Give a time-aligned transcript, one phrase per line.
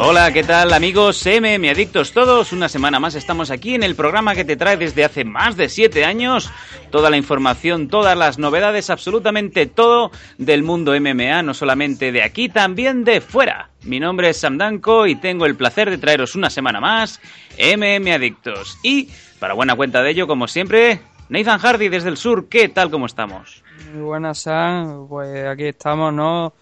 [0.00, 2.52] Hola, ¿qué tal amigos MM Adictos todos?
[2.52, 5.68] Una semana más estamos aquí en el programa que te trae desde hace más de
[5.68, 6.52] 7 años
[6.92, 12.48] toda la información, todas las novedades, absolutamente todo del mundo MMA, no solamente de aquí,
[12.48, 13.70] también de fuera.
[13.82, 17.20] Mi nombre es Sam Danko y tengo el placer de traeros una semana más
[17.58, 18.78] MM Adictos.
[18.84, 19.08] Y,
[19.40, 23.06] para buena cuenta de ello, como siempre, Nathan Hardy desde el sur, ¿qué tal, cómo
[23.06, 23.64] estamos?
[23.92, 26.52] Muy buenas, Sam, pues aquí estamos, ¿no?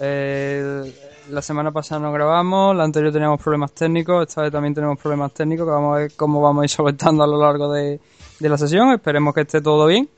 [0.00, 4.98] Eh la semana pasada no grabamos, la anterior teníamos problemas técnicos, esta vez también tenemos
[4.98, 8.00] problemas técnicos que vamos a ver cómo vamos a ir solventando a lo largo de,
[8.40, 8.92] la sesión.
[8.92, 10.08] Esperemos que esté todo bien.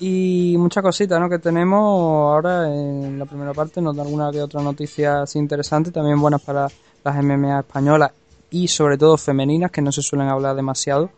[0.00, 1.28] Y muchas cositas ¿no?
[1.28, 5.92] que tenemos ahora en la primera parte, nos da alguna que otra noticia así interesante,
[5.92, 6.66] también buenas para
[7.04, 8.10] las MMA españolas
[8.50, 11.10] y sobre todo femeninas, que no se suelen hablar demasiado.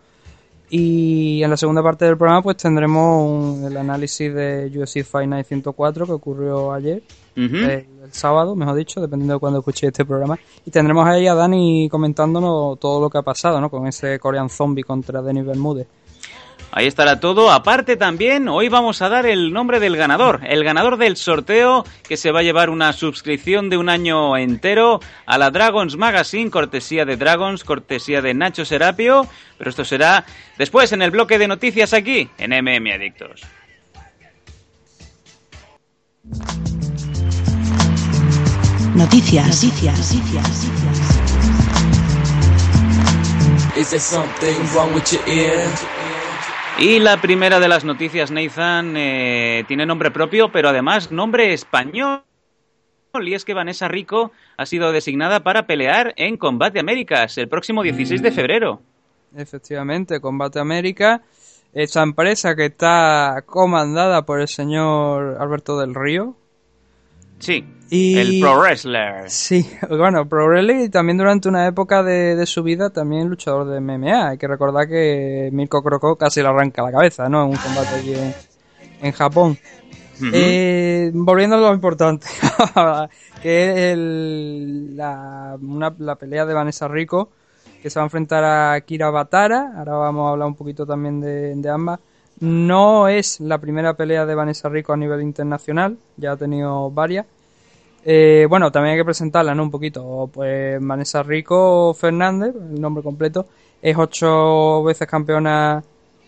[0.69, 5.47] Y en la segunda parte del programa pues tendremos el análisis de UFC Fight Night
[5.47, 7.03] 104 que ocurrió ayer
[7.36, 10.38] el, sábado, mejor dicho, dependiendo de cuando escuché este programa.
[10.64, 13.70] Y tendremos ahí a Dani comentándonos todo lo que ha pasado, ¿no?
[13.70, 15.86] Con ese Korean Zombie contra Denis Bermúdez.
[16.77, 17.52] Ahí estará todo.
[17.52, 20.40] Aparte también, hoy vamos a dar el nombre del ganador.
[20.44, 24.98] El ganador del sorteo que se va a llevar una suscripción de un año entero
[25.24, 29.24] a la Dragons Magazine, cortesía de Dragons, cortesía de Nacho Serapio.
[29.56, 30.24] Pero esto será
[30.58, 33.42] después en el bloque de noticias aquí, en MM Adictos.
[38.94, 39.64] Noticias.
[39.64, 40.66] Noticias.
[46.78, 52.22] Y la primera de las noticias, Nathan, eh, tiene nombre propio, pero además nombre español.
[53.20, 57.82] Y es que Vanessa Rico ha sido designada para pelear en Combate Américas el próximo
[57.82, 58.80] 16 de febrero.
[59.36, 61.22] Efectivamente, Combate América,
[61.72, 66.36] esa empresa que está comandada por el señor Alberto del Río,
[67.44, 67.62] Sí.
[67.90, 69.28] el Pro Wrestler.
[69.28, 73.80] Sí, bueno, Pro Wrestler y también durante una época de, su vida también luchador de
[73.80, 74.30] MMA.
[74.30, 77.44] Hay que recordar que Mirko Croco casi le arranca la cabeza, ¿no?
[77.44, 78.14] En un combate allí
[79.02, 79.58] en, Japón.
[80.32, 82.27] Eh, volviendo a lo importante,
[83.42, 85.58] que es la,
[85.98, 87.28] la pelea de Vanessa Rico,
[87.82, 89.74] que se va a enfrentar a Kira Batara.
[89.76, 92.00] Ahora vamos a hablar un poquito también de, de ambas.
[92.40, 97.26] No es la primera pelea de Vanessa Rico a nivel internacional, ya ha tenido varias.
[98.05, 99.63] Eh, bueno, también hay que presentarla, ¿no?
[99.63, 100.29] Un poquito.
[100.33, 103.47] Pues Vanessa Rico Fernández, el nombre completo,
[103.81, 105.83] es ocho veces campeona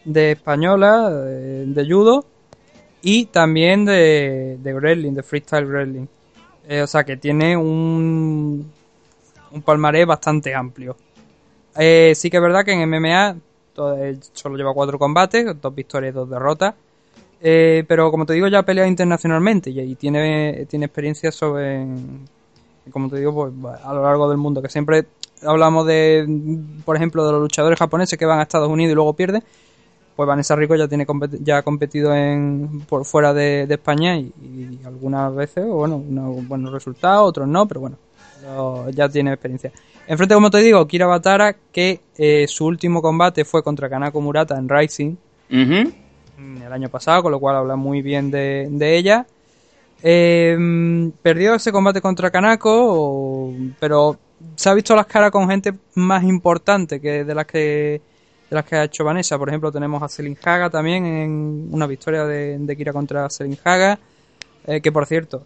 [0.04, 2.24] de española, de, judo
[3.02, 6.06] y también de, de wrestling, de freestyle wrestling.
[6.68, 8.70] Eh, o sea que tiene un,
[9.50, 10.96] un palmarés bastante amplio.
[11.76, 13.36] Eh, sí que es verdad que en MMA
[14.32, 16.74] solo lleva cuatro combates, dos victorias y dos derrotas.
[17.40, 21.86] Eh, pero como te digo, ya ha peleado internacionalmente y, tiene, tiene experiencia sobre,
[22.90, 25.06] como te digo, pues, a lo largo del mundo, que siempre
[25.42, 26.26] hablamos de,
[26.84, 29.42] por ejemplo, de los luchadores japoneses que van a Estados Unidos y luego pierden.
[30.14, 31.06] Pues Vanessa Rico ya tiene
[31.42, 37.28] ya ha competido en, por fuera de, España y, algunas veces, bueno, unos buenos resultados,
[37.28, 37.98] otros no, pero bueno,
[38.92, 39.72] ya tiene experiencia.
[40.06, 44.56] Enfrente, como te digo, Kira Batara, que eh, su último combate fue contra Kanako Murata
[44.56, 45.16] en Rising
[46.38, 49.26] el año pasado, con lo cual habla muy bien de, ella.
[50.02, 54.18] Em, perdió ese combate contra Kanako, pero
[54.54, 58.00] se ha visto las caras con gente más importante que de las que
[58.48, 59.38] de las que ha hecho Vanessa.
[59.38, 63.98] Por ejemplo, tenemos a Selin Haga también en una victoria de, Kira contra Selin Haga,
[64.66, 65.42] eh, que por cierto,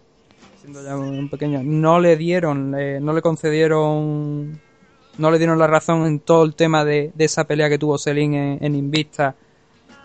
[0.67, 4.59] un pequeño, no le dieron, no le concedieron,
[5.17, 8.33] no le dieron la razón en todo el tema de, esa pelea que tuvo Selin
[8.33, 9.35] en, Invista,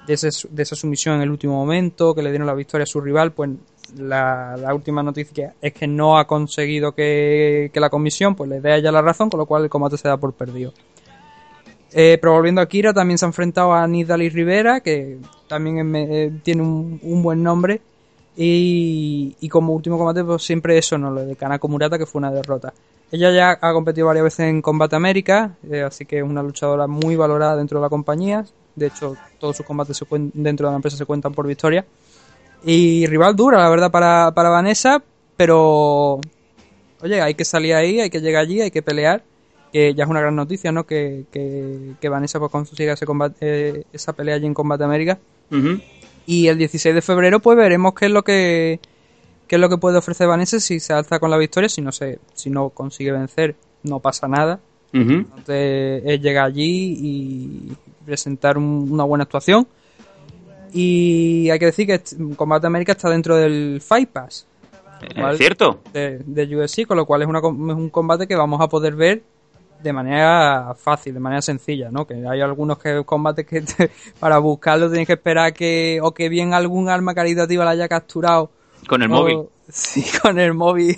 [0.07, 3.33] de, esa sumisión en el último momento, que le dieron la victoria a su rival,
[3.33, 3.51] pues
[3.97, 8.77] la, última noticia es que no ha conseguido que, la comisión pues le dé a
[8.77, 10.73] ella la razón, con lo cual el combate se da por perdido.
[11.93, 15.19] Eh, pero volviendo a Kira, también se ha enfrentado a Nidali Rivera, que
[15.49, 17.81] también eh, tiene un, buen nombre
[18.37, 21.11] y, como último combate, pues siempre eso, ¿no?
[21.11, 22.75] Lo de Kanako Murata, que fue una derrota.
[23.11, 26.89] Ella ya ha competido varias veces en Combate América, eh, así que es una luchadora
[26.89, 28.45] muy valorada dentro de la compañía.
[28.77, 31.85] De hecho, todos sus combates se dentro de la empresa se cuentan por victoria.
[32.65, 35.03] Y rival dura, la verdad, para, para Vanessa,
[35.37, 36.21] pero
[37.01, 39.23] oye, hay que salir ahí, hay que llegar allí, hay que pelear,
[39.73, 40.85] que ya es una gran noticia, ¿no?
[40.85, 45.19] Que, que, que Vanessa pues consiga ese combate, eh, esa pelea allí en Combate América.
[46.27, 48.81] Y el 16 de febrero, pues veremos qué es lo que
[49.47, 51.93] qué es lo que puede ofrecer Vanessa si se alza con la victoria, si no
[51.93, 54.61] se, si no consigue vencer, no pasa nada.
[54.93, 57.77] Entonces es llegar allí y
[58.07, 59.67] presentar un- una buena actuación.
[60.73, 62.01] Y hay que decir que
[62.37, 64.47] Combate América está dentro del Fight Pass
[65.17, 65.37] ¿Vale?
[65.39, 65.81] ¿Cierto?
[65.93, 68.95] de, de UFC, con lo cual es, una es un combate que vamos a poder
[68.97, 69.23] ver
[69.83, 72.07] de manera fácil, de manera sencilla, ¿no?
[72.07, 76.29] Que hay algunos que combates que te- para buscarlo tienes que esperar que o que
[76.31, 78.51] bien algún arma caritativa la haya capturado
[78.89, 79.39] Con el o- móvil.
[79.73, 80.97] Sí, con el móvil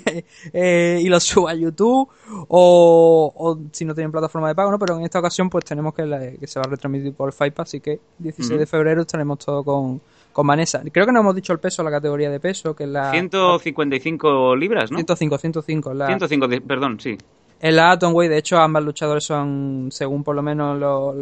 [0.53, 2.07] eh, y lo suba a YouTube
[2.47, 4.77] o, o si no tienen plataforma de pago, ¿no?
[4.77, 7.53] Pero en esta ocasión pues tenemos que, la- que se va a retransmitir por Fight
[7.53, 9.99] Pass, así que 16 de febrero estaremos todo con,
[10.31, 10.81] con Vanessa.
[10.91, 13.09] Creo que no hemos dicho el peso, la categoría de peso, que es la...
[13.11, 14.97] 155 libras, ¿no?
[14.97, 15.93] 105, 105.
[15.93, 17.17] La, 105, de- perdón, sí.
[17.61, 21.15] en la Atomweight, de hecho, ambas luchadores son, según por lo menos lo-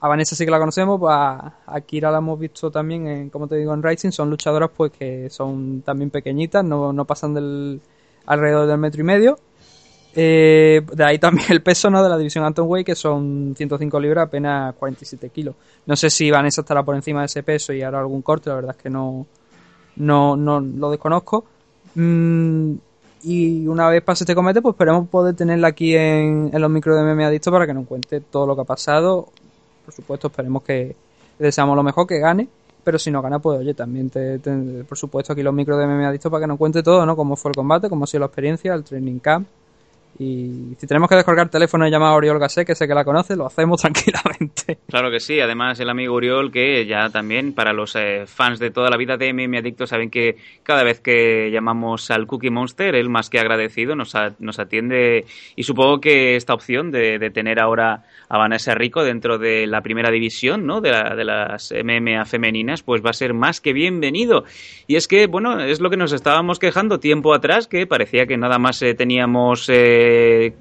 [0.00, 3.48] a Vanessa sí que la conocemos, a, a Kira la hemos visto también, en, como
[3.48, 7.80] te digo, en Rising, son luchadoras pues que son también pequeñitas, no, no pasan del
[8.26, 9.38] alrededor del metro y medio.
[10.14, 12.02] Eh, de ahí también el peso ¿no?
[12.02, 15.54] de la división Atomweight, que son 105 libras, apenas 47 kilos.
[15.86, 18.56] No sé si Vanessa estará por encima de ese peso y hará algún corte, la
[18.56, 19.26] verdad es que no,
[19.96, 21.44] no, no lo desconozco.
[21.94, 22.74] Mm,
[23.22, 26.96] y una vez pase este comete, pues esperemos poder tenerla aquí en, en los micros
[26.96, 29.32] de MMA Adicto para que nos cuente todo lo que ha pasado.
[29.88, 30.94] Por supuesto, esperemos que
[31.38, 32.46] deseamos lo mejor, que gane.
[32.84, 34.38] Pero si no gana, pues oye, también te,
[34.86, 37.16] por supuesto aquí los micros de MMA Adicto para que nos cuente todo, ¿no?
[37.16, 39.48] Cómo fue el combate, cómo ha sido la experiencia, el training camp.
[40.20, 43.04] Y si tenemos que descolgar teléfono y llamar a Oriol Gasset, que sé que la
[43.04, 44.78] conoce, lo hacemos tranquilamente.
[44.88, 48.70] Claro que sí, además el amigo Uriol que ya también para los eh, fans de
[48.72, 52.96] toda la vida de MM Adicto saben que cada vez que llamamos al Cookie Monster,
[52.96, 55.24] él más que agradecido nos, a- nos atiende
[55.54, 59.82] y supongo que esta opción de, de tener ahora a Vanessa Rico dentro de la
[59.82, 60.80] primera división ¿no?
[60.80, 64.44] de, la- de las MMA femeninas pues va a ser más que bienvenido.
[64.88, 68.36] Y es que, bueno, es lo que nos estábamos quejando tiempo atrás, que parecía que
[68.36, 70.07] nada más eh, teníamos eh,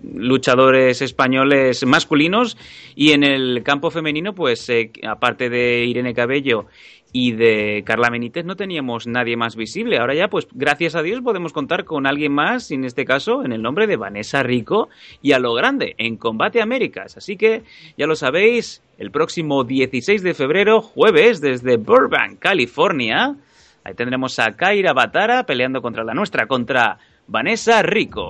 [0.03, 2.57] luchadores españoles masculinos
[2.95, 6.65] y en el campo femenino, pues eh, aparte de Irene Cabello
[7.11, 9.97] y de Carla Benítez no teníamos nadie más visible.
[9.97, 13.53] Ahora ya, pues gracias a Dios podemos contar con alguien más, en este caso en
[13.53, 14.89] el nombre de Vanessa Rico
[15.21, 17.17] y a lo grande, en Combate Américas.
[17.17, 17.63] Así que
[17.97, 23.35] ya lo sabéis, el próximo 16 de febrero, jueves, desde Burbank, California,
[23.83, 28.29] ahí tendremos a Kaira Batara peleando contra la nuestra, contra Vanessa Rico.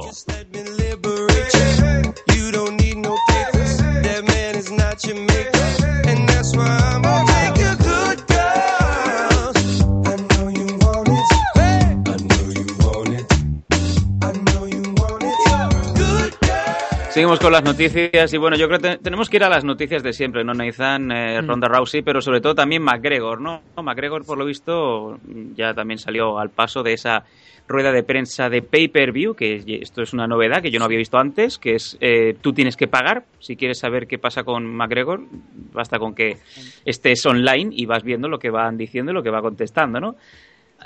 [17.10, 19.64] Seguimos con las noticias y bueno, yo creo que te- tenemos que ir a las
[19.64, 20.54] noticias de siempre, ¿no?
[20.54, 23.62] Nathan, eh, Ronda Rousey, pero sobre todo también McGregor, ¿no?
[23.82, 25.18] McGregor, por lo visto,
[25.56, 27.24] ya también salió al paso de esa
[27.68, 31.18] rueda de prensa de pay-per-view, que esto es una novedad que yo no había visto
[31.18, 35.22] antes, que es eh, tú tienes que pagar si quieres saber qué pasa con McGregor,
[35.74, 36.38] basta con que
[36.86, 40.16] estés online y vas viendo lo que van diciendo y lo que va contestando, ¿no?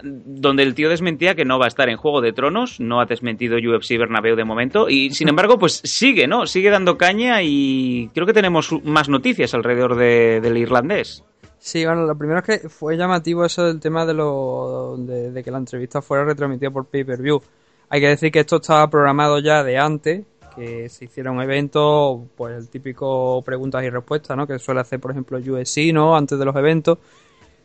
[0.04, 3.06] donde el tío desmentía que no va a estar en Juego de Tronos, no ha
[3.06, 6.46] desmentido UFC Bernabéu de momento, y sin embargo, pues sigue, ¿no?
[6.48, 11.26] Sigue dando caña y creo que tenemos más noticias alrededor de- del irlandés.
[11.64, 15.52] Sí, bueno, lo primero es que fue llamativo eso del tema de, lo, de, que
[15.52, 17.40] la entrevista fuera retransmitida por pay-per-view.
[17.88, 20.26] Hay que decir que esto estaba programado ya de antes,
[20.56, 24.48] que se hiciera un evento, pues el típico preguntas y respuestas, ¿no?
[24.48, 26.18] Que suele hacer, por ejemplo, UFC, ¿no?
[26.18, 26.98] Antes de los eventos.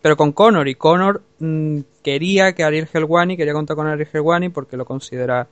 [0.02, 4.50] Pero con Conor, y Conor mm, quería que Ariel Helwani, quería contar con Ariel Helwani
[4.50, 5.48] porque lo considera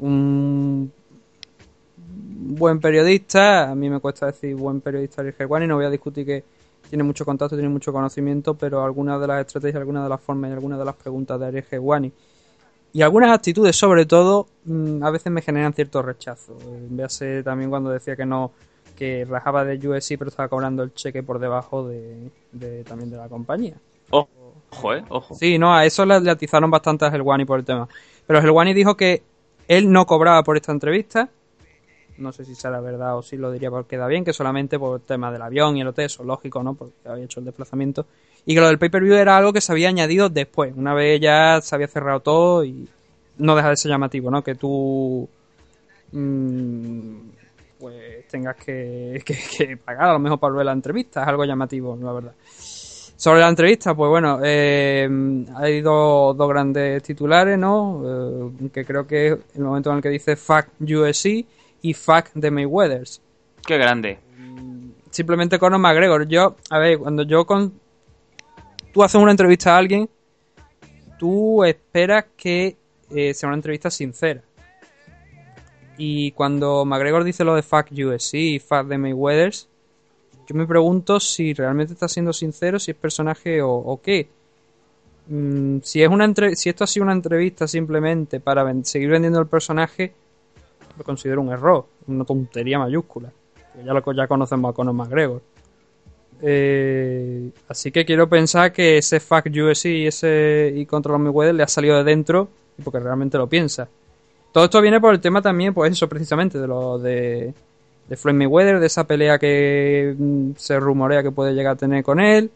[0.00, 0.92] un
[1.96, 3.70] buen periodista.
[3.70, 6.59] A mí me cuesta decir buen periodista Ariel Helwani, no voy a discutir que
[6.90, 10.50] tiene mucho contacto, tiene mucho conocimiento, pero algunas de las estrategias, algunas de las formas
[10.50, 12.12] y algunas de las preguntas de Ariel Helwani
[12.92, 16.56] y algunas actitudes, sobre todo, mm, a veces me generan cierto rechazo.
[16.90, 18.52] Véase también cuando decía que no
[18.96, 23.16] que rajaba de UFC pero estaba cobrando el cheque por debajo de, de- también de
[23.16, 23.74] la compañía.
[24.10, 25.34] Ojo, eh, ojo.
[25.34, 27.88] Sí, no, a eso le, le atizaron bastante a Helwani por el tema.
[28.26, 29.22] Pero Helwani dijo que
[29.68, 31.28] él no cobraba por esta entrevista.
[32.18, 35.00] No sé si será verdad o si lo diría porque queda bien, que solamente por
[35.00, 36.74] el tema del avión y el hotel, eso es lógico, ¿no?
[36.74, 38.06] Porque había hecho el desplazamiento.
[38.46, 41.60] Y que lo del pay-per-view era algo que se había añadido después, una vez ya
[41.62, 42.88] se había cerrado todo y
[43.38, 44.42] no deja de ser llamativo, ¿no?
[44.42, 45.28] Que tú
[46.12, 47.16] mm,
[47.78, 49.22] pues tengas que,
[49.84, 51.22] pagar a lo mejor para ver la entrevista.
[51.22, 52.32] Es algo llamativo, la verdad.
[53.16, 55.08] Sobre la entrevista, pues bueno, eh,
[55.56, 58.02] hay dos, grandes titulares, ¿no?
[58.04, 61.44] Eh, que creo que el momento en el que dice Fuck USC
[61.82, 63.20] y Fuck the Mayweathers.
[63.66, 64.18] Qué grande.
[65.10, 66.26] Simplemente Conor McGregor.
[66.28, 67.72] Yo, a ver, cuando yo con...
[68.92, 70.08] Tú haces una entrevista a alguien,
[71.18, 72.76] tú esperas que
[73.10, 74.42] eh, sea una entrevista sincera.
[75.96, 79.68] Y cuando McGregor dice lo de fuck USC y fuck the Mayweathers,
[80.48, 84.28] yo me pregunto si realmente está siendo sincero, si es personaje o, o qué.
[85.28, 89.10] Mm, si, es una entre- si esto ha sido una entrevista simplemente para ven- seguir
[89.10, 90.12] vendiendo el personaje,
[91.04, 93.30] considero un error, una tontería mayúscula.
[93.84, 95.42] Ya lo ya conocemos a Conor McGregor.
[96.42, 101.54] Eh, así que quiero pensar que ese fuck USC y ese y contra los Mayweather
[101.54, 102.48] le ha salido de dentro
[102.82, 103.88] porque realmente lo piensa.
[104.52, 107.54] Todo esto viene por el tema también, pues eso precisamente, de lo de,
[108.08, 112.02] de Floyd Mayweather, de esa pelea que mm, se rumorea que puede llegar a tener
[112.02, 112.50] con él,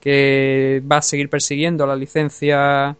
[0.00, 2.96] que va a seguir persiguiendo la licencia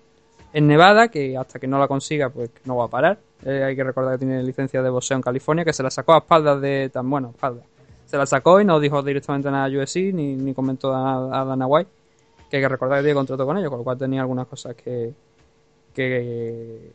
[0.55, 3.19] en Nevada, que hasta que no la consiga, pues no va a parar.
[3.45, 6.15] Eh, hay que recordar que tiene licencia de boxeo en California, que se la sacó
[6.15, 7.65] a espaldas de tan bueno, espaldas.
[8.07, 11.45] Se la sacó y no dijo directamente nada a UFC ni, ni comentó a, a
[11.45, 11.91] Dana White,
[12.49, 14.77] que hay que recordar que tiene contrato con ellos, con lo cual tenía algunas cosas
[14.77, 15.13] que,
[15.93, 16.93] que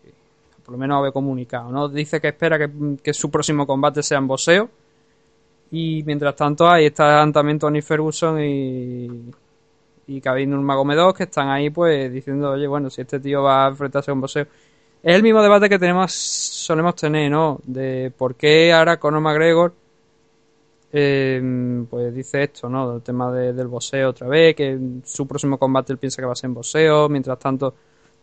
[0.64, 1.70] por lo menos había comunicado.
[1.70, 1.90] ¿no?
[1.90, 2.70] Dice que espera que,
[3.04, 4.70] que su próximo combate sea en boxeo.
[5.72, 9.32] Y mientras tanto, ahí están también Tony Ferguson y,
[10.10, 13.70] y Khabib Nurmagomedov que están ahí pues diciendo, oye, bueno, si este tío va a
[13.70, 14.44] enfrentarse a un boxeo.
[15.02, 17.60] Es el mismo debate que tenemos, solemos tener, ¿no?
[17.64, 19.74] De por qué ahora Conor McGregor
[20.92, 22.96] eh, pues dice esto, ¿no?
[22.96, 26.34] El tema de- del boxeo otra vez, que su próximo combate él piensa que va
[26.34, 27.74] a ser en boxeo, mientras tanto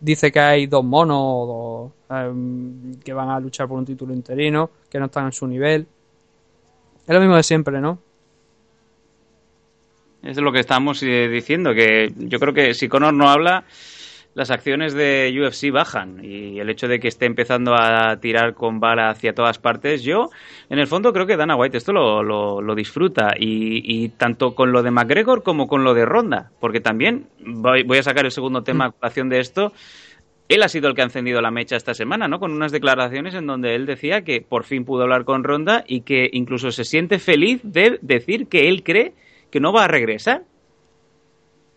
[0.01, 4.71] dice que hay dos monos o em, que van a luchar por un título interino,
[4.91, 5.87] que no están en su nivel.
[7.07, 7.99] Es lo mismo de siempre, ¿no?
[10.27, 13.65] Es lo que estamos eh, diciendo, que yo creo que si Conor no habla,
[14.35, 18.81] las acciones de UFC bajan y el hecho de que esté empezando a tirar con
[18.81, 20.27] bala hacia todas partes, yo
[20.69, 24.73] en el fondo creo que Dana White esto lo, lo, disfruta y, y tanto con
[24.73, 28.33] lo de McGregor como con lo de Ronda, porque también voy, voy a sacar el
[28.33, 29.73] segundo tema a colación de esto.
[30.49, 32.39] Él ha sido el que ha encendido la mecha esta semana, ¿no?
[32.39, 36.03] Con unas declaraciones en donde él decía que por fin pudo hablar con Ronda y
[36.03, 39.15] que incluso se siente feliz de decir que él cree
[39.57, 40.43] que no va a regresar.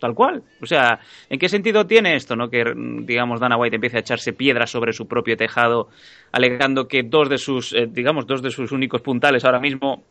[0.02, 0.44] Tal cual.
[0.62, 2.50] O sea, ¿en qué sentido tiene esto, no?
[2.50, 5.88] Que, digamos, Dana White empiece a echarse piedras sobre su propio tejado,
[6.34, 10.04] alegando que dos de sus, eh, digamos, dos de sus únicos puntales ahora mismo,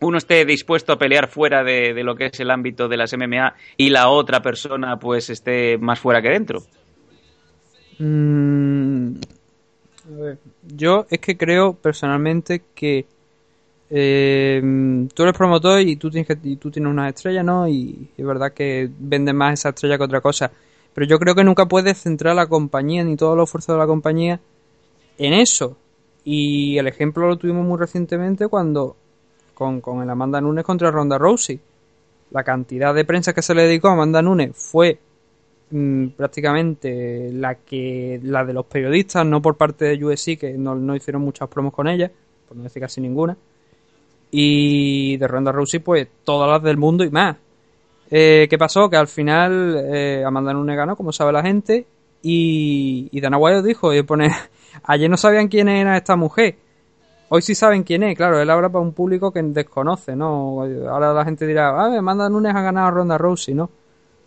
[0.00, 3.12] uno esté dispuesto a pelear fuera de, de lo que es el ámbito de las
[3.12, 6.60] MMA y la otra persona, pues, esté más fuera que dentro.
[7.98, 9.14] Mm,
[10.06, 13.06] a ver, yo es que creo personalmente que
[13.90, 14.60] eh,
[15.14, 17.68] tú eres promotor y tú tienes que, y tienes una estrella, ¿no?
[17.68, 20.50] Y es verdad que vendes más esa estrella que otra cosa.
[20.94, 23.86] Pero yo creo que nunca puedes centrar la compañía ni todos los esfuerzos de la
[23.86, 24.40] compañía
[25.16, 25.76] en eso.
[26.24, 28.96] Y el ejemplo lo tuvimos muy recientemente cuando
[29.54, 31.58] con, el Amanda Nunes contra Ronda Rousey.
[32.30, 34.98] La cantidad de prensa que se le dedicó a Amanda Nunes fue
[35.70, 40.74] mm, prácticamente la que la de los periodistas, no por parte de USC, que no,
[40.74, 42.10] no hicieron muchas promos con ella,
[42.46, 43.36] por no decir casi ninguna.
[44.30, 47.36] Y de Ronda Rousey, pues todas las del mundo y más.
[48.10, 48.88] Eh, ¿Qué pasó?
[48.88, 51.86] Que al final eh, Amanda Nunes ganó, como sabe la gente,
[52.22, 54.30] y, y Dana White dijo, y pone,
[54.84, 56.56] ayer no sabían quién era esta mujer,
[57.28, 60.62] hoy sí saben quién es, claro, él habla para un público que desconoce, ¿no?
[60.88, 63.70] Ahora la gente dirá, ah, Amanda Nunes ha ganado a Ronda Rousey, ¿no?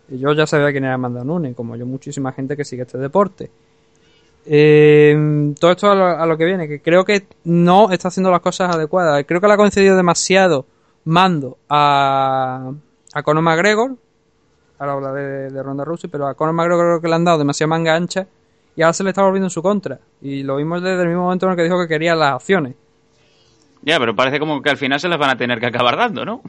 [0.08, 2.98] Y yo ya sabía quién era Amanda Nunes, como yo muchísima gente que sigue este
[2.98, 3.50] deporte.
[4.44, 8.30] Eh, todo esto a lo, a lo que viene, que creo que no está haciendo
[8.30, 9.24] las cosas adecuadas.
[9.26, 10.66] Creo que le ha concedido demasiado
[11.04, 12.72] mando a,
[13.12, 13.96] a Conor McGregor.
[14.78, 17.38] Ahora hablaré de, de Ronda Rousey, pero a Conor McGregor creo que le han dado
[17.38, 18.26] demasiada manga ancha
[18.74, 19.98] y ahora se le está volviendo en su contra.
[20.20, 22.74] Y lo vimos desde el mismo momento en el que dijo que quería las acciones.
[23.82, 26.24] Ya, pero parece como que al final se las van a tener que acabar dando,
[26.24, 26.40] ¿no?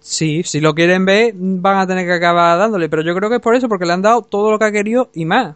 [0.00, 3.36] Sí, si lo quieren ver, van a tener que acabar dándole, pero yo creo que
[3.36, 5.54] es por eso, porque le han dado todo lo que ha querido y más.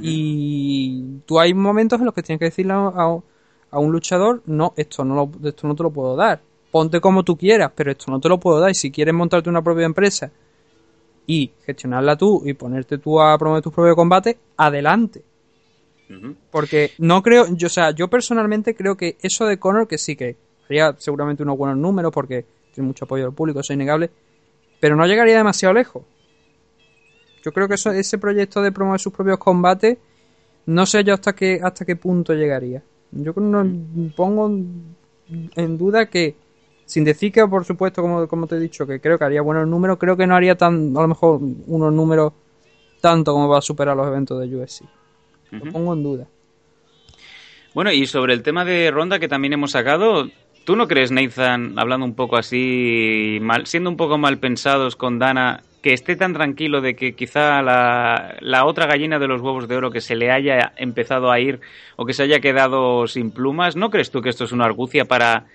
[0.00, 3.18] Y tú hay momentos en los que tienes que decirle a, a-
[3.70, 6.40] a un luchador, no, esto no, lo, esto no te lo puedo dar.
[6.70, 8.70] Ponte como tú quieras, pero esto no te lo puedo dar.
[8.70, 10.30] Y si quieres montarte una propia empresa
[11.26, 15.22] y gestionarla tú y ponerte tú a promover tus propios combates, adelante.
[16.50, 20.16] Porque no creo, yo, o sea, yo personalmente creo que eso de Conor, que sí
[20.16, 24.10] que haría seguramente unos buenos números porque tiene mucho apoyo del público, eso es innegable,
[24.80, 26.02] pero no llegaría demasiado lejos.
[27.44, 29.98] Yo creo que eso, ese proyecto de promover sus propios combates,
[30.66, 32.82] no sé yo hasta qué, hasta qué punto llegaría.
[33.10, 33.64] Yo no,
[34.14, 36.34] pongo en duda que
[36.88, 39.68] sin decir que, por supuesto, como, como te he dicho, que creo que haría buenos
[39.68, 42.32] números, creo que no haría tan, a lo mejor, unos números
[43.02, 44.84] tanto como para superar los eventos de UFC.
[45.50, 46.26] Lo pongo en duda.
[47.74, 50.30] Bueno, y sobre el tema de Ronda que también hemos sacado,
[50.64, 55.18] ¿tú no crees, Nathan, hablando un poco así, mal, siendo un poco mal pensados con
[55.18, 59.68] Dana, que esté tan tranquilo de que quizá la, la otra gallina de los huevos
[59.68, 61.60] de oro que se le haya empezado a ir
[61.96, 65.04] o que se haya quedado sin plumas, ¿no crees tú que esto es una argucia
[65.04, 65.46] para,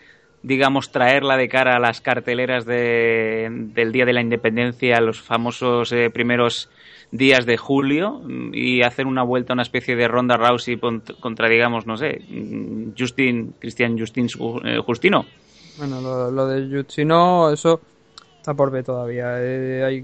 [0.42, 5.92] digamos, traerla de cara a las carteleras de- del Día de la Independencia, los famosos
[5.92, 6.70] eh, primeros
[7.12, 10.78] días de julio mm, y hacer una vuelta, una especie de ronda Rousey
[11.20, 14.28] contra, digamos, no sé, mm, Justin, Cristian Justin
[14.64, 15.26] eh, Justino.
[15.78, 17.82] Bueno, lo, lo de Justino, eso
[18.44, 19.36] está por ver todavía.
[19.40, 20.04] Eh,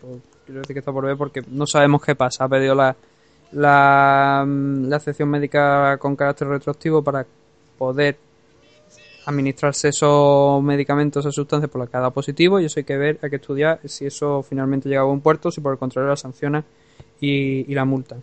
[0.00, 2.44] pues, quiero decir que está por ver porque no sabemos qué pasa.
[2.44, 2.96] Ha pedido la,
[3.52, 7.24] la, mm, la excepción médica con carácter retroactivo para
[7.78, 8.18] poder
[9.26, 12.96] administrarse esos medicamentos, esas sustancias por la que ha dado positivo y eso hay que
[12.96, 16.08] ver, hay que estudiar si eso finalmente llega a buen puerto, si por el contrario
[16.10, 16.64] la sancionan
[17.20, 18.20] y, y la multan.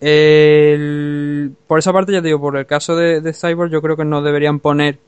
[0.00, 3.96] El- por esa parte, ya te digo, por el caso de, de Cyborg, yo creo
[3.96, 4.98] que no deberían poner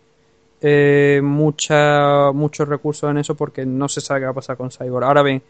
[0.66, 4.71] eh, mucha, muchos recursos en eso porque no se sabe qué va a pasar con
[4.71, 5.04] Cyborg.
[5.04, 5.42] Ahora bien,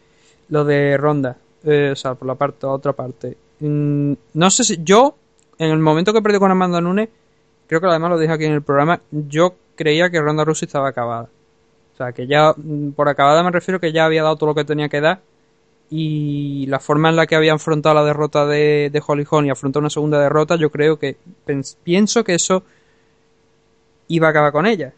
[0.49, 3.37] lo de Ronda, eh, o sea, por la parte, otra parte.
[3.61, 5.15] mm, no sé si yo,
[5.57, 7.07] en el momento que perdí con Amanda Nunes,
[7.65, 10.89] creo que además lo dije aquí en el programa, yo creía que Ronda Rousey estaba
[10.89, 11.29] acabada.
[11.93, 14.55] O sea, que ya, mm, por acabada me refiero que ya había dado todo lo
[14.55, 15.21] que tenía que dar
[15.89, 19.49] y la forma en la que había afrontado la derrota de, de Holly Holm y
[19.49, 21.15] afrontó una segunda derrota, yo creo que
[21.85, 22.63] pienso que eso
[24.09, 24.93] iba a acabar con ella.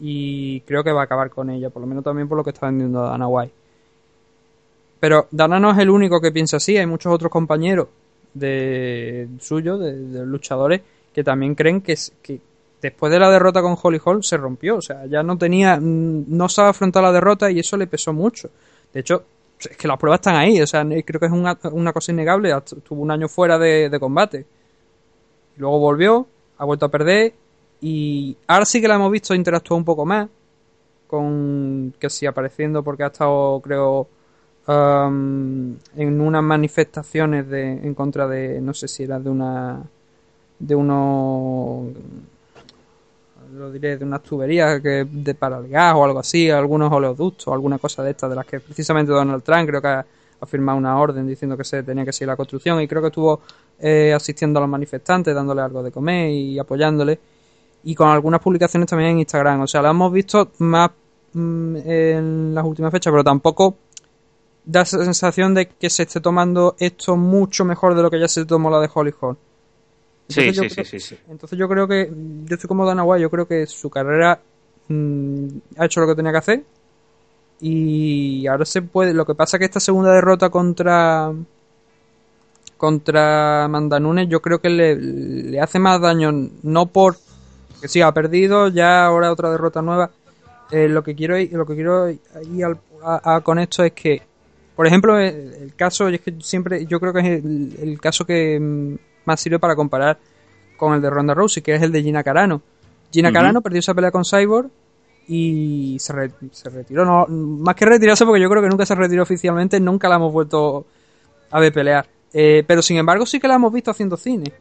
[0.00, 2.50] Y creo que va a acabar con ella, por lo menos también por lo que
[2.50, 3.52] está vendiendo Dana White.
[4.98, 7.88] Pero Dana no es el único que piensa así, hay muchos otros compañeros
[8.34, 12.40] de suyos, de, luchadores, que también creen que, es- que
[12.80, 14.76] después de la derrota con Holly Holm se rompió.
[14.76, 18.50] O sea, ya no tenía, no sabe afrontar la derrota y eso le pesó mucho.
[18.92, 19.24] De hecho,
[19.58, 22.50] es que las pruebas están ahí, o sea, creo que es una, cosa innegable.
[22.56, 24.46] Estuvo un año fuera de, de combate.
[25.56, 26.26] Luego volvió,
[26.58, 27.34] ha vuelto a perder
[27.80, 30.28] y ahora sí que la hemos visto interactuar un poco más
[31.06, 34.06] con que sí apareciendo porque ha estado creo
[34.68, 39.82] um, en unas manifestaciones de, en contra de no sé si era de una
[40.58, 41.88] de unos
[43.54, 47.48] lo diré de unas tuberías que de para el gas o algo así algunos oleoductos
[47.48, 50.06] alguna cosa de estas de las que precisamente Donald Trump creo que ha,
[50.40, 53.08] ha firmado una orden diciendo que se tenía que seguir la construcción y creo que
[53.08, 53.40] estuvo
[53.80, 57.18] eh, asistiendo a los manifestantes dándole algo de comer y apoyándole
[57.84, 59.62] y con algunas publicaciones también en Instagram.
[59.62, 60.90] O sea, la hemos visto más
[61.32, 63.76] mm, en las últimas fechas, pero tampoco
[64.64, 68.28] da esa sensación de que se esté tomando esto mucho mejor de lo que ya
[68.28, 69.36] se tomó la de Holly Holm.
[70.28, 71.18] Sí, Entonces sí, creo- sí, sí, sí.
[71.28, 72.12] Entonces yo creo que,
[72.44, 74.40] yo estoy como Dana White, yo creo que su carrera
[74.88, 75.46] mm,
[75.78, 76.64] ha hecho lo que tenía que hacer
[77.62, 81.32] y ahora se puede, lo que pasa es que esta segunda derrota contra
[82.76, 86.30] contra Amanda Nunes yo creo que le, le hace más daño
[86.62, 87.16] no por
[87.80, 90.10] que sí ha perdido ya ahora otra derrota nueva.
[90.70, 92.20] Eh, lo que quiero ir- lo que quiero ir
[92.64, 94.22] al- a- a con esto es que
[94.76, 98.24] por ejemplo el, el caso es que siempre yo creo que es el, el caso
[98.24, 100.18] que mm, más sirve para comparar
[100.76, 102.62] con el de Ronda Rousey que es el de Gina Carano.
[103.12, 103.32] Gina.
[103.32, 104.70] Carano perdió esa pelea con Cyborg
[105.26, 107.04] y se, re- se retiró.
[107.04, 110.32] No, más que retirarse porque yo creo que nunca se retiró oficialmente nunca la hemos
[110.32, 110.86] vuelto
[111.50, 112.06] a ver pelear.
[112.32, 114.52] Eh, pero sin embargo sí que la hemos visto haciendo cine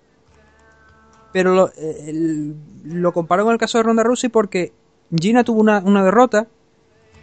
[1.32, 4.72] pero lo, eh, el- lo comparo con el caso de Ronda Rousey porque
[5.18, 6.48] Gina tuvo una, una derrota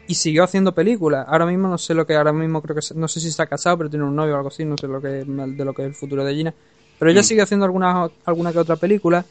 [0.08, 1.26] y siguió haciendo películas.
[1.28, 3.46] Ahora mismo no sé lo que ahora mismo creo que se- no sé si está
[3.46, 5.82] casado, pero tiene un novio o algo así, no sé lo que de lo que
[5.82, 6.54] es el futuro de Gina.
[6.98, 7.24] Pero ella Mm.
[7.24, 9.24] sigue haciendo alguna alguna que otra película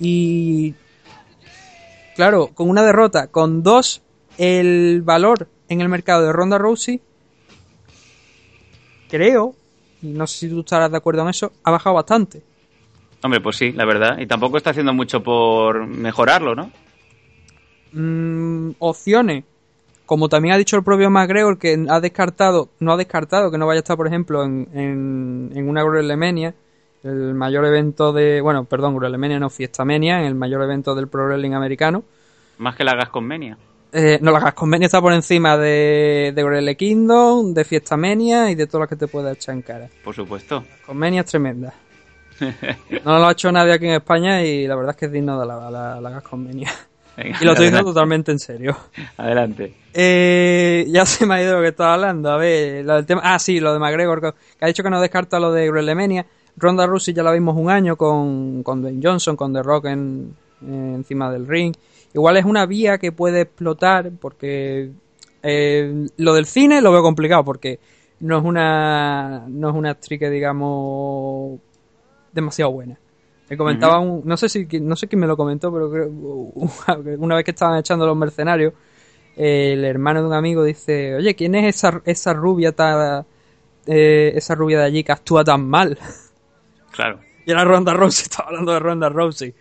[0.00, 0.74] y
[2.16, 4.02] claro, con una derrota, con dos
[4.38, 7.00] el valor en el mercado de Ronda Rousey
[9.10, 9.54] creo
[10.02, 12.42] y no sé si tú estarás de acuerdo en eso, ha bajado bastante.
[13.22, 14.18] Hombre, pues sí, la verdad.
[14.18, 16.70] Y tampoco está haciendo mucho por mejorarlo, ¿no?
[17.92, 19.44] mm, opciones,
[20.06, 23.66] como también ha dicho el propio McGregor, que ha descartado, no ha descartado que no
[23.66, 26.54] vaya a estar, por ejemplo, en, en, en una WrestleMania,
[27.04, 31.26] el mayor evento de, bueno, perdón, WrestleMania no, Fiestamania, en el mayor evento del Pro
[31.26, 32.04] Wrestling americano.
[32.58, 33.56] Más que la Gasconmenia.
[33.92, 38.66] Eh, no, la Gasconmania está por encima de, de Wrestle Kingdom, de Fiestamania y de
[38.66, 39.88] todo lo que te pueda echar en cara.
[40.02, 40.64] Por supuesto.
[40.78, 41.74] Gasconmania es tremenda.
[43.04, 45.40] No lo ha hecho nadie aquí en España y la verdad es que es digno
[45.40, 46.22] de la, la, la.
[46.32, 46.70] Venga,
[47.40, 48.76] Y lo estoy diciendo totalmente en serio.
[49.16, 49.74] Adelante.
[49.92, 52.30] Eh, ya se me ha ido lo que estaba hablando.
[52.30, 53.20] A ver, lo del tema.
[53.24, 56.26] Ah, sí, lo de McGregor, que, ha dicho que no descarta lo de WrestleMania.
[56.56, 60.34] Ronda Rousey ya la vimos un año con, con Dwayne Johnson, con The Rock en,
[60.62, 61.74] eh, encima del ring.
[62.14, 64.90] igual es una vía que puede explotar porque
[65.42, 67.80] eh, lo del cine lo veo complicado porque
[68.20, 71.58] no es una no es una actriz que digamos
[72.32, 72.98] demasiado buena.
[73.50, 76.08] Me comentaba un, no sé si no sé quién me lo comentó, pero creo,
[77.18, 78.72] una vez que estaban echando los mercenarios,
[79.36, 83.24] el hermano de un amigo dice, oye, ¿quién es esa, esa rubia ta-
[83.86, 85.98] eh, esa rubia de allí que actúa tan mal?
[86.92, 87.20] Claro.
[87.46, 89.54] Y era Ronda Rousey, estaba hablando de Ronda Rousey.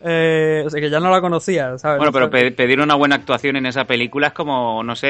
[0.00, 1.98] Eh, o sea que ya no la conocía, ¿sabes?
[1.98, 5.08] Bueno, pero pe- pedir una buena actuación en esa película es como, no sé,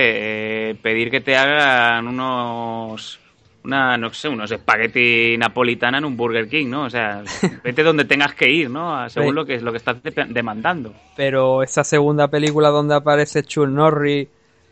[0.71, 3.21] eh, pedir que te hagan unos,
[3.67, 6.85] una, no sé, unos espagueti napolitana en un Burger King, ¿no?
[6.85, 7.23] O sea,
[7.65, 9.09] vete donde tengas que ir, ¿no?
[9.11, 9.35] Según Sí.
[9.35, 10.95] lo que es lo que estás de- demandando.
[11.17, 14.29] Pero esa segunda película donde aparece Chuck Norris,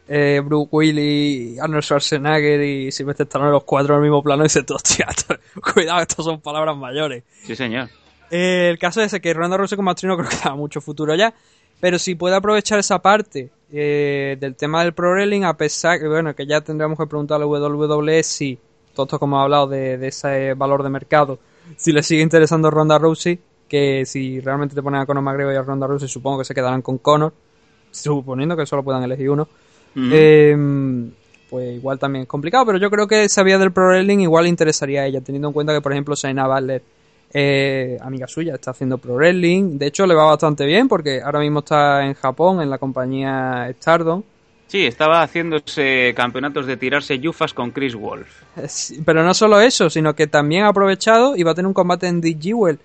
[0.08, 4.64] eh, Bruce Willis, Arnold Schwarzenegger y Sylvester Stallone los cuatro en el mismo plano, dice,
[4.68, 5.36] hostia, esto-
[5.74, 7.24] cuidado, estos son palabras mayores.
[7.42, 7.88] Sí, señor.
[8.30, 10.80] Eh, el caso es ese, que Ronda Rousey como actriz no creo que tenga mucho
[10.80, 11.34] futuro ya,
[11.80, 16.06] pero si puede aprovechar esa parte eh, del tema del pro wrestling, a pesar que,
[16.08, 18.58] bueno, que ya tendríamos que preguntar a la WWE si,
[18.94, 21.38] todo esto como he hablado de, de ese valor de mercado,
[21.76, 25.56] si le sigue interesando Ronda Rousey, que si realmente te ponen a Conor McGregor y
[25.56, 27.32] a Ronda Rousey, supongo que se quedarán con Conor,
[27.90, 29.48] suponiendo que solo puedan elegir uno.
[29.96, 30.56] Eh,
[31.48, 34.44] pues igual también es complicado, pero yo creo que esa vía del pro wrestling igual
[34.44, 36.82] le interesaría a ella, teniendo en cuenta que, por ejemplo, Shayna Baszler,
[37.32, 39.78] eh, amiga suya, está haciendo pro wrestling.
[39.78, 43.68] De hecho, le va bastante bien porque ahora mismo está en Japón, en la compañía
[43.80, 44.22] Stardom.
[44.66, 48.42] Sí, estaba haciéndose campeonatos de tirarse yufas con Chris Wolf.
[48.56, 48.66] Eh,
[49.04, 52.08] Pero no solo eso, sino que también ha aprovechado y va a tener un combate
[52.08, 52.78] en The Jewel.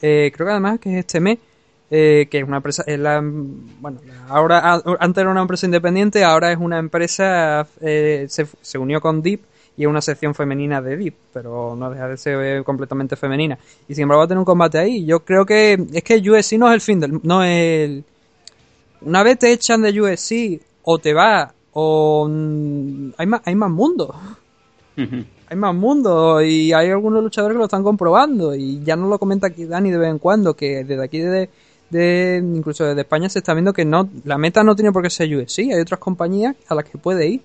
[0.00, 1.38] Eh, creo que además que es este mes.
[1.90, 2.84] eh, que es una empresa,
[3.80, 9.00] bueno, ahora antes era una empresa independiente, ahora es una empresa, eh, se, se unió
[9.00, 9.40] con Deep
[9.76, 13.58] y es una sección femenina de Deep, pero no deja de ser eh, completamente femenina.
[13.88, 15.04] Y sin embargo va a tener un combate ahí.
[15.04, 17.50] Yo creo que es que USC no es el fin del, no es
[17.90, 18.04] el,
[19.02, 23.70] una vez te echan de USC o te va o mm, hay más, hay más
[23.70, 24.14] mundo
[24.96, 29.18] hay más mundo y hay algunos luchadores que lo están comprobando y ya nos lo
[29.18, 31.48] comenta aquí Dani de vez en cuando que desde aquí de,
[31.90, 35.10] de incluso desde España se está viendo que no la meta no tiene por qué
[35.10, 37.40] ser UFC hay otras compañías a las que puede ir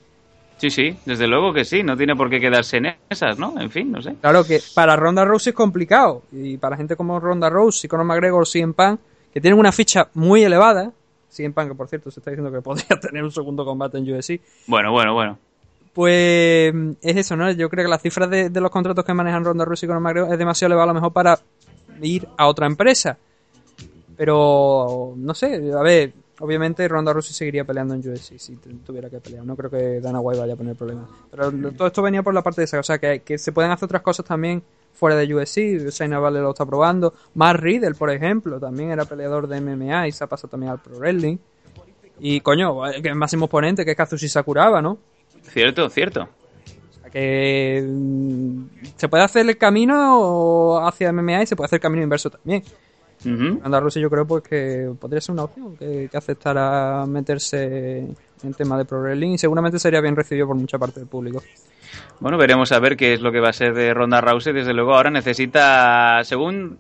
[0.58, 3.60] Sí, sí, desde luego que sí, no tiene por qué quedarse en esas, ¿no?
[3.60, 4.16] En fin, no sé.
[4.20, 8.48] claro que para Ronda Rousey es complicado y para gente como Ronda Rousey Conor McGregor
[8.48, 9.00] CM Punk
[9.32, 10.92] que tienen una ficha muy elevada
[11.30, 14.12] CM Punk que por cierto se está diciendo que podría tener un segundo combate en
[14.12, 15.38] UFC Bueno, bueno, bueno.
[15.94, 17.52] Pues es eso, ¿no?
[17.52, 20.32] Yo creo que las cifras de, de los contratos que manejan Ronda Rousey con McGregor
[20.32, 21.40] es demasiado elevado a lo mejor para
[22.02, 23.18] ir a otra empresa.
[24.16, 29.10] Pero, no sé, a ver, obviamente Ronda Rousey seguiría peleando en UFC si tu- tuviera
[29.10, 29.46] que pelear.
[29.46, 31.10] No creo que Dana White vaya a poner problemas.
[31.32, 33.72] Pero todo esto venía por la parte de esa, o sea, que, que se pueden
[33.72, 34.62] hacer otras cosas también
[34.94, 35.58] fuera de UFC.
[35.92, 37.14] Shayna Baszler lo está probando.
[37.36, 40.82] Mark Riddle, por ejemplo, también era peleador de MMA y se ha pasado también al
[40.82, 41.38] Pro Wrestling.
[42.20, 44.98] Y coño, que el máximo oponente que es Kazushi Sakuraba, ¿no?
[45.44, 46.24] Cierto, cierto.
[46.24, 48.64] O sea que mm,
[48.96, 52.64] se puede hacer el camino hacia MMA y se puede hacer el camino inverso también.
[53.34, 53.60] Ujú.
[53.62, 58.08] Ronda Rousey yo creo pues que podría ser una opción que, que aceptara meterse
[58.44, 61.42] en tema de pro wrestling y seguramente sería bien recibido por mucha parte del público.
[62.20, 64.54] Bueno, veremos a ver qué es lo que va a ser de Ronda Rousey.
[64.54, 66.80] Desde luego ahora necesita, según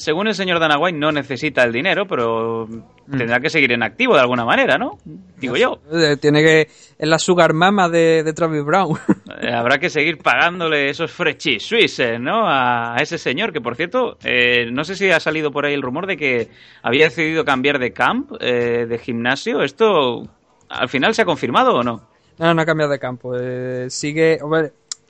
[0.00, 2.66] según el señor Dana White, no necesita el dinero, pero
[3.10, 4.98] tendrá que seguir en activo de alguna manera, ¿no?
[5.38, 5.78] Digo yo.
[5.92, 8.96] Eh, Tiene que es la sugar mama de, de Travis Brown.
[9.42, 12.42] Eh, habrá que seguir pagándole esos frechis suises, ¿no?
[12.46, 15.80] A, ese señor, que por cierto, eh, no sé si ha salido por ahí el
[15.80, 16.48] rumor de que
[16.82, 19.62] había decidido cambiar de camp, eh, de gimnasio.
[19.62, 20.28] ¿Esto
[20.68, 22.02] al final se ha confirmado o no?
[22.38, 23.34] No, no ha cambiado de campo.
[23.38, 24.38] eh, sigue.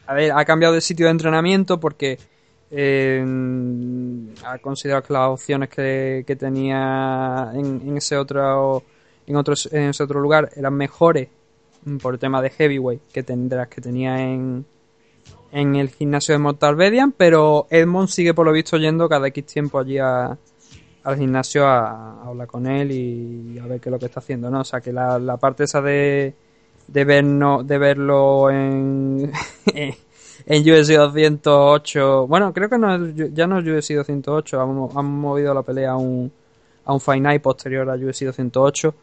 [0.07, 2.19] A ver, ha cambiado de sitio de entrenamiento porque
[2.71, 3.25] eh,
[4.45, 8.83] ha considerado que las opciones que, que tenía en, en ese otro
[9.27, 11.29] en otros en ese otro lugar eran mejores
[12.01, 14.65] por el tema de heavyweight que tendrás que tenía en
[15.53, 19.47] en el gimnasio de Mortal Bedian, pero Edmond sigue por lo visto yendo cada X
[19.47, 20.39] tiempo allí a,
[21.03, 24.21] al gimnasio a, a hablar con él y a ver qué es lo que está
[24.21, 24.61] haciendo, ¿no?
[24.61, 26.35] O sea que la, la parte esa de
[26.87, 29.33] de verno, de verlo en
[30.53, 34.93] en UFC 208 bueno creo que no es- ya no es UFC 208 han, mo-
[34.97, 36.31] han movido la pelea a un
[36.85, 38.95] a un Fight Night posterior a UFC 208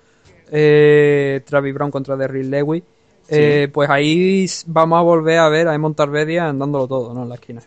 [0.52, 2.84] eh, Travis Brown contra Derrick Lewis
[3.30, 7.24] eh, pues ahí vamos a volver a ver a Emon Tarvedia dándolo todo ¿no?
[7.24, 7.62] en la esquina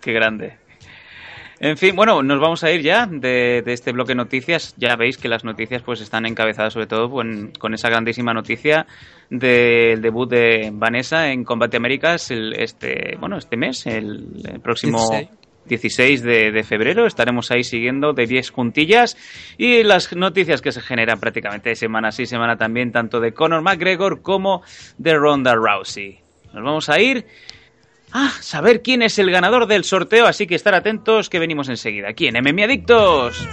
[0.00, 0.56] Qué grande.
[1.60, 4.74] En fin, bueno, nos vamos a ir ya de, de este bloque de noticias.
[4.76, 8.84] Ya veis que las noticias pues están encabezadas sobre todo con, con esa grandísima noticia
[9.32, 15.28] del debut de Vanessa en Combate Américas el, este, bueno, este mes, el, próximo 16.
[15.64, 17.06] 16 de, de febrero.
[17.06, 19.16] Estaremos ahí siguiendo de 10 juntillas
[19.56, 24.20] y las noticias que se generan prácticamente semana sí, semana también, tanto de Conor McGregor
[24.20, 24.62] como
[24.98, 26.18] de Ronda Rousey.
[26.52, 27.24] Nos vamos a ir
[28.12, 32.10] a saber quién es el ganador del sorteo, así que estar atentos que venimos enseguida.
[32.10, 33.48] Aquí en MM Adictos.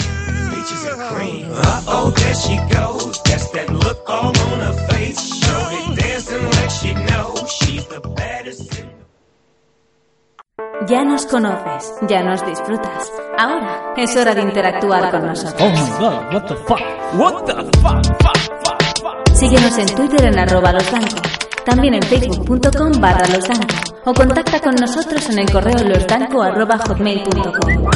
[10.87, 13.11] Ya nos conoces, ya nos disfrutas.
[13.37, 15.61] Ahora es hora de interactuar con nosotros.
[15.61, 16.79] Oh my god, what the fuck?
[17.13, 18.05] What the fuck?
[18.05, 19.29] fuck, fuck, fuck?
[19.33, 21.17] Síguenos en Twitter en arroba losdanco,
[21.65, 27.89] también en facebook.com barra losdanco o contacta con nosotros en el correo losdanco arroba hotmail.com.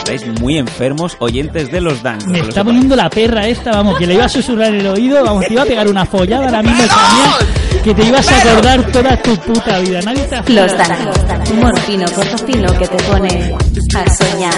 [0.00, 2.18] Estáis muy enfermos, oyentes de los Dan.
[2.26, 5.22] Me está poniendo la perra esta, vamos, que le iba a susurrar en el oído,
[5.22, 8.90] vamos, te iba a pegar una follada ahora mismo también, que te ibas a acordar
[8.90, 10.00] toda tu puta vida.
[10.00, 13.54] Nadie te Los Danco, humor fino, corto fino que te pone
[13.94, 14.54] a soñar.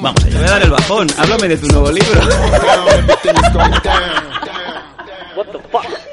[0.00, 1.08] Vamos, te voy a dar el bajón.
[1.18, 2.20] Háblame de tu nuevo libro.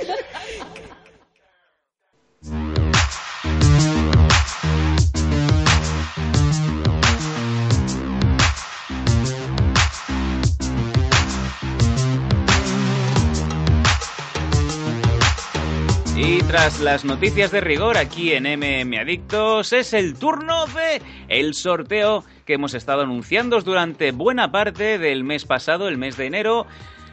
[16.22, 21.54] Y tras las noticias de rigor aquí en MM Adictos, es el turno de el
[21.54, 26.68] sorteo que hemos estado anunciando durante buena parte del mes pasado, el mes de enero.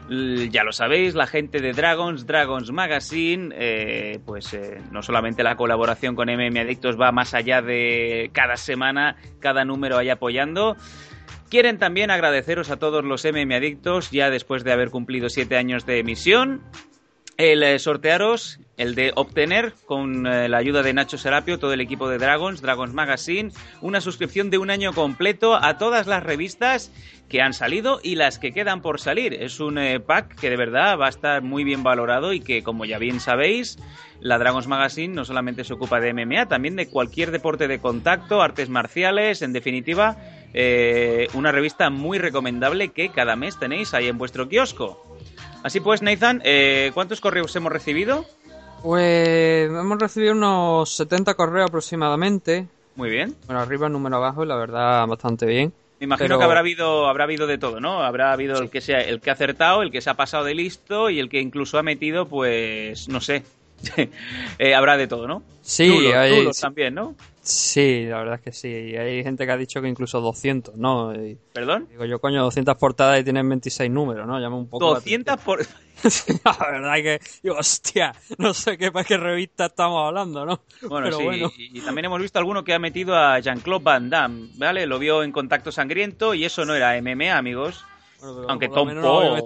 [0.09, 5.55] Ya lo sabéis, la gente de Dragons, Dragons Magazine, eh, pues eh, no solamente la
[5.55, 10.75] colaboración con MM Adictos va más allá de cada semana, cada número ahí apoyando.
[11.49, 15.85] Quieren también agradeceros a todos los MM Adictos, ya después de haber cumplido siete años
[15.85, 16.61] de emisión,
[17.37, 21.81] el eh, sortearos, el de obtener con eh, la ayuda de Nacho Serapio, todo el
[21.81, 26.91] equipo de Dragons, Dragons Magazine, una suscripción de un año completo a todas las revistas
[27.29, 29.35] que han salido y las que quedan por salir.
[29.35, 32.63] Es un eh, pack que de verdad va a estar muy bien valorado y que,
[32.63, 33.77] como ya bien sabéis,
[34.19, 38.41] la Dragons Magazine no solamente se ocupa de MMA, también de cualquier deporte de contacto,
[38.41, 40.17] artes marciales, en definitiva,
[41.35, 45.06] una revista muy recomendable que cada mes tenéis ahí en vuestro kiosco.
[45.63, 48.25] Así pues, Nathan, eh, ¿cuántos correos hemos recibido?
[48.83, 52.67] Pues hemos recibido unos 70 correos aproximadamente.
[52.95, 53.35] Muy bien.
[53.45, 55.73] Bueno, arriba, número abajo, y la verdad, bastante bien.
[55.99, 58.03] Me imagino Pero- que habrá habido, habrá habido de todo, ¿no?
[58.03, 60.53] Habrá habido el que sea, el que ha acertado, el que se ha pasado de
[60.53, 63.43] listo y el que incluso ha metido, pues, no sé.
[64.59, 65.43] Eh, habrá de todo, ¿no?
[65.61, 67.15] Sí, hay- también, ¿no?
[67.41, 68.67] Sí, la verdad es que sí.
[68.67, 71.13] Y hay gente que ha dicho que incluso 200, ¿no?
[71.15, 71.87] Y ¿Perdón?
[71.89, 74.37] digo yo, coño, 200 portadas y tienen 26 números, ¿no?
[74.37, 74.85] Llama un poco.
[74.89, 75.61] la 200 por...
[75.99, 76.39] atención.
[76.43, 80.61] la verdad es que, digo, hostia, no sé qué, qué revista estamos hablando, ¿no?
[80.81, 81.51] Bueno, Pero sí, bueno.
[81.57, 84.85] y, y también hemos visto alguno que ha metido a Jean-Claude Van Damme, ¿vale?
[84.85, 87.85] Lo vio en Contacto Sangriento y eso no era MMA, amigos.
[88.19, 89.43] Bueno, aunque Tom no Poe-.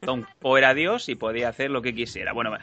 [0.00, 2.32] Tom Poe era Dios y podía hacer lo que quisiera.
[2.32, 2.56] Bueno,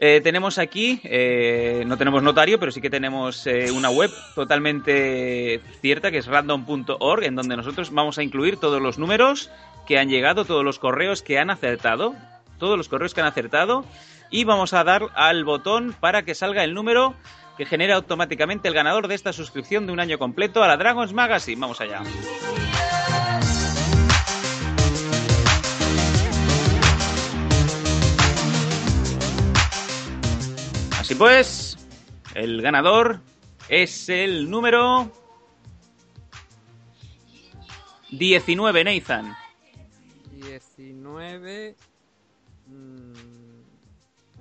[0.00, 5.60] eh, tenemos aquí, eh, no tenemos notario, pero sí que tenemos eh, una web totalmente
[5.80, 9.50] cierta que es random.org, en donde nosotros vamos a incluir todos los números
[9.86, 12.14] que han llegado, todos los correos que han acertado,
[12.58, 13.84] todos los correos que han acertado,
[14.30, 17.14] y vamos a dar al botón para que salga el número
[17.56, 21.12] que genera automáticamente el ganador de esta suscripción de un año completo a la Dragons
[21.12, 21.60] Magazine.
[21.60, 22.02] Vamos allá.
[31.08, 31.78] Así pues,
[32.34, 33.20] el ganador
[33.70, 35.10] es el número
[38.10, 39.34] 19, Nathan.
[40.32, 41.76] 19.
[42.66, 43.12] mm,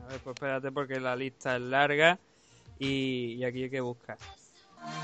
[0.04, 2.20] A ver, pues espérate porque la lista es larga
[2.78, 4.18] y, aquí hay que buscar.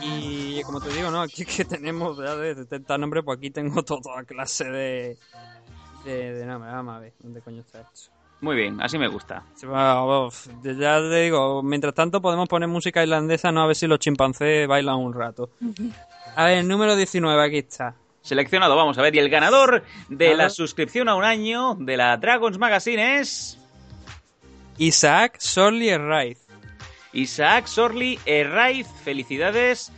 [0.01, 1.21] Y como te digo, ¿no?
[1.21, 5.17] Aquí es que tenemos ya de 70 nombres, pues aquí tengo to- toda clase de.
[6.03, 6.73] de, de nombres.
[6.73, 8.11] Vamos a ver, ¿dónde coño está esto?
[8.43, 9.45] Muy bien, así me gusta.
[10.63, 14.67] Ya te digo, mientras tanto podemos poner música irlandesa, no a ver si los chimpancés
[14.67, 15.49] bailan un rato.
[16.35, 17.95] A ver, número 19, aquí está.
[18.21, 19.15] Seleccionado, vamos a ver.
[19.15, 20.43] Y el ganador de Nada.
[20.45, 23.59] la suscripción a un año de la Dragons Magazine es.
[24.79, 26.39] Isaac Sorley Herraiz.
[27.13, 28.87] Isaac Sorli Herraiz.
[29.03, 29.91] Felicidades.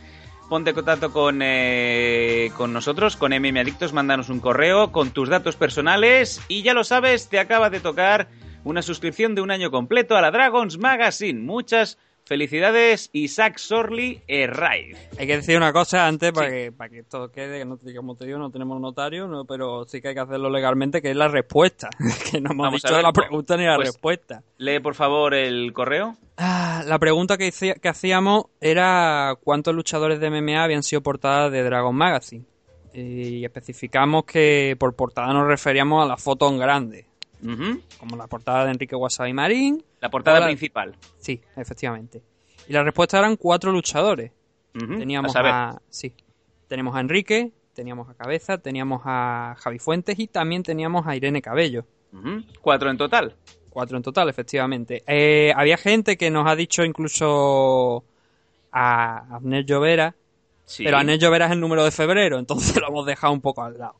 [0.48, 5.28] Ponte en contacto con, eh, con nosotros, con MM Adictos, mándanos un correo con tus
[5.28, 8.28] datos personales y ya lo sabes, te acaba de tocar
[8.62, 11.40] una suscripción de un año completo a la Dragons Magazine.
[11.40, 14.98] Muchas Felicidades, Isaac Sorli Erraiz.
[15.16, 17.94] Hay que decir una cosa antes para, que, para que esto quede, que no, te-
[17.94, 21.10] como te digo, no tenemos notario, no, pero sí que hay que hacerlo legalmente, que
[21.12, 21.88] es la respuesta.
[22.32, 24.42] que no hemos Vamos dicho ver, la pues- pregunta ni la pues- respuesta.
[24.58, 26.16] Lee, por favor, el correo.
[26.36, 31.52] Ah, la pregunta que, hice- que hacíamos era cuántos luchadores de MMA habían sido portadas
[31.52, 32.44] de Dragon Magazine.
[32.92, 37.06] Y especificamos que por portada nos referíamos a la foto en grande,
[37.98, 39.84] como la portada de Enrique Wasabi Marín.
[40.06, 40.94] La portada principal.
[41.18, 42.22] Sí, efectivamente.
[42.68, 44.32] Y la respuesta eran cuatro luchadores.
[44.72, 46.12] Teníamos A a, sí,
[46.68, 51.40] teníamos a Enrique, teníamos a Cabeza, teníamos a Javi Fuentes y también teníamos a Irene
[51.40, 51.86] Cabello.
[52.60, 53.34] Cuatro en total.
[53.70, 55.02] Cuatro en total, efectivamente.
[55.06, 58.04] Eh, había gente que nos ha dicho incluso
[58.72, 60.14] a Abner Llovera,
[60.64, 60.82] Sí.
[60.84, 63.78] pero Abner Llovera es el número de febrero, entonces lo hemos dejado un poco al
[63.78, 63.96] lado.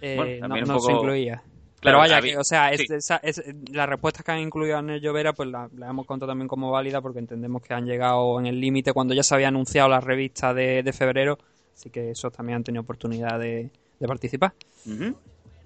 [0.00, 1.42] Eh, Bueno, no se incluía.
[1.80, 2.86] Pero vaya, que, o sea, es- sí.
[2.94, 6.30] esa- es- las respuestas que han incluido a Abner Llovera, pues las la hemos contado
[6.30, 9.48] también como válida porque entendemos que han llegado en el límite cuando ya se había
[9.48, 11.38] anunciado la revista de, de febrero,
[11.74, 14.52] así que esos también han tenido oportunidad de, de participar.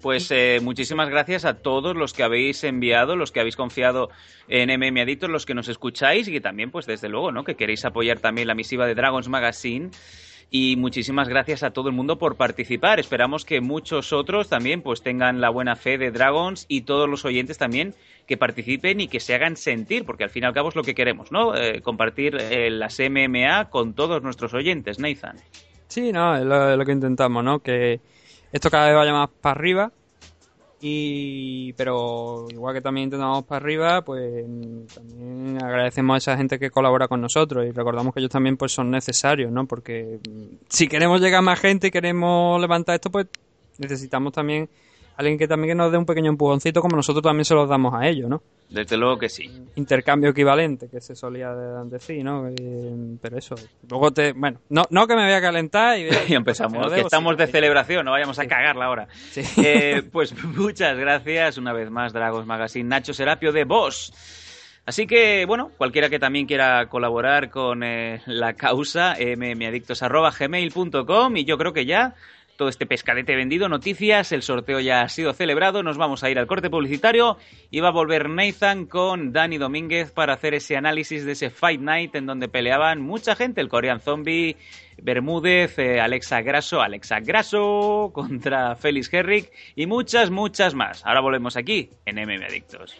[0.01, 4.09] Pues eh, muchísimas gracias a todos los que habéis enviado, los que habéis confiado
[4.49, 7.45] en MM Adictos, los que nos escucháis y que también, pues desde luego, ¿no?
[7.45, 9.91] Que queréis apoyar también la misiva de Dragons Magazine.
[10.55, 12.99] Y muchísimas gracias a todo el mundo por participar.
[12.99, 17.25] Esperamos que muchos otros también pues tengan la buena fe de Dragons y todos los
[17.25, 17.95] oyentes también
[18.27, 20.83] que participen y que se hagan sentir, porque al fin y al cabo es lo
[20.83, 21.55] que queremos, ¿no?
[21.55, 25.37] Eh, compartir eh, las MMA con todos nuestros oyentes, Nathan.
[25.87, 27.57] Sí, no, es lo, es lo que intentamos, ¿no?
[27.57, 27.99] Que
[28.51, 29.91] esto cada vez vaya más para arriba.
[30.85, 34.43] Y, pero igual que también intentamos para arriba, pues
[34.93, 38.73] también agradecemos a esa gente que colabora con nosotros y recordamos que ellos también pues
[38.73, 39.65] son necesarios, ¿no?
[39.65, 43.27] Porque mm, si queremos llegar a más gente y queremos levantar esto, pues
[43.77, 44.67] necesitamos también
[45.17, 48.07] alguien que también nos dé un pequeño empujoncito como nosotros también se los damos a
[48.07, 48.41] ellos, ¿no?
[48.69, 49.51] Desde luego que sí.
[49.75, 52.47] intercambio equivalente que se solía de- decir, ¿no?
[52.49, 53.53] Eh, pero eso,
[53.87, 57.33] luego te, bueno, no, no que me voy a calentar y, Y empezamos, que estamos
[57.33, 57.51] sí, de sí.
[57.51, 58.47] celebración, no vayamos a Sí.
[58.47, 59.07] cagarla ahora.
[59.57, 64.11] Eh, pues muchas gracias una vez más, Dragos Magazine, Nacho Serapio de Boss.
[64.85, 71.57] Así que, bueno, cualquiera que también quiera colaborar con eh, la causa, mmadictos.gmail.com y yo
[71.57, 72.15] creo que ya
[72.57, 76.39] todo este pescadete vendido, noticias, el sorteo ya ha sido celebrado, nos vamos a ir
[76.39, 77.37] al corte publicitario
[77.71, 81.81] y va a volver Nathan con Dani Domínguez para hacer ese análisis de ese Fight
[81.81, 84.57] Night en donde peleaban mucha gente, el Korean Zombie,
[85.01, 91.05] Bermúdez, eh, Alexa Grasso, Alexa Grasso contra Félix Herrick y muchas, muchas más.
[91.05, 92.95] Ahora volvemos aquí en MM Adictos.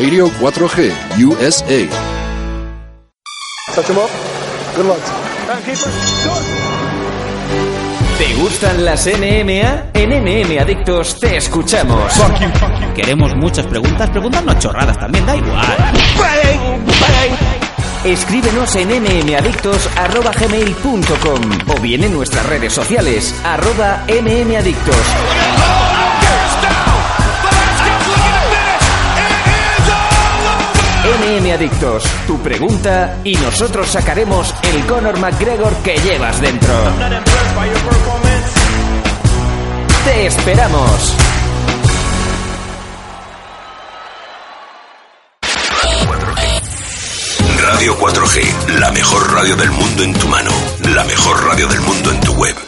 [0.00, 0.92] Radio 4G
[1.24, 1.88] USA.
[8.16, 9.90] ¿Te gustan las NMA?
[9.94, 12.12] En NM Adictos te escuchamos.
[12.94, 15.76] Queremos muchas preguntas, preguntarnos chorradas también, da igual.
[18.04, 25.87] Escríbenos en mmadictos.gmail.com o bien en nuestras redes sociales, arroba mmadictos.
[31.28, 36.72] MM Adictos, tu pregunta y nosotros sacaremos el Conor McGregor que llevas dentro.
[40.06, 41.16] ¡Te esperamos!
[47.60, 50.50] Radio 4G, la mejor radio del mundo en tu mano,
[50.94, 52.67] la mejor radio del mundo en tu web.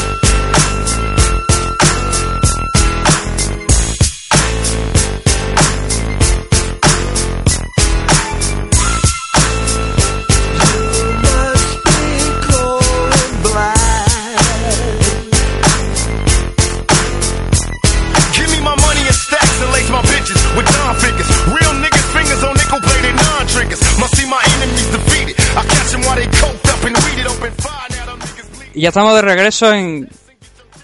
[28.81, 30.09] Ya estamos de regreso en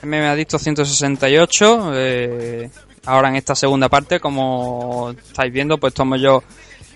[0.04, 1.92] MM Adicto 168.
[1.96, 2.70] eh,
[3.08, 6.44] ahora en esta segunda parte, como estáis viendo, pues tomo yo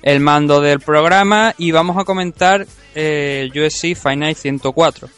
[0.04, 3.49] el mando del programa y vamos a comentar eh,
[3.99, 5.10] Fight Night 104.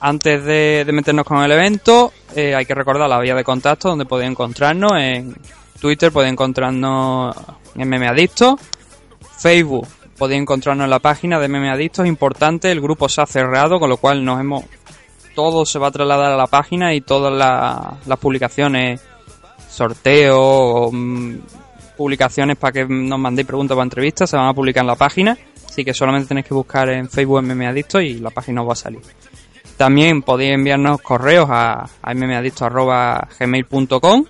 [0.00, 4.06] Antes de, meternos con el evento, eh, hay que recordar la vía de contacto donde
[4.06, 4.92] podéis encontrarnos.
[4.96, 5.36] En
[5.78, 7.36] Twitter podéis encontrarnos
[7.74, 8.58] MM Adictos.
[9.36, 12.06] Facebook, podéis encontrarnos en la página de MM Adictos.
[12.06, 14.64] Importante, el grupo se ha cerrado, con lo cual nos hemos.
[15.38, 19.00] Todo se va a trasladar a la página y todas la- las publicaciones,
[19.70, 21.36] sorteos, mm,
[21.96, 25.38] publicaciones para que nos mandéis preguntas para entrevistas, se van a publicar en la página.
[25.68, 28.72] Así que solamente tenéis que buscar en Facebook MM Adictos y la página os va
[28.72, 28.98] a salir.
[29.76, 34.24] También podéis enviarnos correos a, a mmadicto.gmail.com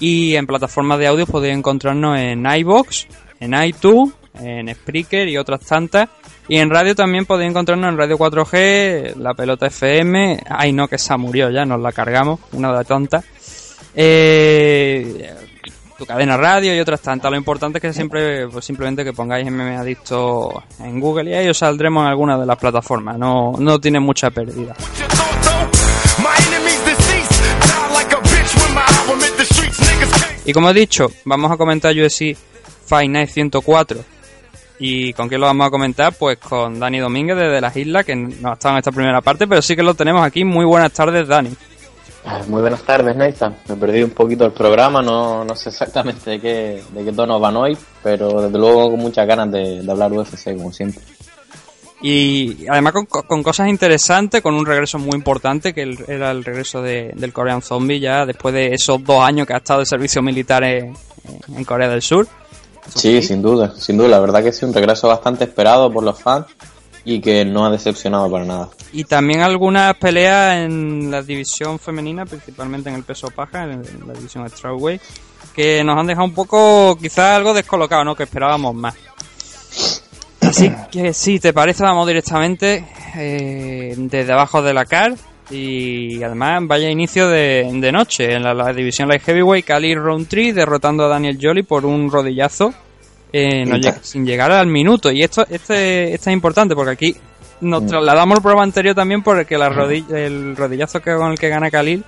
[0.00, 3.06] y en plataformas de audio podéis encontrarnos en iBox,
[3.38, 6.08] en iTunes, en Spreaker y otras tantas.
[6.48, 10.44] Y en radio también podéis encontrarnos en Radio 4G, La Pelota FM.
[10.48, 13.24] Ay, no, que esa murió ya, nos la cargamos, una de tantas.
[13.94, 15.32] Eh,
[15.96, 17.30] tu cadena radio y otras tantas.
[17.30, 21.48] Lo importante es que siempre, pues simplemente que pongáis MM Adicto en Google y ahí
[21.48, 23.16] os saldremos en alguna de las plataformas.
[23.18, 24.74] No, no tiene mucha pérdida.
[30.46, 32.36] Y como he dicho, vamos a comentar UFC
[32.86, 34.13] Fight Night 104.
[34.78, 36.12] ¿Y con quién lo vamos a comentar?
[36.18, 39.46] Pues con Dani Domínguez desde las Islas, que no ha estado en esta primera parte,
[39.46, 40.44] pero sí que lo tenemos aquí.
[40.44, 41.50] Muy buenas tardes, Dani.
[42.26, 43.54] Ah, Muy buenas tardes, Nathan.
[43.68, 47.38] Me perdí un poquito el programa, no, no sé exactamente de qué, de qué tono
[47.38, 51.02] van hoy, pero desde luego con muchas ganas de, de hablar UFC, como siempre.
[52.02, 56.44] Y además con, con cosas interesantes, con un regreso muy importante, que el- era el
[56.44, 59.86] regreso de- del Korean Zombie ya después de esos dos años que ha estado de
[59.86, 60.94] servicio militar en,
[61.56, 62.26] en Corea del Sur.
[62.94, 64.08] Sí, sin duda, sin duda.
[64.08, 66.46] La verdad que sí, un regreso bastante esperado por los fans
[67.04, 68.68] y que no ha decepcionado para nada.
[68.92, 74.14] Y también algunas peleas en la división femenina, principalmente en el peso paja, en la
[74.14, 75.02] división strawweight,
[75.54, 78.14] que nos han dejado un poco, quizás algo descolocado, ¿no?
[78.14, 78.94] Que esperábamos más.
[80.40, 85.14] Así que si te parece, vamos directamente eh, desde abajo de la car
[85.50, 90.52] y además vaya inicio de, de noche en la, la división light heavyweight, Cali Roundtree
[90.52, 92.72] derrotando a Daniel Jolly por un rodillazo
[93.36, 95.10] eh, no sin llegar al minuto.
[95.10, 97.16] Y esto, este, esto es importante porque aquí
[97.62, 101.48] nos trasladamos el programa anterior también porque la rodilla, el rodillazo que con el que
[101.48, 102.04] gana Khalil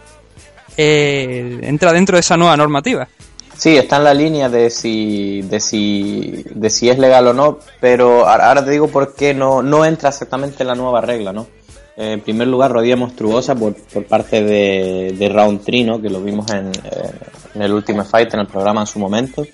[0.76, 3.08] eh, entra dentro de esa nueva normativa.
[3.56, 7.58] Sí, está en la línea de si, de si, de si es legal o no,
[7.80, 11.32] pero ahora ahora te digo por qué no, no entra exactamente en la nueva regla,
[11.32, 11.48] ¿no?
[11.96, 16.00] En primer lugar, rodilla monstruosa por, por parte de, de Round 3, ¿no?
[16.02, 17.10] Que lo vimos en, eh,
[17.54, 19.44] el último fight, en el programa en su momento.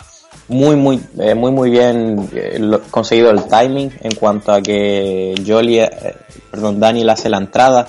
[0.49, 5.85] Muy, muy, eh, muy, muy bien eh, conseguido el timing en cuanto a que Jolie,
[5.85, 6.15] eh,
[6.51, 7.87] perdón, Daniel hace la entrada,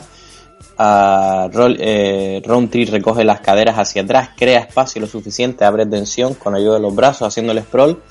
[0.77, 6.55] a Roll- Roundtree recoge las caderas hacia atrás, crea espacio lo suficiente, abre tensión con
[6.55, 8.01] ayuda de los brazos haciendo el sprawl.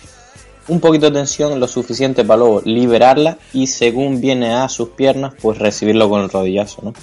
[0.68, 5.34] Un poquito de tensión, lo suficiente para luego liberarla y según viene a sus piernas,
[5.40, 6.94] pues recibirlo con el rodillazo, ¿no?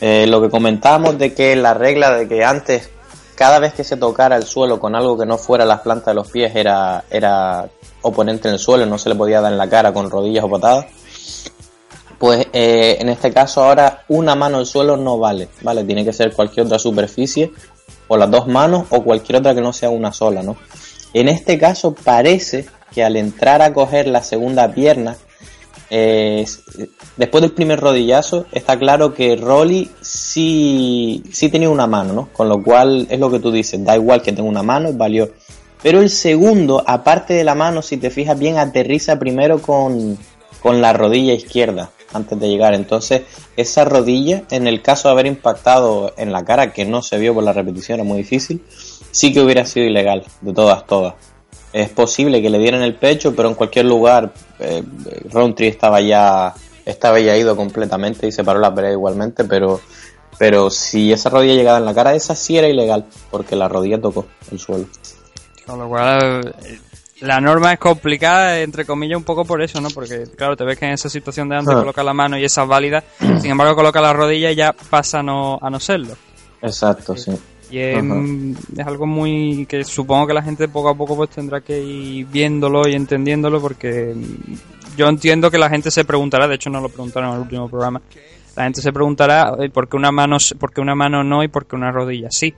[0.00, 2.90] Eh, lo que comentábamos de que la regla de que antes,
[3.34, 6.14] cada vez que se tocara el suelo con algo que no fuera las plantas de
[6.14, 7.68] los pies, era, era
[8.02, 10.50] oponente en el suelo, no se le podía dar en la cara con rodillas o
[10.50, 10.86] patadas
[12.20, 15.84] pues eh, en este caso ahora una mano al suelo no vale, ¿vale?
[15.84, 17.50] Tiene que ser cualquier otra superficie,
[18.08, 20.54] o las dos manos, o cualquier otra que no sea una sola, ¿no?
[21.14, 25.16] En este caso parece que al entrar a coger la segunda pierna,
[25.90, 26.44] eh,
[27.16, 32.28] después del primer rodillazo, está claro que Rolly sí, sí tenía una mano, ¿no?
[32.32, 35.30] Con lo cual es lo que tú dices, da igual que tenga una mano, valió.
[35.82, 40.18] Pero el segundo, aparte de la mano, si te fijas bien, aterriza primero con,
[40.62, 42.74] con la rodilla izquierda antes de llegar.
[42.74, 43.22] Entonces,
[43.56, 47.34] esa rodilla, en el caso de haber impactado en la cara, que no se vio
[47.34, 48.62] por la repetición, era muy difícil,
[49.10, 51.14] sí que hubiera sido ilegal, de todas, todas.
[51.72, 54.82] Es posible que le dieran el pecho, pero en cualquier lugar, eh,
[55.30, 56.52] Roundtree estaba ya,
[56.84, 59.80] estaba ya ido completamente y se paró la pelea igualmente, pero,
[60.38, 64.00] pero si esa rodilla llegaba en la cara, esa sí era ilegal, porque la rodilla
[64.00, 64.86] tocó el suelo.
[65.64, 66.80] Con lo cual, eh,
[67.20, 69.90] la norma es complicada, entre comillas, un poco por eso, ¿no?
[69.90, 71.78] Porque, claro, te ves que en esa situación de antes Ah.
[71.78, 75.20] coloca la mano y esa es válida, sin embargo, coloca la rodilla y ya pasa
[75.20, 76.16] a no, a no serlo.
[76.62, 77.30] Exacto, sí.
[77.70, 78.20] Y es, Ajá.
[78.76, 82.26] es algo muy que supongo que la gente poco a poco pues tendrá que ir
[82.26, 86.82] viéndolo y entendiéndolo porque mm, yo entiendo que la gente se preguntará, de hecho nos
[86.82, 88.02] lo preguntaron en el último programa,
[88.56, 91.48] la gente se preguntará eh, por qué una mano, por qué una mano no y
[91.48, 92.52] por qué una rodilla sí.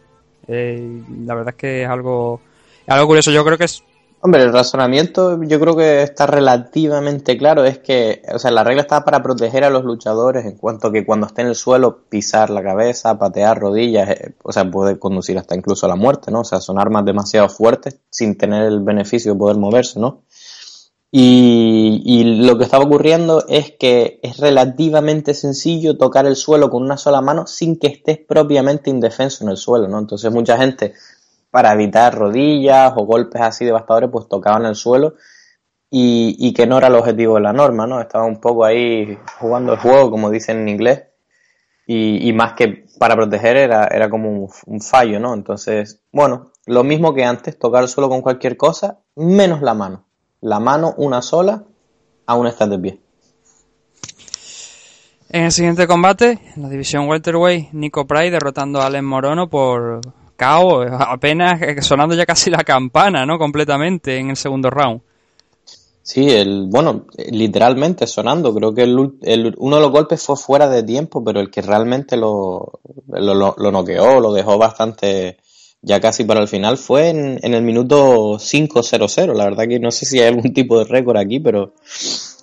[0.49, 2.41] Eh, la verdad es que es algo,
[2.85, 3.85] es algo curioso, yo creo que es
[4.25, 7.65] Hombre, el razonamiento yo creo que está relativamente claro.
[7.65, 10.93] Es que, o sea, la regla está para proteger a los luchadores en cuanto a
[10.93, 14.97] que cuando esté en el suelo, pisar la cabeza, patear rodillas, eh, o sea, puede
[15.01, 16.43] conducir hasta incluso a la muerte, ¿no?
[16.43, 20.23] O sea, son armas demasiado fuertes sin tener el beneficio de poder moverse, ¿no?
[21.11, 26.85] Y, y lo que estaba ocurriendo es que es relativamente sencillo tocar el suelo con
[26.85, 29.99] una sola mano sin que estés propiamente indefenso en el suelo, ¿no?
[29.99, 30.95] Entonces mucha gente
[31.53, 35.15] para evitar rodillas o golpes así devastadores, pues tocaban el suelo
[35.91, 38.01] y, y que no era el objetivo de la norma, ¿no?
[38.01, 41.03] Estaba un poco ahí jugando el juego, como dicen en inglés,
[41.87, 45.35] y, y más que para proteger era, era como un, fallo, ¿no?
[45.35, 50.07] Entonces, bueno, lo mismo que antes, tocar el suelo con cualquier cosa, menos la mano.
[50.41, 51.65] La mano, una sola,
[52.25, 53.01] aún estás de pie.
[55.29, 60.01] En el siguiente combate, en la división welterweight, Nico Price derrotando a Alex Morono por
[60.43, 63.39] Apenas sonando ya casi la campana, ¿no?
[63.39, 65.01] Completamente en el segundo round.
[66.05, 68.53] Sí, el, bueno, literalmente sonando.
[68.55, 71.63] Creo que el, el- uno de los golpes fue fuera de tiempo, pero el que
[71.63, 75.39] realmente lo, lo, lo, lo noqueó, lo dejó bastante
[75.85, 79.35] ya casi para el final fue en, en el minuto 5-0-0.
[79.35, 81.75] La verdad que no sé si hay algún tipo de récord aquí, pero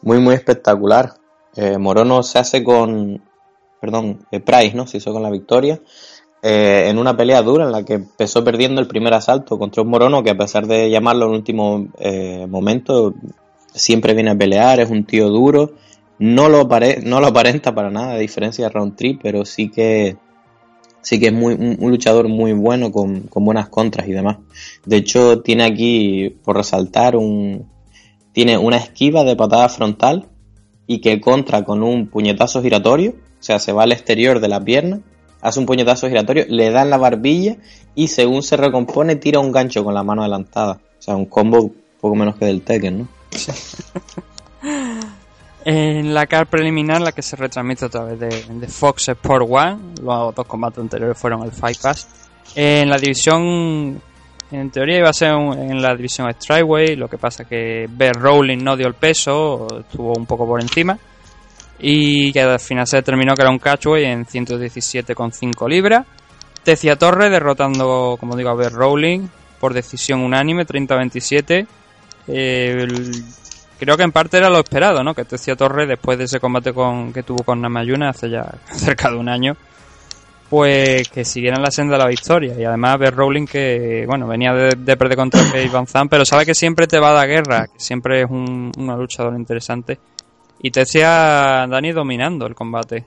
[0.04, 1.14] muy, muy espectacular.
[1.56, 3.22] Eh, Morono se hace con,
[3.82, 4.88] perdón, eh, Price, ¿no?
[4.88, 5.82] Se hizo con la victoria.
[6.42, 9.90] Eh, en una pelea dura en la que empezó perdiendo el primer asalto contra un
[9.90, 13.14] Morono que a pesar de llamarlo en último eh, momento
[13.74, 15.74] siempre viene a pelear, es un tío duro,
[16.18, 16.68] no lo,
[17.04, 20.18] no lo aparenta para nada, a diferencia de Round 3, pero sí que
[21.02, 24.38] sí que es muy, un, un luchador muy bueno con, con buenas contras y demás.
[24.86, 27.68] De hecho, tiene aquí, por resaltar, un
[28.32, 30.30] tiene una esquiva de patada frontal
[30.88, 34.64] y que contra con un puñetazo giratorio, o sea, se va al exterior de la
[34.64, 35.02] pierna,
[35.42, 37.56] hace un puñetazo giratorio, le da en la barbilla
[37.96, 40.74] y según se recompone tira un gancho con la mano adelantada.
[41.00, 41.72] O sea, un combo
[42.02, 43.08] poco menos que del Tekken, ¿no?
[45.66, 49.78] En la car preliminar, la que se retransmite a través de, de Fox Sport One,
[50.02, 52.08] los dos combates anteriores fueron el Fight Pass.
[52.56, 54.02] En la división,
[54.52, 58.16] en teoría iba a ser un- en la división Strikeway, lo que pasa que Bear
[58.16, 60.98] Rowling no dio el peso, estuvo un poco por encima.
[61.80, 66.06] Y que al final se determinó que era un catchway en 117,5 libras.
[66.64, 69.28] Tecia Torre derrotando, como digo, a Bear Rowling
[69.60, 71.66] por decisión unánime, 30-27.
[72.28, 73.24] Eh, el-
[73.80, 75.14] creo que en parte era lo esperado, ¿no?
[75.16, 79.10] Que Tecia Torre, después de ese combate con, que tuvo con Namayuna hace ya cerca
[79.10, 79.56] de un año,
[80.50, 82.56] pues que siguieran la senda de la victoria.
[82.60, 86.26] Y además ver Rowling que, bueno, venía de, de perder contra Paige Van Zandt, pero
[86.26, 89.98] sabe que siempre te va a dar guerra, que siempre es un, una luchadora interesante.
[90.62, 93.06] Y Tecia, Dani, dominando el combate.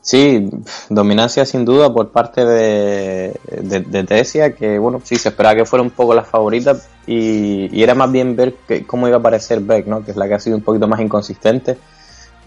[0.00, 0.48] Sí,
[0.88, 5.90] dominancia sin duda por parte de, de, que bueno, sí se esperaba que fuera un
[5.90, 6.76] poco la favorita
[7.06, 10.04] y, y era más bien ver que- cómo iba a aparecer Beck, ¿no?
[10.04, 11.76] Que es la que ha sido un poquito más inconsistente.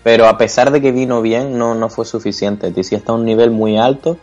[0.04, 2.72] Pero a pesar de que vino bien, no, no fue suficiente.
[2.72, 4.18] Tesia está a un nivel muy alto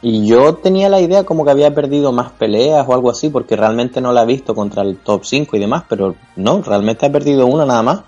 [0.00, 3.56] y yo tenía la idea como que había perdido más peleas o algo así, porque
[3.56, 7.12] realmente no la he visto contra el top 5 y demás, pero no, realmente ha
[7.12, 8.00] perdido una nada más.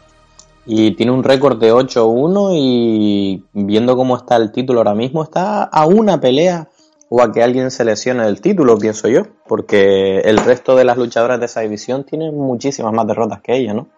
[0.72, 5.64] Y tiene un récord de 8-1 y viendo cómo está el título ahora mismo, está
[5.64, 6.68] a una pelea
[7.08, 10.96] o a que alguien se lesione el título, pienso yo, porque el resto de las
[10.96, 13.88] luchadoras de esa división tienen muchísimas más derrotas que ella, ¿no?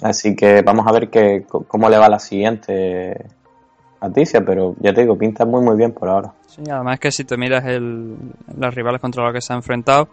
[0.00, 3.26] Así que vamos a ver que, cómo le va la siguiente
[3.98, 6.32] a Ticia, pero ya te digo, pinta muy muy bien por ahora.
[6.46, 8.14] Sí, además que si te miras el,
[8.56, 10.08] las rivales contra los que se ha enfrentado,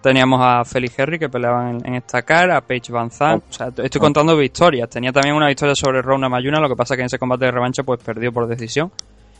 [0.00, 3.52] teníamos a Felix Henry que peleaban en, en esta cara, a Paige Van Zandt, o
[3.52, 4.88] sea, estoy contando victorias.
[4.88, 7.50] Tenía también una victoria sobre Rona Mayuna, lo que pasa que en ese combate de
[7.50, 8.90] revancha pues perdió por decisión.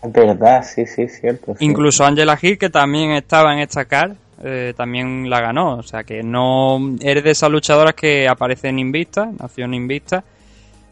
[0.02, 1.54] Es verdad, sí, sí, cierto.
[1.56, 1.64] sí.
[1.64, 5.76] Incluso Angela Hill, que también estaba en esta car, eh, también la ganó.
[5.76, 10.22] O sea que no eres de esas luchadoras que aparecen invictas, nació en invicta.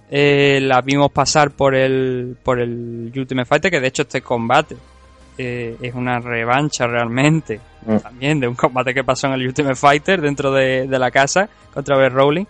[0.08, 4.76] Eh, la vimos pasar por el, por el Ultimate Fighter, que de hecho este combate
[5.38, 7.98] eh, es una revancha realmente Mm.
[7.98, 11.48] también de un combate que pasó en el Ultimate Fighter dentro de, de la casa
[11.72, 12.44] contra Bear Rowling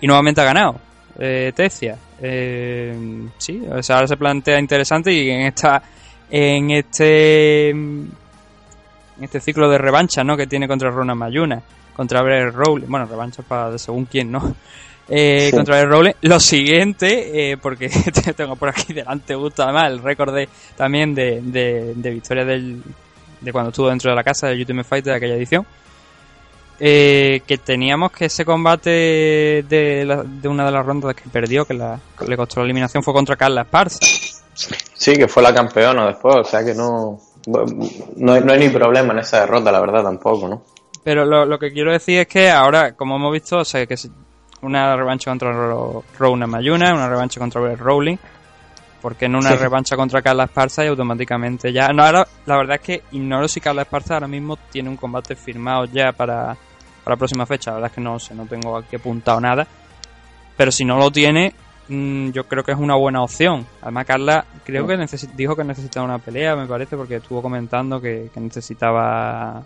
[0.00, 0.76] y nuevamente ha ganado
[1.18, 1.98] eh, Tecia.
[2.20, 5.82] Eh, sí, o sea, ahora se plantea interesante y en esta
[6.30, 8.10] en este en
[9.20, 10.34] este ciclo de revancha ¿no?
[10.36, 11.60] que tiene contra Rona Mayuna,
[11.94, 14.54] contra Bear Rowling, bueno, revancha para según quién, ¿no?
[15.10, 15.56] Eh, Sí.
[15.56, 16.12] Contra Bear Rowling.
[16.22, 17.88] Lo siguiente, eh, porque
[18.36, 22.80] tengo por aquí delante justo además el récord de, también de, de, de victoria del,
[23.40, 25.66] de cuando estuvo dentro de la casa del Ultimate Fight de aquella edición.
[26.82, 28.88] Eh, que teníamos que ese combate
[29.68, 32.64] de, la- de una de las rondas que perdió, que la, que le costó la
[32.64, 33.98] eliminación, fue contra Carla Esparza.
[34.94, 37.20] Sí, que fue la campeona después, o sea que no,
[38.16, 40.62] no, hay- no hay ni problema en esa derrota, la verdad, tampoco, ¿no?
[41.04, 43.96] Pero lo, lo que quiero decir es que ahora, como hemos visto, o sea, que
[44.62, 48.16] una revancha contra Ro- Rona Mayuna, una revancha contra Rowling,
[49.00, 49.56] porque en una Sí.
[49.56, 51.88] revancha contra Carla Esparza y automáticamente ya...
[51.88, 55.34] No, ahora, la verdad es que ignoro si Carla Esparza ahora mismo tiene un combate
[55.36, 56.54] firmado ya para,
[57.04, 57.70] para la próxima fecha.
[57.70, 59.66] La verdad es que no sé, no tengo aquí apuntado nada.
[60.56, 61.54] Pero si no lo tiene,
[61.88, 63.66] mm, yo creo que es una buena opción.
[63.80, 64.98] Además, Carla creo que
[65.34, 69.62] dijo que necesitaba una pelea, me parece, porque estuvo comentando que, que necesitaba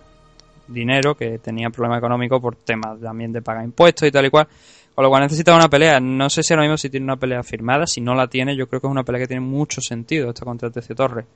[0.68, 4.46] dinero, que tenía problemas económicos por temas también de pagar impuestos y tal y cual.
[4.94, 5.98] Con lo cual necesita una pelea.
[6.00, 7.86] No sé si ahora mismo si tiene una pelea firmada.
[7.86, 10.44] Si no la tiene, yo creo que es una pelea que tiene mucho sentido esta
[10.44, 11.26] contra TC Torres.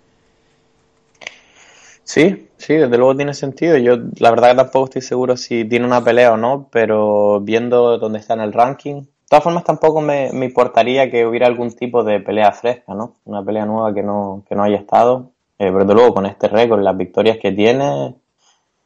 [2.04, 3.76] Sí, sí, desde luego tiene sentido.
[3.76, 7.98] Yo la verdad que tampoco estoy seguro si tiene una pelea o no, pero viendo
[7.98, 11.70] dónde está en el ranking, de todas formas tampoco me, me importaría que hubiera algún
[11.72, 13.16] tipo de pelea fresca, ¿no?
[13.26, 15.32] Una pelea nueva que no, que no haya estado.
[15.58, 18.14] Eh, pero desde luego con este récord, las victorias que tiene,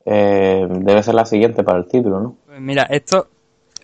[0.06, 2.36] eh, debe ser la siguiente para el título, ¿no?
[2.46, 3.28] Pues mira, esto...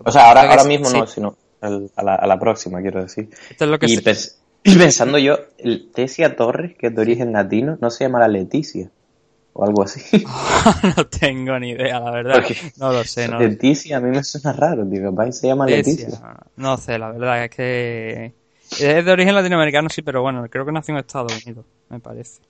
[0.04, 0.98] O sea, ahora, ahora mismo Sí.
[0.98, 3.28] no, sino el- a, la, a la próxima, quiero decir.
[3.50, 6.94] Esto es lo que y, se- pens- y pensando yo, el Tesia Torres, que es
[6.94, 8.90] de origen latino, no se llamará Leticia
[9.52, 10.24] o algo así.
[10.96, 12.34] no tengo ni idea, la verdad.
[12.34, 13.48] Porque No lo sé, no lo sé.
[13.50, 16.36] Leticia a mí me suena raro, digo, capaz se llama Leticia, Leticia.
[16.56, 18.32] No sé, la verdad es que
[18.70, 22.40] es de origen latinoamericano, sí, pero bueno, creo que nació en Estados Unidos, me parece.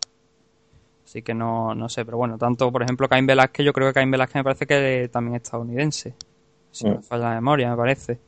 [1.05, 3.95] Así que no, no sé, pero bueno, tanto por ejemplo Caín Velázquez, yo creo que
[3.95, 6.13] Caín Velázquez me parece que también es estadounidense,
[6.79, 8.19] si no me falla la memoria, me parece.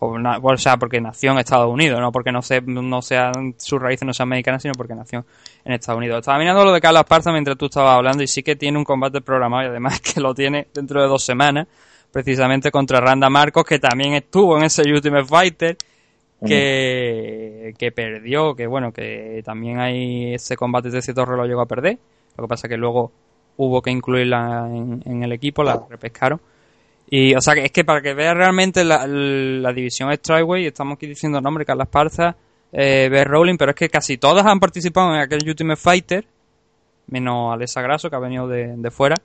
[0.00, 3.54] O, na- o sea, porque nació en Estados Unidos, no porque no, se, no sean
[3.58, 5.24] sus raíces no sean mexicanas, sino porque nació
[5.64, 6.20] en Estados Unidos.
[6.20, 8.84] Estaba mirando lo de Carlos Esparza mientras tú estabas hablando y sí que tiene un
[8.84, 11.66] combate programado y además que lo tiene dentro de dos semanas,
[12.12, 15.76] precisamente contra Randa Marcos, que también estuvo en ese Ultimate Fighter,
[16.46, 21.66] que, que perdió, que bueno, que también hay ese combate de cierto lo llegó a
[21.66, 21.98] perder.
[22.36, 23.10] Lo que pasa que luego
[23.56, 26.40] hubo que incluirla en, en el equipo, la repescaron.
[27.10, 30.96] Y, o sea, que es que para que veas realmente la, la división Strikeway, estamos
[30.96, 32.36] aquí diciendo nombre, Carla Esparza,
[32.70, 36.26] eh, Beth Rowling, pero es que casi todas han participado en aquel Ultimate Fighter,
[37.06, 39.16] menos Alessa Grasso, que ha venido de, de fuera.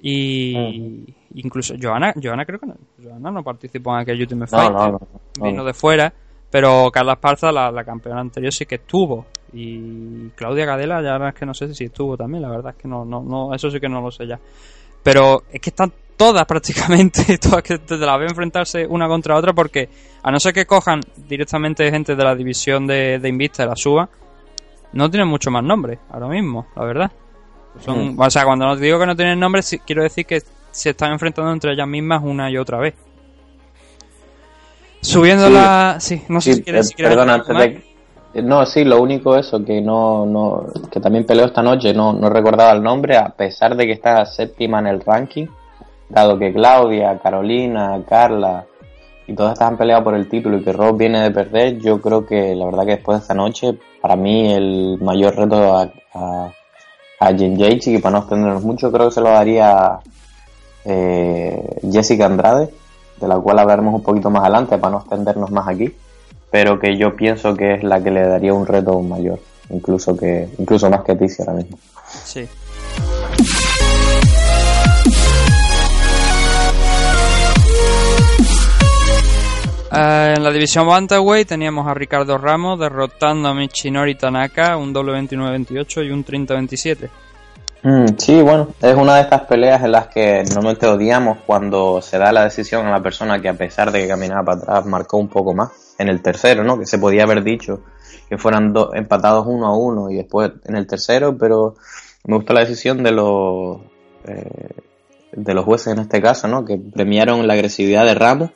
[0.00, 4.76] Y incluso Joana, Joana creo que no, Joana no participó en aquel Ultimate No, Fighter,
[4.76, 5.00] no, no,
[5.38, 5.44] no.
[5.46, 6.12] vino de fuera,
[6.50, 9.26] pero Carla Esparza, la, la campeona anterior, sí que estuvo.
[9.54, 12.86] Y Claudia Gadela, ya es que no sé si estuvo también, la verdad es que
[12.86, 14.38] no, no, no, eso sí que no lo sé ya.
[15.02, 19.54] Pero es que están todas prácticamente, todas que te las veo enfrentarse una contra otra
[19.54, 19.88] porque
[20.22, 23.76] a no ser que cojan directamente gente de la división de, de Invista y la
[23.76, 24.06] suba,
[24.92, 27.10] no tienen mucho más nombre ahora mismo, la verdad.
[27.80, 28.20] Son, Mm.
[28.20, 31.12] O sea, cuando nos digo que no tienen nombre, sí- quiero decir que se están
[31.12, 32.94] enfrentando entre ellas mismas una y otra vez.
[35.00, 35.52] Subiendo Sí.
[35.52, 35.96] la...
[36.00, 36.86] Sí, no sé Sí, si quieres...
[36.86, 37.56] eh, si quieres perdona, antes
[38.34, 38.42] de...
[38.42, 42.28] No, sí, lo único eso, que no, no, que también peleó esta noche, no, no
[42.28, 45.46] recordaba el nombre, a pesar de que está séptima en el ranking,
[46.08, 48.66] dado que Claudia, Carolina, Carla
[49.26, 52.00] y todas estas han peleado por el título y que Rob viene de perder, yo
[52.00, 55.90] creo que la verdad que después de esta noche, para mí el mayor reto a,
[56.14, 56.52] a,
[57.20, 59.98] a y para no extendernos mucho, creo que se lo daría
[60.84, 62.70] eh, Jessica Andrade,
[63.20, 65.94] de la cual hablaremos un poquito más adelante para no extendernos más aquí,
[66.50, 70.48] pero que yo pienso que es la que le daría un reto mayor, incluso que
[70.58, 71.78] incluso más que Tizi ahora mismo.
[72.06, 72.48] Sí.
[79.92, 85.12] Eh, en la división Bantamweight teníamos a Ricardo Ramos derrotando a Michinori Tanaka, un doble
[85.14, 87.08] 29-28 y un 30-27.
[87.84, 92.18] Mm, sí, bueno, es una de estas peleas en las que normalmente odiamos cuando se
[92.18, 95.16] da la decisión a la persona que a pesar de que caminaba para atrás marcó
[95.16, 95.70] un poco más.
[95.98, 96.78] En el tercero, ¿no?
[96.78, 97.80] Que se podía haber dicho
[98.28, 101.74] que fueran do- empatados uno a uno y después en el tercero, pero
[102.24, 103.78] me gustó la decisión de los
[104.24, 104.68] eh,
[105.32, 106.64] de los jueces en este caso, ¿no?
[106.64, 108.50] Que premiaron la agresividad de Ramos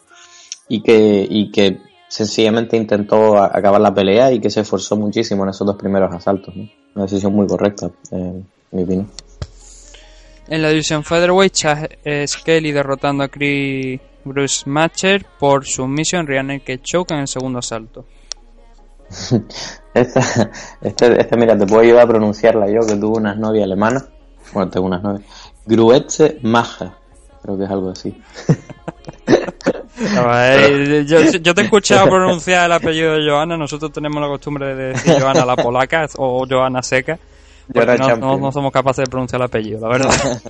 [0.72, 5.50] y que y que sencillamente intentó acabar la pelea y que se esforzó muchísimo en
[5.50, 6.56] esos dos primeros asaltos.
[6.56, 6.66] ¿no?
[6.94, 9.10] Una decisión muy correcta, en mi opinión.
[10.48, 11.54] En la división Featherweight,
[12.26, 18.06] Skelly derrotando a Chris Bruce Matcher por submission Rear Naked Choke en el segundo asalto.
[19.94, 20.50] Esta,
[20.80, 24.08] este, este, mira, te puedo ayudar a pronunciarla yo, que tuve unas novias alemanas.
[24.54, 25.26] Bueno, tengo unas novias.
[25.66, 26.96] Gruetze Maja.
[27.42, 28.18] Creo que es algo así.
[31.06, 33.56] Yo, yo te he escuchado pronunciar el apellido de Joana.
[33.56, 37.18] Nosotros tenemos la costumbre de decir Joana la polaca o Joana seca.
[37.72, 40.10] Joana no, no- no somos capaces de pronunciar el apellido, la verdad.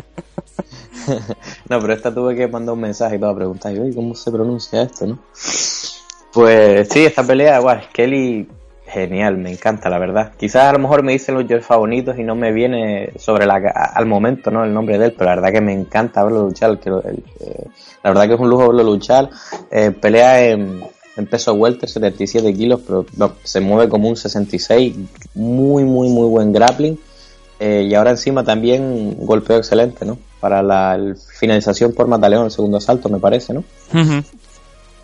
[1.69, 4.31] no, pero esta tuve que mandar un mensaje y todo a preguntar, oye, ¿cómo se
[4.31, 5.19] pronuncia esto, no?
[6.33, 8.49] Pues sí, esta pelea, guau, Kelly,
[8.93, 10.33] genial, me encanta, la verdad.
[10.39, 13.55] Quizás a lo mejor me dicen los Jeff favoritos y no me viene sobre la
[13.55, 14.65] al momento, ¿no?
[14.65, 16.79] El nombre de él, pero la verdad que me encanta verlo luchar.
[16.79, 17.67] Que, eh,
[18.03, 19.31] la verdad que es un lujo verlo luchar.
[19.71, 20.83] Eh, pelea en,
[21.17, 24.95] en peso welter, 77 kilos, pero no, se mueve como un 66.
[25.35, 26.99] Muy, muy, muy buen grappling.
[27.59, 30.19] Eh, y ahora encima también un golpeo excelente, ¿no?
[30.41, 33.61] Para la el finalización por Mataleón, el segundo asalto, me parece, ¿no?
[33.95, 34.23] Ujú.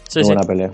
[0.09, 0.23] sí, Muy sí.
[0.25, 0.71] buena pelea.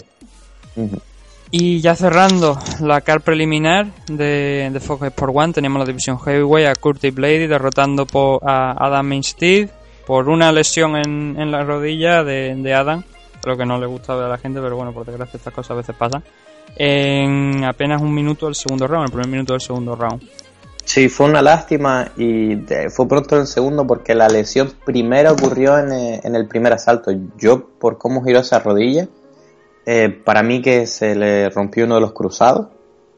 [1.51, 6.69] Y ya cerrando la car preliminar de, de Fox Sport One, teníamos la división Heavyweight
[6.69, 9.69] a Curtis Blady derrotando por, a Adam Minstead
[10.07, 13.03] por una lesión en, en la rodilla de, de Adam,
[13.47, 15.73] lo que no le gusta ver a la gente, pero bueno, por desgracia estas cosas
[15.73, 16.23] a veces pasan,
[16.77, 20.23] en apenas un minuto del segundo round, el primer minuto del segundo round.
[20.85, 22.57] Sí, fue una lástima y
[22.91, 27.11] fue pronto el segundo porque la lesión primero ocurrió en, eh, en el primer asalto.
[27.39, 29.09] Yo, por cómo giró esa rodilla,
[29.87, 32.69] eh, para mí que se le rompió uno de los cruzados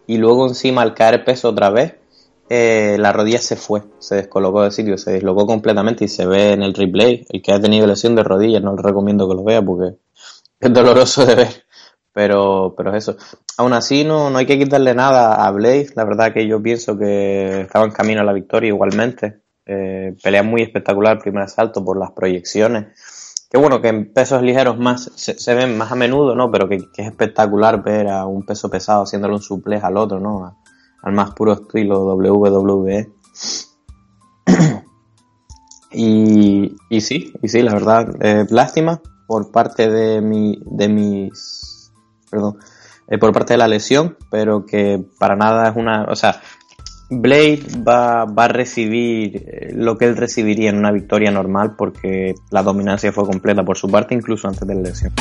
[0.07, 1.95] y luego encima al caer peso otra vez,
[2.49, 6.53] eh, la rodilla se fue, se descolocó de sitio, se dislocó completamente y se ve
[6.53, 7.27] en el replay.
[7.29, 9.97] El que ha tenido lesión de rodilla no le recomiendo que lo vea porque
[10.61, 11.65] es doloroso de ver.
[12.13, 13.17] Pero, pero es eso.
[13.59, 15.93] Aún así, no, no hay que quitarle nada a Blaze.
[15.97, 19.41] La verdad que yo pienso que estaba en camino a la victoria igualmente.
[19.67, 22.87] Eh, pelea muy espectacular el primer asalto por las proyecciones.
[23.51, 26.51] Que bueno, que en pesos ligeros más se, ven más a menudo, ¿no?
[26.51, 30.19] Pero que, que es espectacular ver a un peso pesado haciéndole un suplex al otro,
[30.19, 30.59] ¿no?
[31.03, 33.13] Al más puro estilo WWE.
[35.93, 41.93] y, y sí, y sí, la verdad, eh, lástima por parte de mi, de mis,
[42.31, 42.59] perdón,
[43.09, 46.41] eh, por parte de la lesión, pero que para nada es una, o sea,
[47.09, 52.35] Blade va, va a recibir eh, lo que él recibiría en una victoria normal porque
[52.51, 55.13] la dominancia fue completa por su parte incluso antes de la lesión.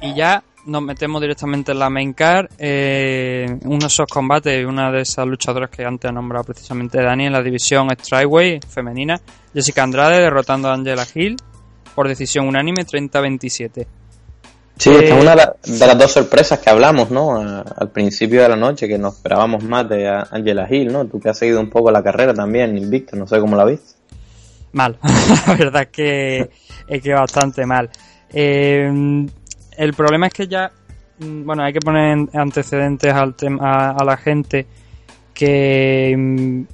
[0.00, 2.46] Y ya nos metemos directamente en la main card.
[2.58, 7.26] Eh, uno de esos combates, una de esas luchadoras que antes ha nombrado precisamente Dani
[7.26, 9.20] en la división Strikeway femenina,
[9.52, 11.36] Jessica Andrade derrotando a Angela Hill
[11.94, 13.97] por decisión unánime 30-27.
[14.78, 17.36] Sí, Eh, esta es una de, la- de las dos sorpresas que hablamos, ¿no?
[17.40, 21.04] A- al principio de la noche, que nos esperábamos más de Angela Hill, ¿no?
[21.06, 23.94] Tú que has seguido un poco la carrera también, invicto, no sé cómo la viste.
[24.72, 24.96] Mal,
[25.46, 26.50] la verdad es que,
[26.86, 27.90] es que bastante mal.
[28.32, 29.26] Eh,
[29.78, 30.70] el problema es que ya,
[31.18, 34.66] mm, bueno, hay que poner en antecedentes al tem- a, a la gente
[35.34, 36.64] que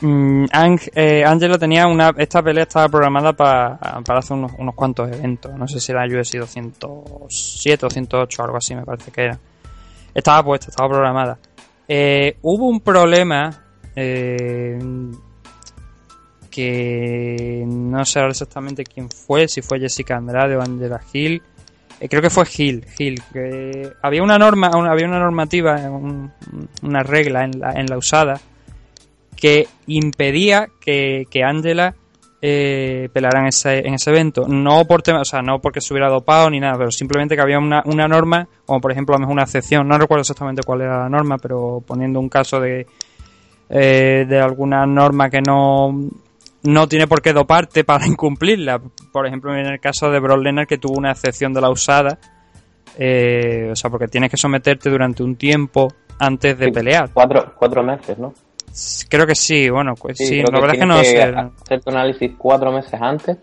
[0.00, 4.74] mm, Ang- eh, Angela tenía una, esta pelea estaba programada para, para hacer unos, unos
[4.74, 9.24] cuantos eventos, no sé si era UFC 207 o 108, algo así me parece que
[9.24, 9.38] era.
[10.14, 11.38] Estaba puesta, estaba programada.
[11.86, 13.50] Eh, hubo un problema
[13.96, 14.78] eh,
[16.50, 21.42] que no sé exactamente quién fue, si fue Jessica Andrade o Angela Hill.
[22.00, 23.22] Eh, creo que fue Hill, Hill.
[24.02, 26.32] Había una norma, había una normativa, un-
[26.82, 28.40] una regla en la, en la usada
[29.40, 31.94] que impedía que, que Angela
[32.42, 34.46] eh, pelara en ese, en ese evento.
[34.48, 37.42] No por tema, o sea, no porque se hubiera dopado ni nada, pero simplemente que
[37.42, 40.62] había una, una norma, como por ejemplo a lo mejor una excepción, no recuerdo exactamente
[40.64, 42.86] cuál era la norma, pero poniendo un caso de,
[43.68, 45.92] eh, de alguna norma que no,
[46.64, 48.80] no tiene por qué doparte para incumplirla.
[49.12, 52.18] Por ejemplo, en el caso de Brock Lesnar que tuvo una excepción de la usada,
[52.98, 57.10] eh, o sea, porque tienes que someterte durante un tiempo antes de Sí, pelear.
[57.12, 58.32] Cuatro, cuatro meses, ¿no?
[59.08, 61.22] Creo que sí, bueno, pues sí, la verdad es que no sé.
[61.22, 63.36] hacer tu análisis cuatro meses antes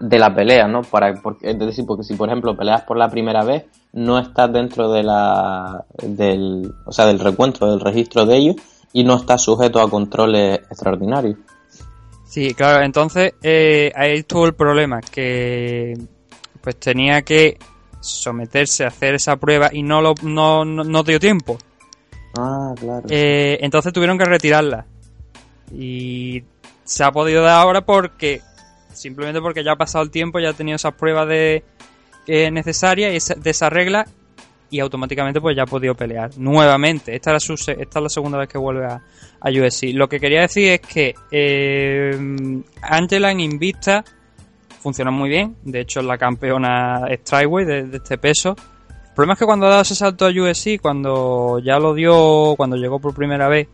[0.00, 0.82] de la pelea, ¿no?
[0.82, 4.52] Para, porque, es decir, porque si por ejemplo peleas por la primera vez, no estás
[4.52, 8.56] dentro de la, del, o sea, del recuento, del registro de ellos
[8.92, 11.36] y no estás sujeto a controles extraordinarios.
[12.24, 15.94] Sí, claro, entonces eh, ahí estuvo el problema, que
[16.60, 17.58] pues tenía que
[18.00, 21.58] someterse a hacer esa prueba y no lo no, no, no dio tiempo.
[22.36, 23.06] Ah, claro.
[23.08, 24.86] Eh, entonces tuvieron que retirarla.
[25.72, 26.44] Y
[26.84, 28.40] se ha podido dar ahora porque
[28.92, 31.64] simplemente porque ya ha pasado el tiempo, ya ha tenido esas pruebas de
[32.26, 34.06] eh, necesarias de esa regla
[34.70, 37.14] y automáticamente pues ya ha podido pelear nuevamente.
[37.14, 39.02] Esta, era su, esta es la segunda vez que vuelve a,
[39.40, 39.92] a UFC.
[39.92, 44.04] Lo que quería decir es que eh, Angela en Invicta
[44.80, 45.56] funciona muy bien.
[45.62, 48.56] De hecho es la campeona Strikeway de este peso.
[49.14, 52.54] El problema es que cuando ha dado ese salto a UFC, cuando ya lo dio,
[52.56, 53.68] cuando llegó por primera vez,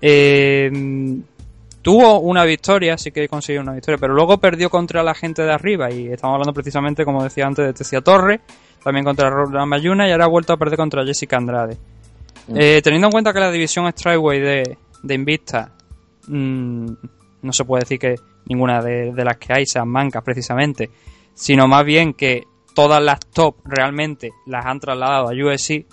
[0.00, 0.70] eh,
[1.82, 5.52] tuvo una victoria, sí que consiguió una victoria, pero luego perdió contra la gente de
[5.52, 8.42] arriba y estamos hablando precisamente, como decía antes, de Tecia Torre,
[8.84, 11.76] también contra Roland Mayuna y ahora ha vuelto a perder contra Jessica Andrade.
[12.54, 15.72] Eh, teniendo en cuenta que la división Strikeway de, de Invicta
[16.28, 16.86] mm,
[17.42, 18.14] no se puede decir que
[18.44, 20.90] ninguna de, de las que hay sean mancas precisamente,
[21.34, 22.44] sino más bien que
[22.76, 25.86] todas las top realmente las han trasladado a UFC,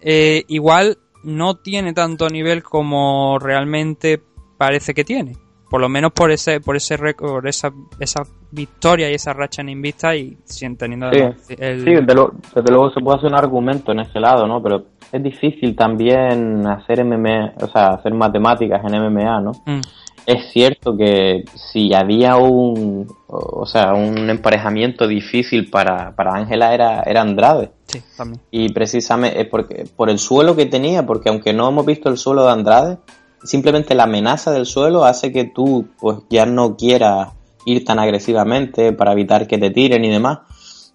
[0.00, 4.22] eh, igual no tiene tanto nivel como realmente
[4.56, 5.32] parece que tiene.
[5.68, 8.22] Por lo menos por ese, por ese récord, esa, esa
[8.52, 11.18] victoria y esa racha en Invicta y sin teniendo Sí,
[11.58, 14.62] el- sí desde, luego, desde luego se puede hacer un argumento en ese lado, ¿no?
[14.62, 19.50] Pero es difícil también hacer MMA, o sea, hacer matemáticas en MMA, ¿no?
[19.66, 19.80] Mm.
[20.26, 27.02] Es cierto que si había un, o sea, un emparejamiento difícil para, para Ángela era,
[27.02, 27.72] era Andrade.
[27.86, 28.40] Sí, también.
[28.50, 32.16] Y precisamente es porque, por el suelo que tenía, porque aunque no hemos visto el
[32.16, 32.98] suelo de Andrade,
[33.42, 37.28] simplemente la amenaza del suelo hace que tú pues ya no quieras
[37.66, 40.38] ir tan agresivamente para evitar que te tiren y demás.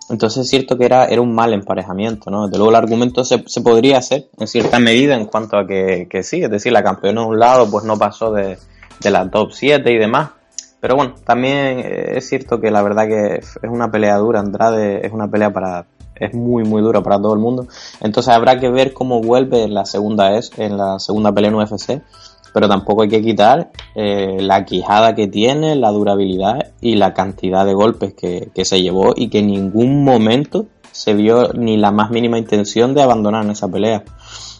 [0.09, 2.47] Entonces es cierto que era, era un mal emparejamiento, ¿no?
[2.47, 6.07] Desde luego el argumento se, se podría hacer en cierta medida en cuanto a que,
[6.09, 8.57] que sí, es decir, la campeona de un lado pues no pasó de,
[9.01, 10.31] de la top 7 y demás.
[10.79, 15.05] Pero bueno, también eh, es cierto que la verdad que es una pelea dura, Andrade
[15.05, 15.85] es una pelea para
[16.15, 17.67] es muy muy dura para todo el mundo.
[18.01, 21.55] Entonces habrá que ver cómo vuelve en la segunda es en la segunda pelea en
[21.55, 22.01] UFC,
[22.53, 27.65] pero tampoco hay que quitar eh, la quijada que tiene, la durabilidad y la cantidad
[27.65, 31.91] de golpes que, que se llevó y que en ningún momento se vio ni la
[31.91, 34.03] más mínima intención de abandonar en esa pelea.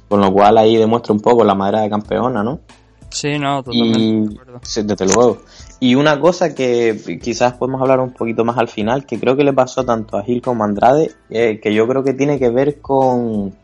[0.07, 2.61] Con lo cual ahí demuestra un poco la madera de campeona, ¿no?
[3.09, 3.99] Sí, no, totalmente.
[3.99, 4.59] Y, de acuerdo.
[4.63, 5.37] sí, desde luego.
[5.79, 9.43] Y una cosa que quizás podemos hablar un poquito más al final, que creo que
[9.43, 12.49] le pasó tanto a Gil como a Andrade, eh, que yo creo que tiene que
[12.49, 13.55] ver con...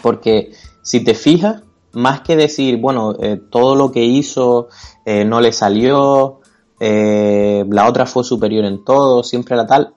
[0.00, 0.52] Porque
[0.82, 1.62] si te fijas,
[1.92, 4.68] más que decir, bueno, eh, todo lo que hizo
[5.04, 6.40] eh, no le salió,
[6.80, 9.94] la otra fue superior en todo, siempre la tal,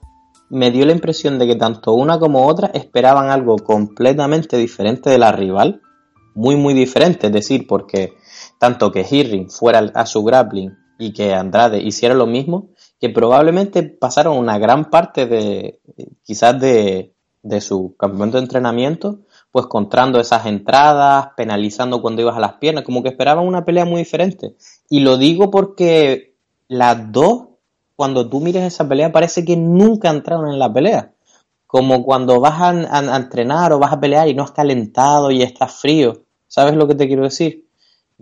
[0.49, 5.17] me dio la impresión de que tanto una como otra esperaban algo completamente diferente de
[5.17, 5.81] la rival,
[6.33, 8.15] muy muy diferente, es decir, porque
[8.61, 13.81] tanto que Hirring fuera a su grappling y que Andrade hiciera lo mismo, que probablemente
[13.81, 15.79] pasaron una gran parte de
[16.23, 22.39] quizás de, de su campamento de entrenamiento, pues contrando esas entradas, penalizando cuando ibas a
[22.39, 24.55] las piernas, como que esperaban una pelea muy diferente.
[24.89, 26.35] Y lo digo porque
[26.67, 27.47] las dos,
[27.95, 31.13] cuando tú mires esa pelea, parece que nunca entraron en la pelea.
[31.65, 35.31] Como cuando vas a, a- a entrenar o vas a pelear y no has calentado
[35.31, 36.23] y estás frío.
[36.47, 37.65] ¿Sabes lo que te quiero decir?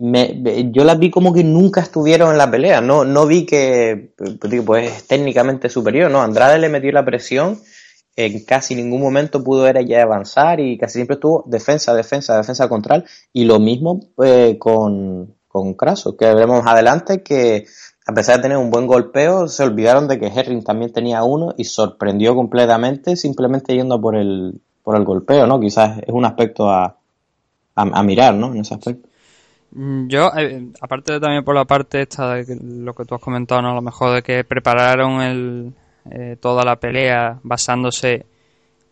[0.00, 2.80] Me- yo las vi como que nunca estuvieron en la pelea.
[2.80, 6.22] No, no vi que, pues, pues es técnicamente superior, ¿no?
[6.22, 7.58] Andrade le metió la presión
[8.16, 12.68] en casi ningún momento pudo era ya avanzar y casi siempre estuvo defensa, defensa, defensa
[12.68, 17.66] contral y lo mismo eh, con, con Craso, que veremos adelante que
[18.06, 21.54] a pesar de tener un buen golpeo se olvidaron de que Herring también tenía uno
[21.56, 25.60] y sorprendió completamente simplemente yendo por el, por el golpeo, ¿no?
[25.60, 26.84] Quizás es un aspecto a,
[27.76, 28.52] a, a mirar, ¿no?
[28.54, 29.09] En ese aspecto.
[29.72, 33.14] Mm, Yo, eh, aparte de también por la parte esta de que- lo que tú
[33.14, 33.70] has comentado, ¿no?
[33.70, 35.72] A lo mejor de que prepararon el,
[36.10, 38.26] eh, toda la pelea basándose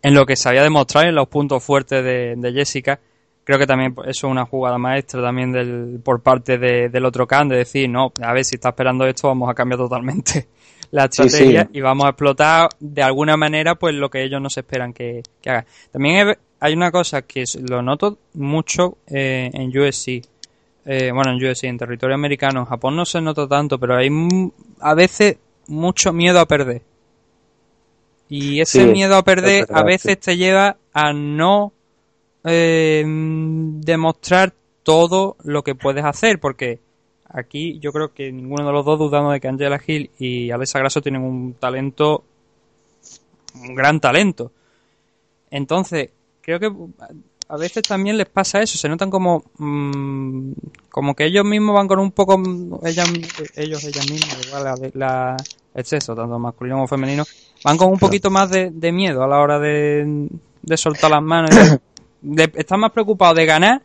[0.02, 3.00] en lo que se había demostrado y en los puntos fuertes de, de Jessica.
[3.42, 7.26] Creo que también eso es una jugada maestra también del, por parte de- del otro
[7.26, 10.46] can, de decir, no, a ver, si está esperando esto, vamos a cambiar totalmente
[10.92, 11.78] la estrategia sí.
[11.78, 15.22] y vamos a explotar de alguna manera pues lo que ellos no se esperan que,
[15.42, 15.64] que hagan.
[15.90, 20.22] También hay una cosa que lo noto mucho eh, en USC,
[20.90, 24.08] eh, bueno, en USC, en territorio americano, en Japón no se nota tanto, pero hay
[24.80, 25.36] a veces
[25.66, 26.80] mucho miedo a perder.
[28.30, 31.74] Y ese Sí, miedo a perder verdad, a veces te lleva a no
[32.42, 36.78] eh, demostrar todo lo que puedes hacer, porque
[37.28, 40.78] aquí yo creo que ninguno de los dos dudamos de que Angela Hill y Alexa
[40.78, 42.24] Grasso tienen un talento,
[43.56, 44.52] un gran talento.
[45.50, 46.08] Entonces,
[46.40, 46.72] creo que
[47.48, 50.52] a veces también les pasa eso, se notan como mm,
[50.90, 52.40] como que ellos mismos van con un poco
[52.84, 53.08] ellas,
[53.56, 55.36] ellos ellas mismas, igual la, la
[55.74, 57.24] es eso, tanto masculino como femenino,
[57.64, 60.28] van con un poquito más de, de miedo a la hora de,
[60.62, 61.50] de soltar las manos,
[62.20, 63.82] de- están más preocupados de ganar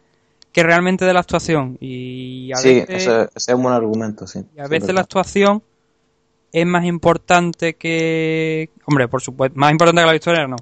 [0.52, 4.28] que realmente de la actuación y a Sí, veces ese, ese es un buen argumento,
[4.28, 4.40] sí.
[4.56, 5.64] y a veces es la actuación
[6.52, 10.58] es más importante que hombre, por supuesto, más importante que la victoria no.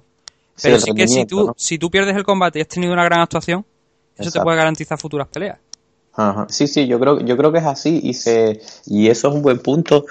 [0.62, 1.53] Pero sí que si tú, ¿no?
[1.57, 3.66] si tú pierdes el combate y has tenido una gran actuación,
[4.18, 5.57] eso te puede garantizar futuras peleas.
[6.14, 6.45] Ajá.
[6.49, 9.41] Sí, sí, yo creo, yo creo que es así y se y eso es un
[9.41, 10.05] buen punto.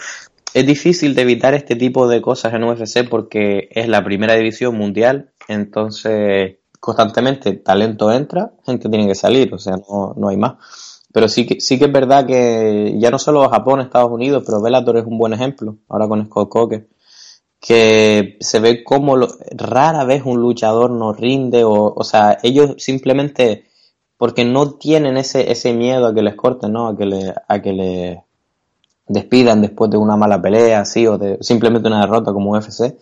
[0.53, 4.77] Es difícil de evitar este tipo de cosas en UFC porque es la primera división
[4.77, 10.55] mundial, entonces constantemente talento entra, gente tiene que salir, o sea, no, no hay más.
[11.13, 14.63] Pero sí que, sí que es verdad que ya no solo Japón, Estados Unidos, pero
[14.63, 16.89] Bellator es un buen ejemplo, ahora con Scott Coker,
[17.61, 22.75] que se ve como lo- rara vez un luchador no rinde, o, o sea, ellos
[22.79, 23.65] simplemente
[24.17, 26.89] porque no tienen ese, ese miedo a que les corten, ¿no?
[26.89, 28.25] A que le, a que le
[29.09, 32.97] despidan después de una mala pelea, así, o de simplemente una derrota como UFC.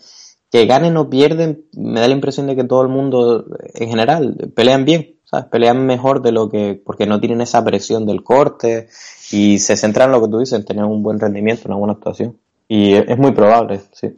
[0.50, 3.44] Que ganen o pierden, me da la impresión de que todo el mundo,
[3.74, 5.16] en general, pelean bien.
[5.50, 8.88] Pelean mejor de lo que, porque no tienen esa presión del corte
[9.30, 11.92] y se centran en lo que tú dices, en tener un buen rendimiento, una buena
[11.94, 12.38] actuación.
[12.68, 14.14] Y es muy probable, sí.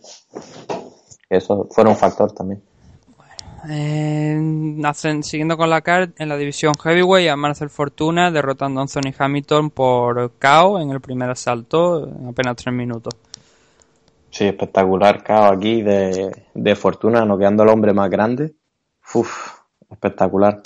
[1.28, 2.60] Que eso fuera un factor también.
[3.68, 4.40] Eh,
[5.22, 9.70] siguiendo con la card, en la división Heavyweight, a Marcel Fortuna derrotando a Anthony Hamilton
[9.70, 13.14] por KO en el primer asalto en apenas tres minutos.
[14.30, 18.54] Sí, espectacular caos aquí de, de Fortuna, no quedando el hombre más grande.
[19.14, 20.60] uf, espectacular.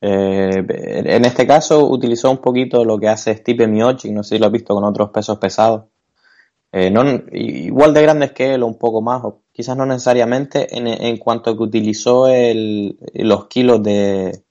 [0.00, 4.38] Eh, en este caso utilizó un poquito lo que hace Stipe Miocic, no sé si
[4.40, 5.89] lo has visto con otros pesos pesados.
[6.72, 7.02] Eh, no,
[7.32, 11.16] igual de grandes que él o un poco más, o quizás no necesariamente en, en
[11.16, 14.44] cuanto que utilizó el, los kilos de,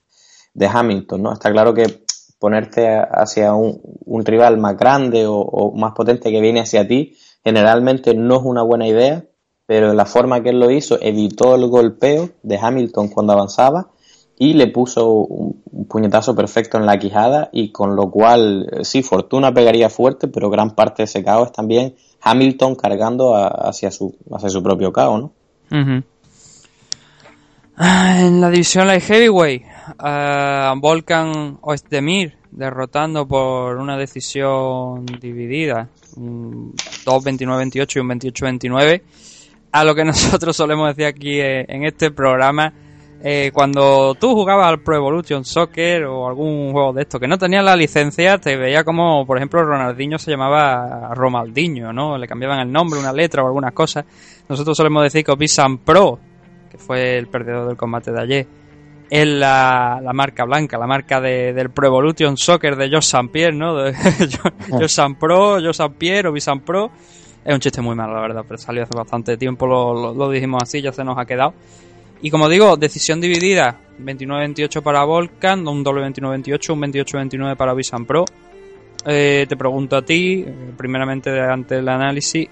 [0.53, 1.33] de Hamilton, ¿no?
[1.33, 2.03] Está claro que
[2.39, 8.13] ponerte hacia un, un rival más grande o, más potente que viene hacia ti generalmente
[8.13, 9.25] no es una buena idea,
[9.65, 13.91] pero la forma que él lo hizo evitó el golpeo de Hamilton cuando avanzaba
[14.37, 18.85] y le puso un, un puñetazo perfecto en la quijada y con lo cual eh,
[18.85, 23.91] sí, Fortuna pegaría fuerte, pero gran parte de ese caos también Hamilton cargando a, hacia,
[23.91, 25.33] su, hacia su propio caos, ¿no?
[25.71, 26.01] Uh.
[27.81, 29.63] En la división Light Heavyweight,
[29.99, 36.73] uh, Volkan Oezdemir derrotando por una decisión dividida, un
[37.05, 39.01] 2-29-28 y un 28-29,
[39.71, 42.73] a lo que nosotros solemos decir aquí eh, en este programa,
[43.21, 47.37] eh, cuando tú jugabas al Pro Evolution Soccer o algún juego de esto que no
[47.37, 52.17] tenía la licencia, te veía como, por ejemplo, Ronaldinho se llamaba Romaldinho, ¿no?
[52.17, 54.05] Le cambiaban el nombre, una letra o algunas cosas.
[54.47, 56.17] Nosotros solemos decir que Obisan Pro,
[56.71, 58.47] que fue el perdedor del combate de ayer,
[59.09, 63.55] es la, la marca blanca, la marca de, del Pro Evolution Soccer de Josh Pierre,
[63.55, 63.75] ¿no?
[63.75, 63.93] De
[64.69, 66.89] Josh Pro, Josh Pierre, Obisan Pro.
[67.43, 70.29] Es un chiste muy malo, la verdad, pero salió hace bastante tiempo, lo, lo, lo
[70.29, 71.53] dijimos así, ya se nos ha quedado.
[72.21, 78.05] Y como digo, decisión dividida, 29-28 para Volcan, un doble 29-28, un 28-29 para Visan
[78.05, 78.25] Pro.
[79.05, 80.45] Eh, te pregunto a ti,
[80.77, 82.49] primeramente ante el análisis,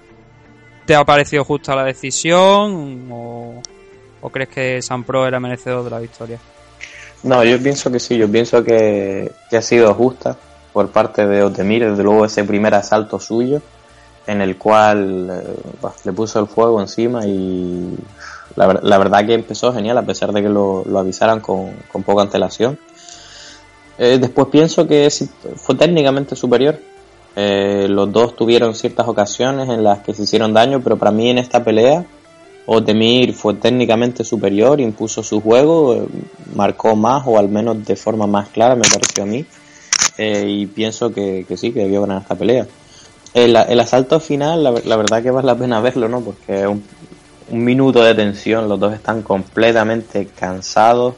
[0.86, 3.60] ¿te ha parecido justa la decisión o,
[4.22, 6.38] o crees que San Pro era merecedor de la victoria?
[7.22, 10.36] No, yo pienso que sí, yo pienso que, que ha sido justa
[10.72, 13.60] por parte de Otemir, desde luego ese primer asalto suyo,
[14.26, 17.96] en el cual eh, le puso el fuego encima y
[18.56, 22.22] la, verdad que empezó genial a pesar de que lo, lo avisaran con, con, poca
[22.22, 22.78] antelación.
[23.98, 25.08] Eh, después pienso que
[25.56, 26.80] fue técnicamente superior.
[27.36, 31.30] Eh, los dos tuvieron ciertas ocasiones en las que se hicieron daño, pero para mí
[31.30, 32.04] en esta pelea
[32.66, 36.02] Otemir fue técnicamente superior, impuso su juego, eh,
[36.54, 39.44] marcó más o al menos de forma más clara me pareció a mí.
[40.18, 42.66] y pienso que, que, sí, que debió ganar esta pelea.
[43.34, 46.22] El, el asalto final, la, la, verdad que vale la pena verlo, ¿no?
[46.22, 46.82] Porque es un,
[47.50, 51.14] un minuto de tensión, los dos están completamente cansados,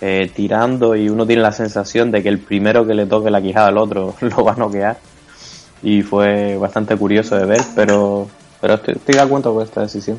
[0.00, 3.42] eh, tirando y uno tiene la sensación de que el primero que le toque la
[3.42, 4.98] quijada al otro lo va a noquear.
[5.82, 8.28] Y fue bastante curioso de ver, pero,
[8.60, 10.18] pero estoy, estoy de acuerdo con esta decisión.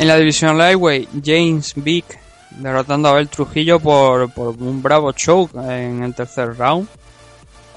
[0.00, 2.18] En la división Lightweight, James Vick
[2.50, 6.88] derrotando a Abel Trujillo por, por un bravo choke en el tercer round.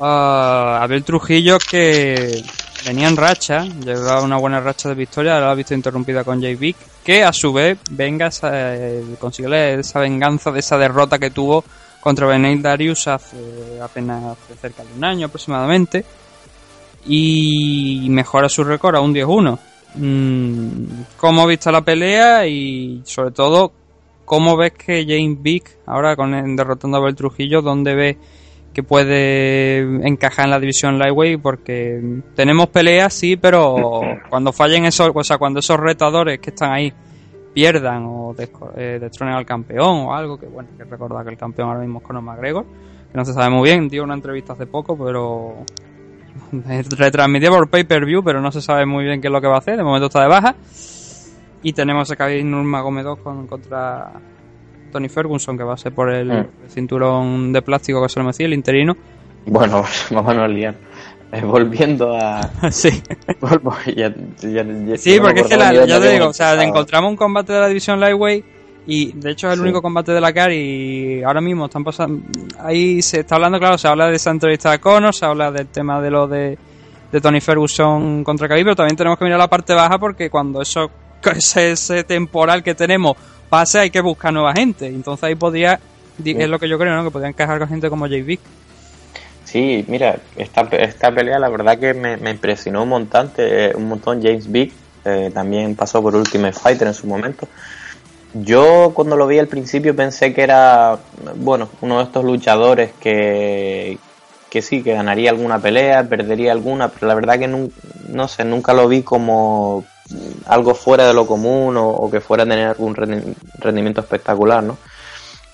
[0.02, 2.44] Uh, Abel Trujillo que
[2.88, 6.56] venía en racha, llevaba una buena racha de victoria, la ha visto interrumpida con Jay
[6.56, 11.64] Vick, que a su vez venga eh, consiguió esa venganza de esa derrota que tuvo
[12.00, 13.38] contra Benet Darius hace
[13.80, 16.04] apenas hace cerca de un año aproximadamente
[17.06, 19.60] y mejora su récord a un 10-1.
[19.94, 20.86] Mm,
[21.16, 23.72] ¿Cómo visto la pelea y sobre todo
[24.26, 28.18] cómo ves que James Vick ahora con derrotando a Abel Trujillo, dónde ves
[28.74, 35.12] que puede encajar en la división lightweight porque tenemos peleas sí pero cuando fallen esos
[35.14, 36.94] o sea cuando esos retadores que están ahí
[37.54, 38.34] pierdan o
[38.78, 42.00] eh, destronen al campeón o algo que bueno que recordar que el campeón ahora mismo
[42.00, 42.66] es Conor McGregor
[43.12, 45.66] que no se sabe muy bien dio una entrevista hace poco pero
[46.98, 49.48] retransmitió por pay per view pero no se sabe muy bien qué es lo que
[49.48, 50.56] va a hacer de momento está de baja.
[51.64, 54.12] Y tenemos a Khabib Nurmagomedov con, contra
[54.92, 56.70] Tony Ferguson, que va a ser por el, mm.
[56.70, 58.96] cinturón de plástico que se lo decía, el interino.
[59.46, 60.76] Bueno, vamos a liar.
[61.32, 62.42] Eh, volviendo a.
[62.72, 62.90] sí.
[63.96, 67.16] ya, ya, ya, sí, porque es que la, ya te digo, o sea, encontramos un
[67.16, 68.46] combate de la división Lightweight
[68.86, 69.64] y de hecho es el sí.
[69.64, 72.22] único combate de la CAR y ahora mismo están pasando.
[72.60, 75.68] Ahí se está hablando, claro, se habla de esa entrevista de Conor, se habla del
[75.68, 76.58] tema de lo de,
[77.12, 80.62] de Tony Ferguson contra Khabib, pero también tenemos que mirar la parte baja porque cuando
[80.62, 80.92] eso
[81.30, 83.16] ese, ese temporal que tenemos
[83.52, 84.88] pase hay que buscar nueva gente.
[84.88, 85.80] Entonces ahí podría,
[86.24, 87.04] es lo que yo creo, ¿no?
[87.04, 88.40] Que podrían encajar con gente como Vick.
[89.44, 93.30] Sí, mira, esta, esta pelea la verdad que me, me impresionó un montón,
[93.76, 94.72] un montón James Vick,
[95.04, 97.48] eh, también pasó por Ultimate Fighter en su momento.
[98.34, 100.98] Yo cuando lo vi al principio pensé que era,
[101.36, 103.98] bueno, uno de estos luchadores que,
[104.50, 107.68] que sí, que ganaría alguna pelea, perdería alguna, pero la verdad que no,
[108.08, 109.84] no sé, nunca lo vi como
[110.46, 114.78] algo fuera de lo común o, que fuera a tener algún rendimiento espectacular, ¿no?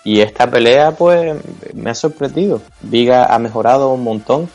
[0.03, 1.35] Y esta pelea, pues,
[1.73, 2.61] me ha sorprendido.
[2.81, 4.49] Viga ha mejorado un montón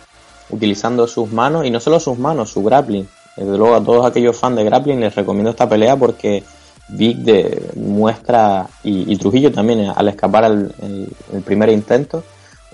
[0.48, 3.06] utilizando sus manos, y no solo sus manos, su grappling.
[3.36, 6.42] Desde luego a todos aquellos fans de grappling les recomiendo esta pelea porque
[6.88, 12.22] Vic de, muestra, y, Trujillo también eh, al escapar el primer intento,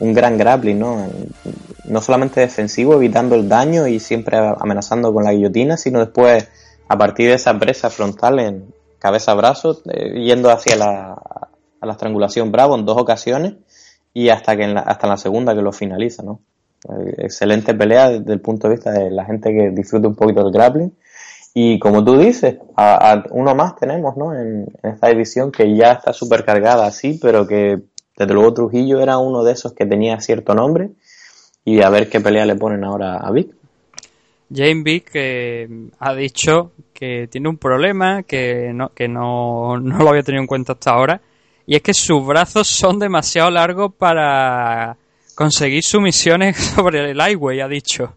[0.00, 1.08] un gran grappling, ¿no?
[1.84, 6.48] No solamente defensivo, evitando el daño y siempre amenazando con la guillotina, sino después,
[6.88, 11.12] a partir de esa presa frontal en cabeza-brazo, eh, yendo hacia la,
[11.80, 13.54] a la estrangulación bravo en dos ocasiones
[14.14, 16.40] y hasta que en la, hasta en la segunda que lo finaliza, ¿no?
[16.88, 20.42] Eh, Excelente pelea desde el punto de vista de la gente que disfrute un poquito
[20.42, 20.92] del grappling.
[21.54, 24.34] Y como tú dices, a, a uno más tenemos, ¿no?
[24.34, 27.82] En, en esta división que ya está súper cargada así, pero que
[28.16, 30.90] desde luego Trujillo era uno de esos que tenía cierto nombre.
[31.64, 33.54] Y a ver qué pelea le ponen ahora a Vic.
[34.50, 35.68] Jane Vick eh,
[35.98, 40.46] ha dicho que tiene un problema que, no, que no, no lo había tenido en
[40.46, 41.20] cuenta hasta ahora.
[41.66, 44.96] Y es que sus brazos son demasiado largos para
[45.34, 48.14] conseguir sumisiones sobre el highway, ha dicho.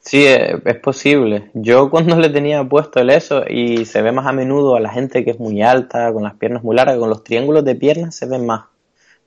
[0.00, 1.50] Sí, eh, es posible.
[1.54, 4.90] Yo cuando le tenía puesto el eso y se ve más a menudo a la
[4.90, 8.14] gente que es muy alta, con las piernas muy largas, con los triángulos de piernas
[8.14, 8.64] se ven más.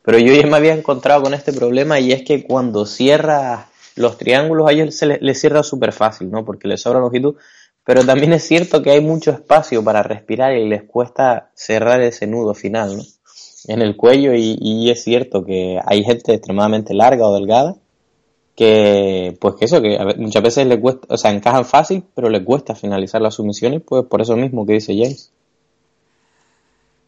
[0.03, 4.17] Pero yo ya me había encontrado con este problema y es que cuando cierra los
[4.17, 6.43] triángulos a ellos se les, cierra súper fácil, ¿no?
[6.45, 7.35] Porque les sobra longitud.
[7.85, 12.27] Pero también es cierto que hay mucho espacio para respirar y les cuesta cerrar ese
[12.27, 13.03] nudo final, ¿no?
[13.67, 17.75] En el cuello y, y es cierto que hay gente extremadamente larga o delgada
[18.55, 22.43] que, pues que eso, que muchas veces le cuesta, o sea, encajan fácil, pero le
[22.43, 25.31] cuesta finalizar las sumisiones, pues por eso mismo que dice James.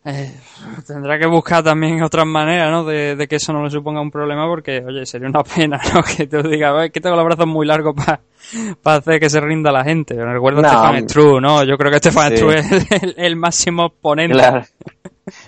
[0.07, 0.31] Eh,
[0.85, 2.83] tendrá que buscar también otras maneras, ¿no?
[2.83, 6.01] De, de que eso no le suponga un problema porque, oye, sería una pena, ¿no?
[6.03, 7.95] Que te diga, "Ay, que tengo los brazos muy largos
[8.83, 10.13] para hacer que se rinda la gente.
[10.13, 11.09] Recuerdo No, a Stefan.
[11.09, 11.63] Struve, ¿no?
[11.63, 12.37] Yo creo que Stefan Sí.
[12.37, 14.33] Struve es el, el máximo ponente.
[14.37, 14.61] Claro.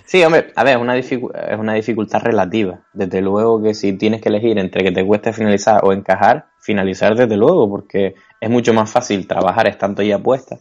[0.04, 2.80] Sí, hombre, a ver, es una, es una dificultad relativa.
[2.92, 7.14] Desde luego que si tienes que elegir entre que te cueste finalizar o encajar, finalizar
[7.14, 10.56] desde luego, porque es mucho más fácil trabajar estando ya puesta,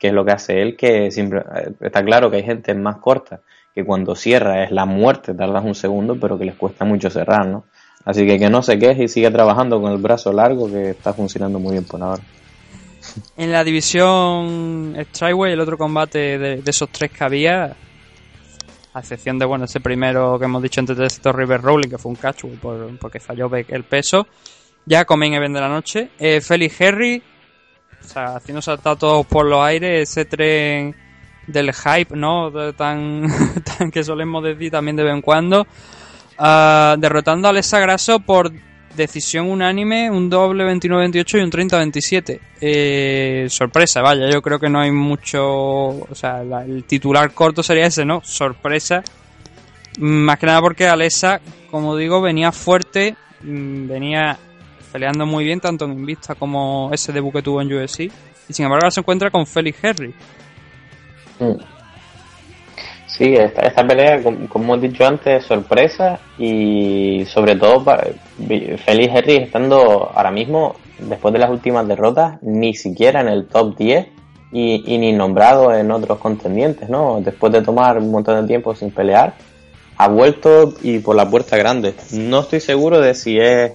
[0.00, 2.96] que es lo que hace él, que siempre, eh, está claro que hay gente más
[2.96, 3.42] corta,
[3.74, 7.46] que cuando cierra es la muerte, tardas un segundo, pero que les cuesta mucho cerrar,
[7.46, 7.64] ¿no?
[8.06, 11.12] Así que que no se queje y siga trabajando con el brazo largo, que está
[11.12, 12.22] funcionando muy bien por ahora.
[13.36, 17.76] En la división Strikeway, el otro combate de, esos tres que había,
[18.94, 21.98] a excepción de, bueno, ese primero que hemos dicho antes de esto, River Rowling, que
[21.98, 24.26] fue un catchway por, porque falló el peso,
[24.86, 26.08] ya con main event de la noche.
[26.18, 27.22] Eh, Felix Henry,
[28.02, 30.94] o sea, haciendo saltar todos por los aires ese tren
[31.46, 32.50] del hype, ¿no?
[32.76, 33.26] Tan,
[33.92, 35.66] que solemos decir también de vez en cuando.
[36.38, 38.50] Ah, derrotando a Alessa Grasso por
[38.96, 42.40] decisión unánime, un doble 29-28 y un 30-27.
[42.60, 45.42] Eh, sorpresa, vaya, yo creo que no hay mucho.
[45.44, 48.20] O sea, el titular corto sería ese, ¿no?
[48.24, 49.02] Sorpresa.
[49.98, 51.40] Más que nada porque Alessa,
[51.70, 54.38] como digo, venía fuerte, mm, venía
[54.90, 58.00] peleando muy bien, tanto en Invista como ese debut que tuvo en UFC.
[58.48, 60.12] Y sin embargo, ahora se encuentra con Felix Henry.
[63.06, 68.08] Sí, esta, esta pelea, com- como hemos dicho antes, es sorpresa y sobre todo para
[68.46, 73.76] Félix Henry estando ahora mismo, después de las últimas derrotas, ni siquiera en el top
[73.76, 74.06] 10
[74.52, 77.20] y, y ni nombrado en otros contendientes, ¿no?
[77.20, 79.34] Después de tomar un montón de tiempo sin pelear,
[79.96, 81.94] ha vuelto y por la puerta grande.
[82.12, 83.72] No estoy seguro de si es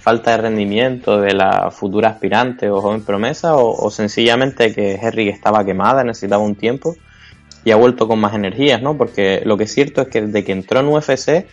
[0.00, 5.64] falta de rendimiento de la futura aspirante o joven promesa o, sencillamente que Henry estaba
[5.64, 6.96] quemada, necesitaba un tiempo
[7.64, 8.96] y ha vuelto con más energías, ¿no?
[8.96, 11.46] Porque lo que es cierto es que desde que entró en UFC,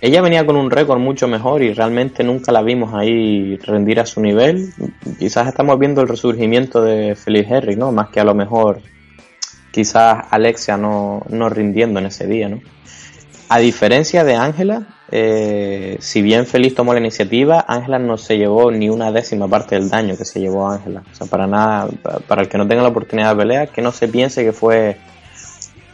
[0.00, 4.06] ella venía con un récord mucho mejor y realmente nunca la vimos ahí rendir a
[4.06, 4.72] su nivel.
[5.18, 7.90] Quizás estamos viendo el resurgimiento de Felix Henry, ¿no?
[7.90, 8.80] Más que a lo mejor
[9.72, 12.60] quizás Alexia no, no rindiendo en ese día, ¿no?
[13.48, 18.70] A diferencia de Ángela, eh, si bien Feliz tomó la iniciativa, Ángela no se llevó
[18.70, 21.02] ni una décima parte del daño que se llevó Ángela.
[21.10, 23.80] O sea, para nada, pa- para el que no tenga la oportunidad de pelear, que
[23.82, 24.96] no se piense que fue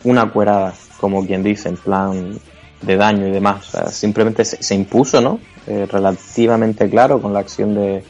[0.04, 2.38] una cuerada, como quien dice, en plan
[2.82, 3.68] de daño y demás.
[3.68, 5.38] O sea, simplemente se, impuso, ¿no?
[5.66, 8.04] Eh, relativamente claro con la acción de...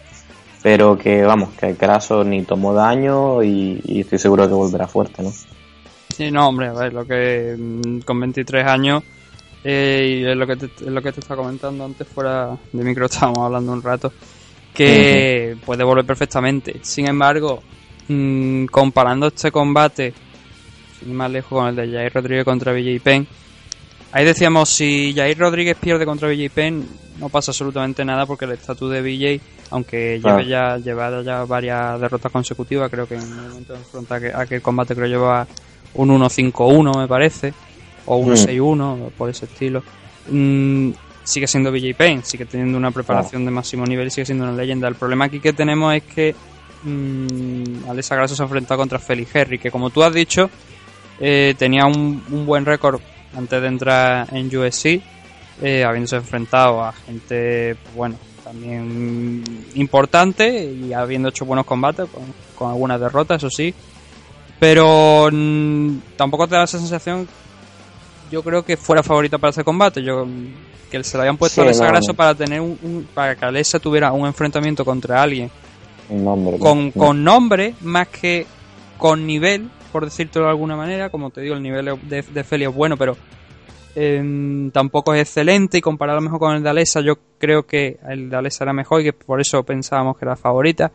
[0.62, 5.22] Pero que, vamos, que Grasso ni tomó daño y, y estoy seguro que volverá fuerte,
[5.22, 5.30] ¿no?
[6.16, 9.02] Sí, no, hombre, a ver, lo que mm, con 23 años
[9.64, 12.84] eh, y es lo que te, es lo que te estaba comentando antes fuera de
[12.84, 14.12] micro estábamos hablando un rato
[14.74, 16.80] que puede volver perfectamente.
[16.82, 17.62] Sin embargo,
[18.08, 20.12] mm, comparando este combate
[21.00, 23.26] sin más lejos con el de Jair Rodríguez contra BJ Penn,
[24.12, 26.86] ahí decíamos si Jair Rodríguez pierde contra BJ Penn
[27.18, 30.38] no pasa absolutamente nada porque el estatus de BJ, aunque Claro.
[30.38, 34.34] lleve ya lleva ya varias derrotas consecutivas, creo que en el momento de enfrentar aquel,
[34.34, 35.46] aquel combate creo lleva
[35.94, 37.54] un 1-5-1 me parece,
[38.06, 38.36] o un Mm.
[38.36, 39.82] 6-1, por ese estilo.
[40.30, 40.90] Mm,
[41.22, 44.52] sigue siendo BJ Penn, sigue teniendo una preparación de máximo nivel y sigue siendo una
[44.52, 44.88] leyenda.
[44.88, 46.34] El problema aquí que tenemos es que
[46.82, 50.50] mm, Alexa Grasso se ha enfrentado contra Felix Henry, que como tú has dicho,
[51.20, 53.00] eh, tenía un, un buen récord
[53.36, 55.00] antes de entrar en USC,
[55.62, 59.42] eh, habiéndose enfrentado a gente, bueno, también
[59.74, 62.22] importante y habiendo hecho buenos combates, con,
[62.54, 63.74] con algunas derrotas, eso sí.
[64.60, 67.26] Pero mm, tampoco te da esa sensación,
[68.34, 70.02] yo creo que fuera favorita para ese combate.
[70.02, 70.26] Yo
[70.90, 72.14] que se le habían puesto Sí, a Alexa no, Grasso no.
[72.16, 75.50] para tener un, un- para que Alexa tuviera un enfrentamiento contra alguien
[76.10, 76.58] nombre.
[76.58, 76.92] con, ¿no?
[76.92, 78.46] con nombre más que
[78.98, 81.10] con nivel, por decirlo de alguna manera.
[81.10, 83.16] Como te digo, el nivel de, de Feli es bueno, pero
[83.94, 85.78] em, tampoco es excelente.
[85.78, 88.64] Y comparado a lo mejor con el de Alessa, yo creo que el de Alessa
[88.64, 90.90] era mejor y que por eso pensábamos que era favorita.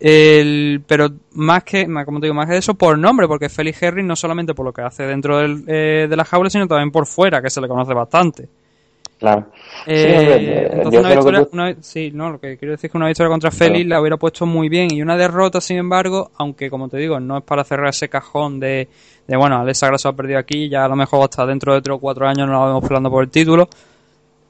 [0.00, 4.02] El, pero más que, como te digo, más que eso por nombre, porque Felix Henry
[4.02, 7.06] no solamente por lo que hace dentro del, eh, de la jaula, sino también por
[7.06, 8.48] fuera, que se le conoce bastante.
[9.18, 9.46] Claro.
[9.86, 12.72] Eh, Sí, hombre, entonces yo una que victoria, tú- una- sí, no, lo que quiero
[12.72, 13.88] decir es que una victoria contra Félix Claro.
[13.88, 17.38] la hubiera puesto muy bien y una derrota, sin embargo, aunque como te digo, no
[17.38, 18.88] es para cerrar ese cajón de,
[19.26, 21.96] de bueno, Alexa Grasso ha perdido aquí, ya a lo mejor hasta dentro de 3
[21.96, 23.68] o 4 años no la vemos peleando por el título.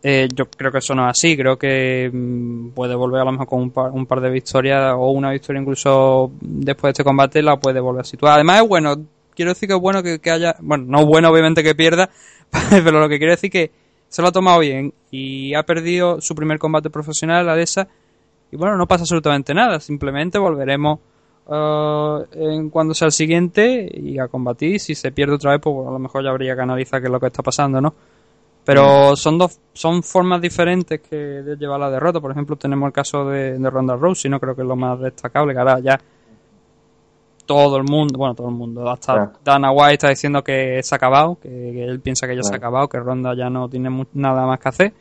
[0.06, 3.32] Eh, yo creo que eso no es así, creo que mm, puede volver a lo
[3.32, 7.04] mejor con un par, un par de victorias o una victoria incluso después de este
[7.04, 8.34] combate la puede volver a situar.
[8.34, 8.96] Además es bueno,
[9.34, 12.10] quiero decir que es bueno que, que haya, bueno, no es bueno obviamente que pierda,
[12.70, 13.70] pero lo que quiero decir que
[14.06, 17.88] se lo ha tomado bien y ha perdido su primer combate profesional, la de esa,
[18.52, 20.98] y bueno, no pasa absolutamente nada, simplemente volveremos
[21.50, 25.74] eh, en cuando sea el siguiente y a combatir, si se pierde otra vez, pues
[25.74, 27.94] bueno, a lo mejor ya habría que analizar qué es lo que está pasando, ¿no?
[28.64, 32.20] Pero son dos son formas diferentes que de llevar la derrota.
[32.20, 34.98] Por ejemplo, tenemos el caso de, de Ronda Rousey, no creo que es lo más
[35.00, 36.00] destacable, que ahora ya
[37.44, 39.32] todo el mundo, bueno, todo el mundo, hasta Claro.
[39.44, 42.54] Dana White está diciendo que se ha acabado, que, que él piensa que ya se
[42.54, 44.92] ha acabado, que Ronda ya no tiene mu- nada más que hacer.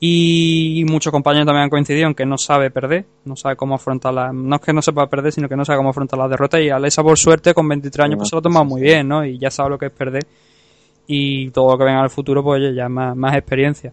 [0.00, 4.12] Y muchos compañeros también han coincidido en que no sabe perder, no sabe cómo afrontar
[4.12, 4.32] la...
[4.32, 6.60] No es que no sepa perder, sino que no sabe cómo afrontar las derrotas.
[6.60, 9.08] Y Alexa, por suerte, con 23 años, pues se lo ha tomado sí, muy bien,
[9.08, 9.24] ¿no?
[9.24, 10.22] Y ya sabe lo que es perder.
[11.06, 13.92] Y todo lo que venga al futuro, pues oye, ya más, más experiencia.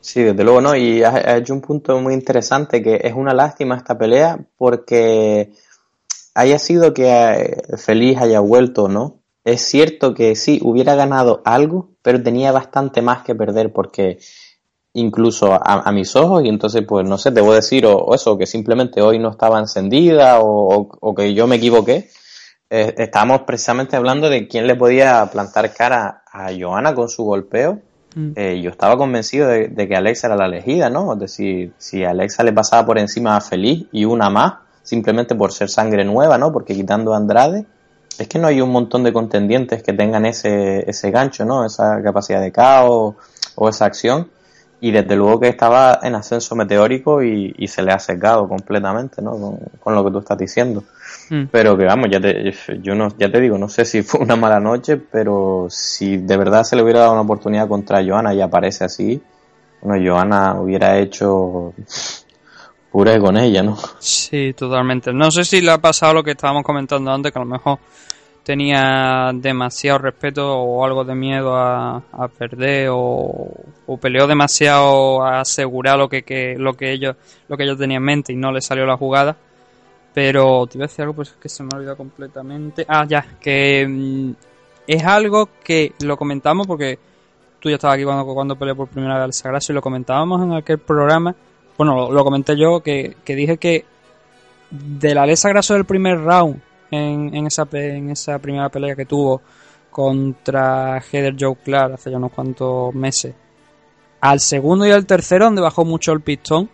[0.00, 0.74] Sí, desde luego, ¿no?
[0.74, 5.52] Y has hecho un punto muy interesante que es una lástima esta pelea porque
[6.34, 9.18] haya sido que eh, Feliz haya vuelto, ¿no?
[9.44, 14.18] Es cierto que sí, hubiera ganado algo, pero tenía bastante más que perder porque
[14.92, 18.14] incluso a, mis ojos, y entonces pues no sé, te voy a decir o, o
[18.14, 22.08] eso, que simplemente hoy no estaba encendida o- o que yo me equivoqué.
[22.72, 27.80] Eh, estábamos precisamente hablando de quién le podía plantar cara a Joana con su golpeo.
[28.14, 28.32] Mm.
[28.36, 31.12] Eh, yo estaba convencido de, de que Alexa era la elegida, ¿no?
[31.14, 35.52] Es decir, si Alexa le pasaba por encima a Feliz y una más, simplemente por
[35.52, 36.52] ser sangre nueva, ¿no?
[36.52, 37.66] Porque quitando a Andrade,
[38.18, 41.64] es que no hay un montón de contendientes que tengan ese, ese gancho, ¿no?
[41.64, 43.14] Esa capacidad de caos
[43.56, 44.30] o esa acción.
[44.80, 49.20] Y desde luego que estaba en ascenso meteórico y, y se le ha secado completamente,
[49.22, 49.32] ¿no?
[49.32, 50.84] Con, con lo que tú estás diciendo.
[51.30, 51.44] Mm.
[51.50, 54.36] Pero que vamos, ya te, yo no, ya te digo, no sé si fue una
[54.36, 58.40] mala noche, pero si de verdad se le hubiera dado una oportunidad contra Joana y
[58.40, 59.20] aparece así,
[59.82, 61.72] bueno, Joana hubiera hecho
[62.90, 63.76] puré con ella, ¿no?
[63.98, 65.12] Sí, totalmente.
[65.12, 67.78] No sé si le ha pasado lo que estábamos comentando antes, que a lo mejor
[68.42, 73.48] tenía demasiado respeto o algo de miedo a, a perder o,
[73.86, 77.16] o peleó demasiado a asegurar lo que, que- lo que ellos
[77.48, 79.36] lo que ellos tenían en mente y no le salió la jugada.
[80.12, 82.84] Pero te iba a decir algo, pues es que se me ha olvidado completamente.
[82.88, 84.32] Ah, ya, que mm,
[84.86, 86.98] es algo que lo comentamos porque
[87.60, 90.42] tú ya estabas aquí cuando, cuando peleó por primera vez al Sagraso y lo comentábamos
[90.42, 91.34] en aquel programa.
[91.78, 93.84] Bueno, lo, lo comenté yo, que, que dije que
[94.70, 96.60] de la Alessa Grasso del primer round
[96.90, 99.42] en, en, esa, en esa primera pelea que tuvo
[99.90, 103.34] contra Heather Joe Clark hace ya unos cuantos meses,
[104.20, 106.68] al segundo y al tercero, donde bajó mucho el pistón,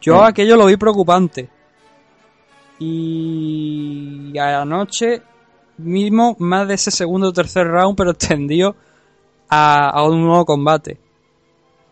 [0.00, 1.48] yo aquello lo vi preocupante.
[2.78, 5.22] Y anoche
[5.78, 8.74] mismo más de ese segundo o tercer round, pero extendió
[9.48, 10.98] a, un nuevo combate.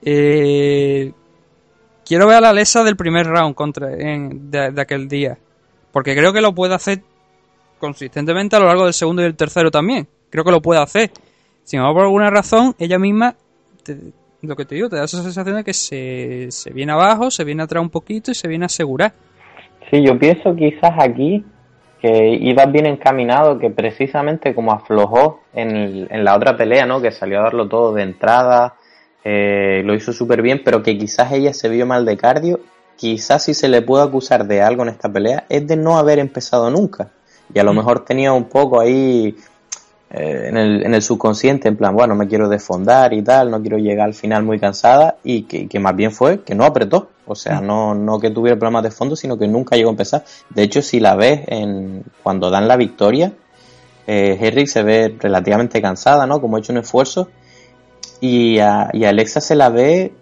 [0.03, 1.13] Eh,
[2.05, 5.39] quiero ver a la Lesa del primer round contra, en- de, de aquel día.
[5.93, 7.03] Porque creo que lo puede hacer
[7.79, 10.09] consistentemente a lo largo del segundo y el tercero también.
[10.31, 11.11] Creo que lo puede hacer.
[11.63, 13.37] Sin embargo, por alguna razón, ella misma,
[13.83, 14.13] te-
[14.43, 17.45] lo que te digo, te da esa sensación de que se, se viene abajo, se
[17.45, 19.15] viene atrás un poquito y se viene a asegurar.
[19.91, 21.45] Sí, yo pienso quizás aquí
[22.01, 27.01] que ibas bien encaminado, que precisamente como aflojó en, el- en la otra pelea, ¿no?
[27.01, 28.75] Que salió a darlo todo de entrada,
[29.25, 32.61] eh, lo hizo súper bien, pero que quizás ella se vio mal de cardio.
[32.97, 36.19] Quizás si se le puede acusar de algo en esta pelea es de no haber
[36.19, 37.09] empezado nunca.
[37.53, 39.35] Y a lo mejor tenía un poco ahí
[40.17, 43.61] eh, en, el, en el subconsciente, en plan, bueno, me quiero desfondar y tal, no
[43.61, 47.09] quiero llegar al final muy cansada y que, que más bien fue que no apretó.
[47.27, 50.25] O sea, no, no que tuviera problemas de fondo, sino que nunca llegó a empezar.
[50.51, 53.33] De hecho, si la ves en, cuando dan la victoria,
[54.07, 56.41] eh, Henry se ve relativamente cansada, ¿no?
[56.41, 57.29] Como ha hecho un esfuerzo.
[58.21, 60.13] Y a, y a Alexa se la ve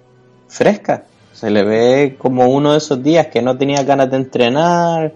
[0.49, 1.05] fresca.
[1.33, 5.13] Se le ve como uno de esos días que no tenía ganas de entrenar,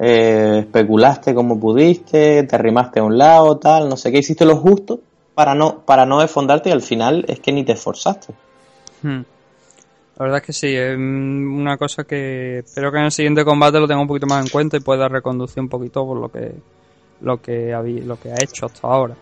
[0.00, 4.56] eh, especulaste como pudiste, te arrimaste a un lado, tal, no sé qué, hiciste lo
[4.56, 5.00] justo
[5.34, 8.32] para no, para no desfondarte y al final es que ni te esforzaste.
[9.02, 9.20] Hmm.
[10.16, 13.78] La verdad es que sí, es una cosa que espero que en el siguiente combate
[13.78, 16.52] lo tenga un poquito más en cuenta y pueda reconducir un poquito por lo que
[17.20, 19.14] lo que habí- lo que ha hecho hasta ahora.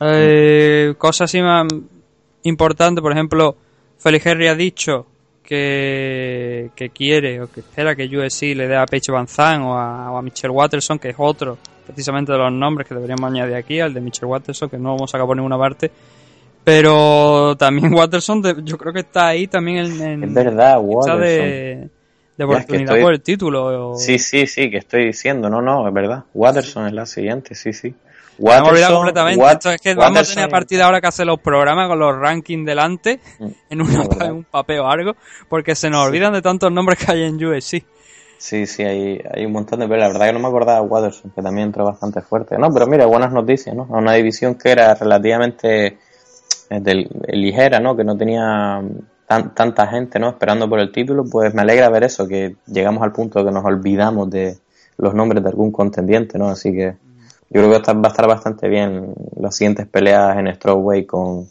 [0.00, 1.66] Eh, cosas así más
[2.42, 3.56] importantes, por ejemplo,
[3.98, 5.06] Felix Henry ha dicho
[5.48, 9.72] que, que quiere o que espera que USC le dé a Paige Van Zandt o
[9.74, 11.56] a, o a Michelle Watterson, que es otro
[11.86, 15.10] precisamente de los nombres que deberíamos añadir aquí, al de Michelle Watterson, que no vamos
[15.10, 15.90] a sacar por ninguna parte.
[16.64, 21.20] Pero también Watterson, yo creo que está ahí también en, en Es verdad, Watterson.
[21.22, 21.88] de,
[22.36, 23.90] de oportunidad estoy- por el título.
[23.92, 26.24] o- Sí, sí, sí, que estoy diciendo, no, no, es verdad.
[26.34, 27.94] Watterson es la siguiente, sí, sí.
[28.38, 29.40] Me Watterson- completamente.
[29.42, 31.88] Wat- Esto es que vamos a tener a partir de ahora que hacer los programas
[31.88, 34.26] con los rankings delante Mm, en, una- verdad.
[34.28, 35.14] en un papel o algo,
[35.48, 37.84] porque se nos olvidan de tantos nombres que hay en USC.
[38.40, 40.86] Sí, sí, hay, hay un montón de pero La verdad que no me acordaba de
[40.86, 42.56] Watterson, que también entró bastante fuerte.
[42.56, 43.88] No, pero mira, buenas noticias, ¿no?
[43.92, 45.98] A una división que era relativamente
[46.70, 47.96] eh, ligera, ¿no?
[47.96, 48.80] Que no tenía
[49.26, 50.28] tan- tanta gente, ¿no?
[50.28, 53.50] Esperando por el título, pues me alegra ver eso, que llegamos al punto de que
[53.52, 54.58] nos olvidamos de
[54.98, 56.48] los nombres de algún contendiente, ¿no?
[56.48, 56.94] Así que
[57.50, 61.46] yo creo que va a estar bastante bien las siguientes peleas en Strawway con,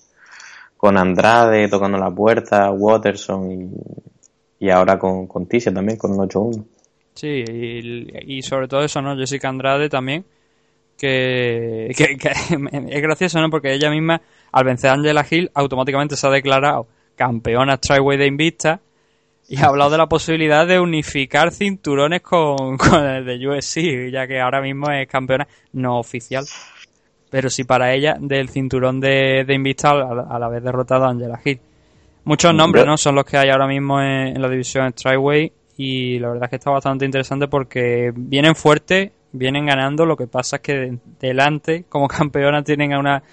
[0.77, 3.51] con Andrade tocando la puerta, Watterson
[4.59, 6.65] y, y ahora con, con Tisha también, con un 8-1.
[7.15, 9.15] Sí, y, y sobre todo eso, ¿no?
[9.17, 10.23] Jessica Andrade también,
[10.97, 12.15] que, que-
[12.89, 13.49] es gracioso, ¿no?
[13.49, 14.21] Porque ella misma,
[14.51, 18.79] al vencer a Angela Hill, automáticamente se ha declarado campeona Tryway de Invicta
[19.49, 24.27] y ha hablado de la posibilidad de unificar cinturones con, con el de USC, ya
[24.27, 26.45] que ahora mismo es campeona no oficial.
[27.29, 31.39] Pero sí para ella del cinturón de, de Invicta al, al haber derrotado a Angela
[31.43, 31.59] Hill.
[32.23, 32.97] Muchos nombres, ¿no?
[32.97, 36.49] Son los que hay ahora mismo en, en la división Strikeway y la verdad es
[36.49, 40.97] que está bastante interesante porque vienen fuertes, vienen ganando, lo que pasa es que de-
[41.19, 43.23] delante, como campeona, tienen a una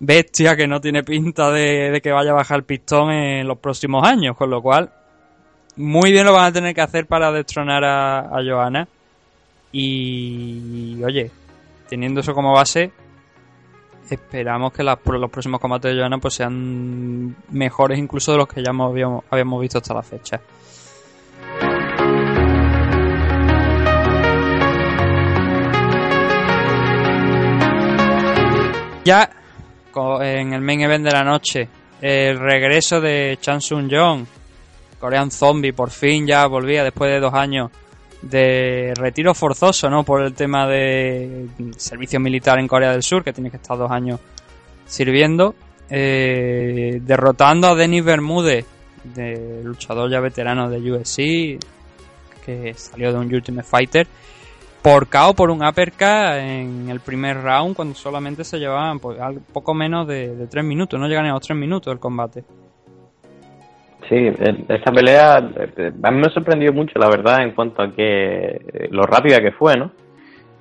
[0.00, 3.58] bestia que no tiene pinta de, de que vaya a bajar el pistón en los
[3.58, 4.92] próximos años, con lo cual
[5.76, 8.88] muy bien lo van a tener que hacer para destronar a, a Johanna
[9.72, 11.30] y oye,
[11.88, 12.92] teniendo eso como base,
[14.10, 14.98] esperamos que los
[15.30, 19.78] próximos combates de Johanna pues sean mejores incluso de los que ya habíamos, habíamos visto
[19.78, 20.40] hasta la fecha.
[29.04, 29.30] Ya
[30.20, 31.68] en el main event de la noche,
[32.00, 34.24] el regreso de Chan Sung Jong,
[35.02, 37.72] Korean Zombie, por fin ya volvía después de dos años
[38.22, 40.04] de retiro forzoso, ¿no?
[40.04, 43.90] Por el tema de servicio militar en Corea del Sur, que tiene que estar dos
[43.90, 44.20] años
[44.86, 45.56] sirviendo,
[45.90, 48.64] eh, derrotando a Denis Bermúdez,
[49.02, 51.58] de luchador ya veterano de UFC,
[52.46, 54.06] que salió de un Ultimate Fighter,
[54.82, 59.18] por KO por un uppercut en el primer round, cuando solamente se llevaban pues,
[59.52, 62.44] poco menos de, de tres minutos, no llegan a los tres minutos el combate.
[64.12, 64.18] Sí,
[64.68, 68.88] esta pelea eh, a mí me sorprendió mucho, la verdad, en cuanto a que eh,
[68.90, 69.90] lo rápida que fue, ¿no?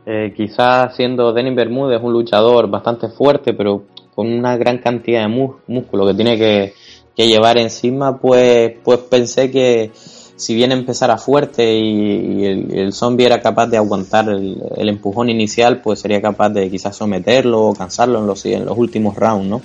[0.06, 3.84] Eh, quizás siendo Denis Bermúdez un luchador bastante fuerte, pero
[4.16, 6.74] con una gran cantidad de músculo que tiene que,
[7.18, 13.68] llevar encima, pues, pues pensé que si bien empezara fuerte y, el, zombie era capaz
[13.68, 18.28] de aguantar el, el empujón inicial, pues sería capaz de quizás someterlo o cansarlo en
[18.28, 19.62] los, en los últimos rounds, ¿no?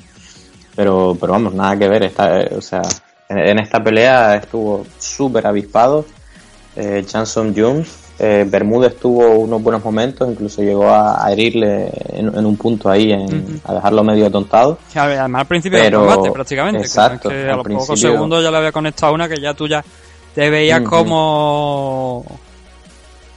[0.75, 2.03] Pero, pero vamos, nada que ver.
[2.03, 2.83] Está, eh, o sea,
[3.29, 6.05] en, esta pelea estuvo súper avispado.
[6.77, 8.05] Eh, Chanson Jones.
[8.19, 12.89] Eh, Bermúdez tuvo unos buenos momentos, incluso llegó a, a herirle en, en un punto
[12.89, 14.79] ahí, en- a dejarlo medio atontado.
[14.93, 18.01] Que además al principio Pero- del combate prácticamente, que exacto, es que a los pocos
[18.01, 19.85] segundos ya le había conectado una que ya tú ya
[20.35, 22.25] te veías como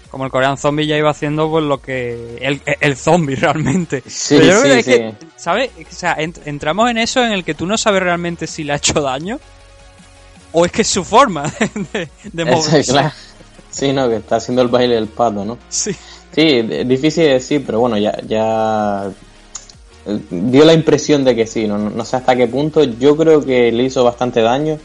[0.10, 4.02] como el Korean Zombie ya iba haciendo pues lo que el, el zombie realmente.
[4.08, 5.72] Sí, Pero yo creo sí, que es que, ¿sabes?
[5.78, 8.74] O sea, ent- entramos en eso en el que tú no sabes realmente si le
[8.74, 9.40] ha hecho daño
[10.52, 11.44] o es que es su forma
[12.34, 12.84] de, moverse.
[12.92, 13.12] claro.
[13.70, 15.58] Sí, no, que está haciendo el baile del pato, ¿no?
[15.70, 15.92] Sí.
[16.32, 19.12] Sí, es difícil de decir, pero bueno, ya, ya
[20.06, 22.84] eh, dio la impresión de que sí, no, no sé hasta qué punto.
[22.84, 24.78] Yo creo que le hizo bastante daño,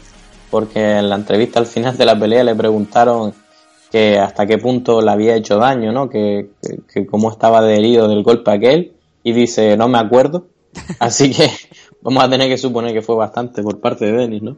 [0.49, 3.33] porque en la entrevista al final de la pelea le preguntaron
[3.91, 6.09] que hasta qué punto le había hecho daño, ¿no?
[6.09, 8.93] Que, que, que cómo estaba de herido del golpe aquel.
[9.23, 10.47] y dice, no me acuerdo.
[10.99, 11.49] Así que
[12.01, 14.57] vamos a tener que suponer que fue bastante por parte de Denis, ¿no?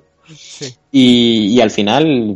[0.91, 2.35] Y, y al final,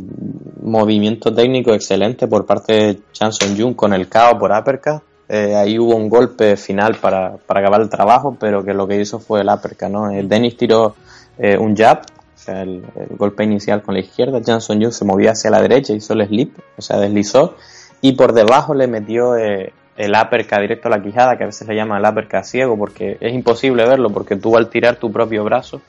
[0.62, 5.02] movimiento técnico excelente por parte de Chanson Jung con el KO por uppercut.
[5.28, 9.00] Eh, ahí hubo un golpe final para, para acabar el trabajo, pero que lo que
[9.00, 10.10] hizo fue el uppercut, ¿no?
[10.10, 10.94] Eh, Dennis tiró
[11.38, 14.42] eh, un jab, o sea, el, el golpe inicial con la izquierda.
[14.42, 17.56] Chanson Jung se movía hacia la derecha, hizo el slip, o sea, deslizó,
[18.00, 21.76] y por debajo le metió el uppercut directo a la quijada, que a veces le
[21.76, 25.80] llaman el uppercut ciego, porque es imposible verlo, porque tú al tirar tu propio brazo,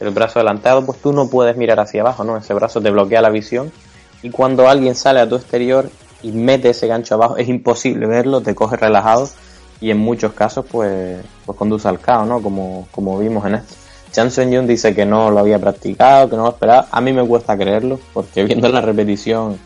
[0.00, 2.36] el brazo adelantado, pues tú no puedes mirar hacia abajo, ¿no?
[2.36, 3.70] Ese brazo te bloquea la visión
[4.22, 5.90] y cuando alguien sale a tu exterior
[6.22, 9.28] y mete ese gancho abajo, es imposible verlo, te coge relajado
[9.80, 12.42] y en muchos casos pues, pues conduce al caos, ¿no?
[12.42, 13.74] Como, como vimos en esto.
[14.12, 16.88] Chanson Jung dice que no lo había practicado, que no lo esperaba.
[16.90, 19.56] A mí me cuesta creerlo porque viendo la repetición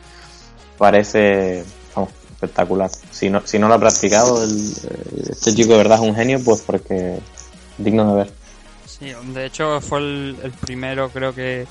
[0.79, 2.91] parece vamos, espectacular.
[3.11, 4.73] Si no, si no lo ha practicado, el-
[5.31, 7.19] este chico de verdad es un genio, pues porque
[7.79, 8.33] digno de ver.
[9.05, 11.67] Sí, de hecho fue el, el primero, creo que,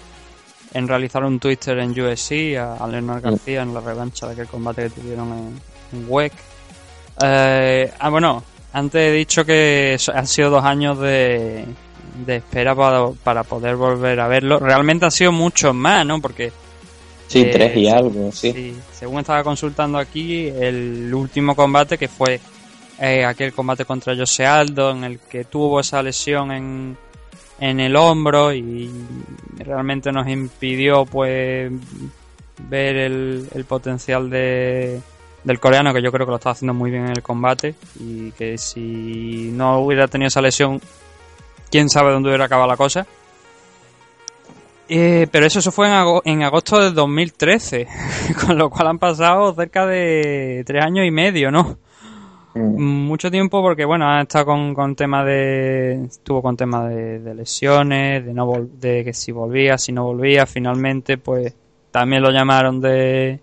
[0.74, 4.48] en realizar un twister en USC a, a Leonard García en la revancha de aquel
[4.48, 5.62] combate que tuvieron en,
[6.00, 6.34] en WEC.
[7.24, 8.44] Eh, ah, bueno,
[8.74, 11.66] antes he dicho que han sido dos años de,
[12.26, 14.60] de espera para, para poder volver a verlo.
[14.60, 16.22] Realmente han sido muchos más, ¿no?
[16.22, 16.52] Porque
[17.28, 18.52] Sí, Eh, tres y algo, sí.
[18.54, 22.40] Sí, según estaba consultando aquí, el último combate que fue
[23.00, 26.98] eh, aquel combate contra Jose Aldo, en el que tuvo esa lesión en,
[27.70, 28.90] en el hombro y
[29.58, 31.72] realmente nos impidió pues
[32.70, 35.00] ver el, potencial de,
[35.44, 38.32] del coreano, que yo creo que lo está haciendo muy bien en el combate y
[38.32, 40.82] que si no hubiera tenido esa lesión,
[41.72, 43.06] quién sabe dónde hubiera acabado la cosa.
[44.90, 47.88] Eh, pero eso, eso fue en, ago- en agosto del 2013,
[48.46, 51.78] con lo cual han pasado cerca de tres años y medio, ¿no?
[52.56, 56.04] Mucho tiempo porque, bueno, ha estado con, con temas de...
[56.06, 60.04] Estuvo con temas de, de lesiones, de, no vol- de que si volvía, si no
[60.06, 61.54] volvía, finalmente, pues
[61.92, 63.40] también lo llamaron de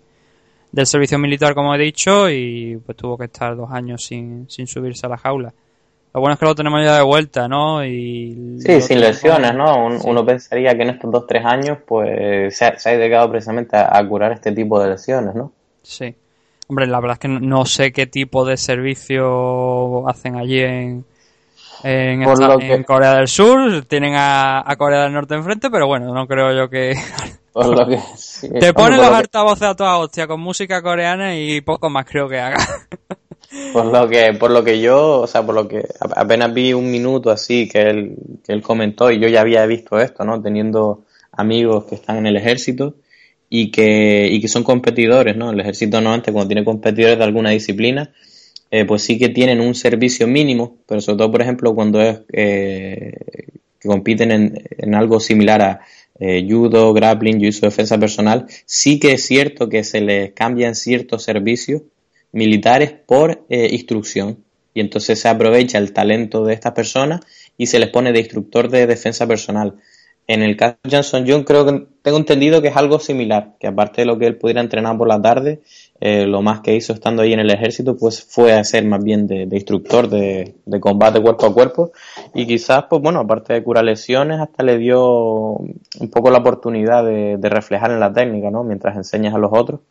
[0.71, 4.67] del servicio militar, como he dicho, y pues tuvo que estar dos años sin, sin
[4.67, 5.53] subirse a la jaula.
[6.13, 7.83] Lo bueno es que lo tenemos ya de vuelta, ¿no?
[7.85, 9.85] Y Sí, sin lesiones, ¿no?
[9.85, 10.09] Un- Sí.
[10.09, 13.75] Uno pensaría que en estos dos, tres años, pues se ha, se ha dedicado precisamente
[13.75, 15.51] a, a curar este tipo de lesiones, ¿no?
[15.83, 16.15] Sí.
[16.71, 21.03] Hombre, la verdad es que no, sé qué tipo de servicio hacen allí en,
[21.83, 23.83] en, Por esta- lo que- en Corea del Sur.
[23.89, 26.93] Tienen a, a Corea del Norte enfrente, pero bueno, no creo yo que...
[27.51, 31.35] Por lo que, sí, Te ponen los que- altavoces a toda hostia con música coreana
[31.35, 32.57] y poco más creo que haga.
[33.73, 35.85] Por lo que, por lo que yo, o sea, por lo que
[36.15, 38.15] apenas vi un minuto así que él,
[38.45, 40.41] que él comentó y yo ya había visto esto, ¿no?
[40.41, 41.01] Teniendo
[41.33, 42.93] amigos que están en el ejército
[43.51, 45.51] y que, y que son competidores, ¿no?
[45.51, 48.11] El ejército normalmente cuando tiene competidores de alguna disciplina,
[48.71, 52.21] eh, pues sí que tienen un servicio mínimo, pero sobre todo, por ejemplo, cuando es
[52.31, 53.13] eh,
[53.79, 55.81] que compiten en, en algo similar a
[56.17, 61.23] eh, judo, grappling, jiu-jitsu, defensa personal, sí que es cierto que se les cambian ciertos
[61.23, 61.81] servicios
[62.31, 64.37] militares por eh, instrucción.
[64.73, 67.19] Y entonces se aprovecha el talento de estas personas
[67.57, 69.75] y se les pone de instructor de defensa personal.
[70.27, 73.67] En el caso de Johnson John creo que tengo entendido que es algo similar, que
[73.67, 75.61] aparte de lo que él pudiera entrenar por la tarde,
[75.99, 79.27] eh, lo más que hizo estando ahí en el ejército pues fue hacer más bien
[79.27, 81.91] de, instructor de, combate cuerpo a cuerpo
[82.33, 87.03] y quizás pues bueno, aparte de curar lesiones hasta le dio un poco la oportunidad
[87.03, 88.63] de, reflejar en la técnica, ¿no?
[88.63, 89.81] Mientras enseñas a los otros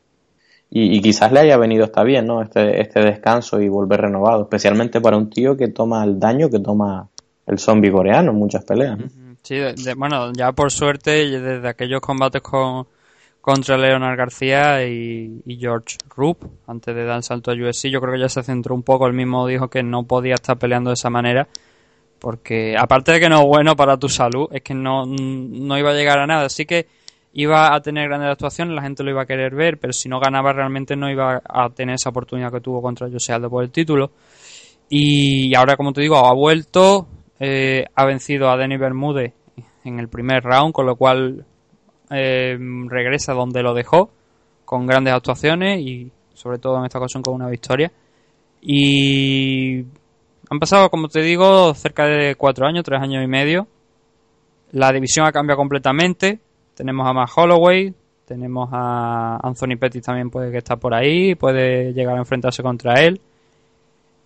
[0.71, 2.43] y, quizás le haya venido está bien, ¿no?
[2.43, 6.61] Este, este descanso y volver renovado, especialmente para un tío que toma el daño que
[6.61, 7.09] toma
[7.47, 8.99] el zombie coreano en muchas peleas.
[8.99, 9.20] ¿no?
[9.51, 9.59] Sí,
[9.97, 12.87] bueno, ya por suerte, desde aquellos combates con,
[13.41, 18.21] contra Leonard García y, George Rupp, antes de dar salto a UFC, yo creo que
[18.21, 19.09] ya se centró un poco.
[19.09, 21.49] Él mismo dijo que no podía estar peleando de esa manera,
[22.21, 25.91] porque aparte de que no es bueno para tu salud, es que no, no iba
[25.91, 26.47] a llegar a nada.
[26.47, 26.87] Así que
[27.33, 30.21] iba a tener grandes actuaciones, la gente lo iba a querer ver, pero si no
[30.21, 33.73] ganaba realmente no iba a tener esa oportunidad que tuvo contra Jose Aldo por el
[33.73, 34.13] título.
[34.89, 37.09] Y ahora, como te digo, ha vuelto,
[37.41, 39.33] eh, ha vencido a Denny Bermúdez
[39.85, 41.45] en el primer round, con lo cual
[42.11, 44.11] eh, regresa donde lo dejó,
[44.65, 47.91] con grandes actuaciones y sobre todo en esta ocasión con una victoria.
[48.63, 49.85] Y
[50.51, 53.67] han pasado, como te digo, cerca de cuatro años, tres años y medio.
[54.73, 56.41] La división ha cambiado completamente.
[56.75, 57.95] Tenemos a Matt Holloway,
[58.25, 62.95] tenemos a Anthony Pettis también puede que está por ahí, puede llegar a enfrentarse contra
[63.03, 63.21] él.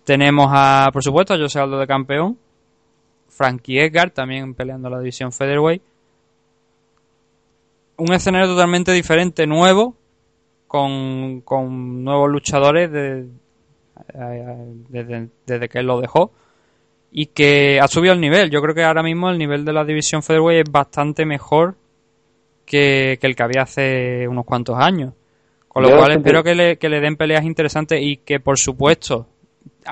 [0.03, 2.37] Tenemos a, por supuesto, a Jose Aldo de campeón.
[3.35, 5.81] Frankie Edgar también peleando la división Featherweight.
[7.97, 9.95] Un escenario totalmente diferente, nuevo,
[10.67, 13.27] con, con nuevos luchadores de-
[14.89, 16.31] desde, desde que él lo dejó.
[17.17, 18.49] y que ha subido el nivel.
[18.51, 21.75] Yo creo que ahora mismo el nivel de la división featherweight es bastante mejor
[22.65, 25.13] que, que el que había hace unos cuantos años.
[25.69, 28.59] Con lo Yo cual espero que le, que le den peleas interesantes y que, por
[28.59, 29.27] supuesto,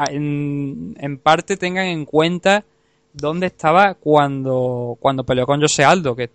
[0.10, 2.66] en, en parte tengan en cuenta
[3.14, 6.30] dónde estaba cuando, cuando peleó con Jose Aldo, que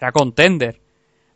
[0.00, 0.76] era contender.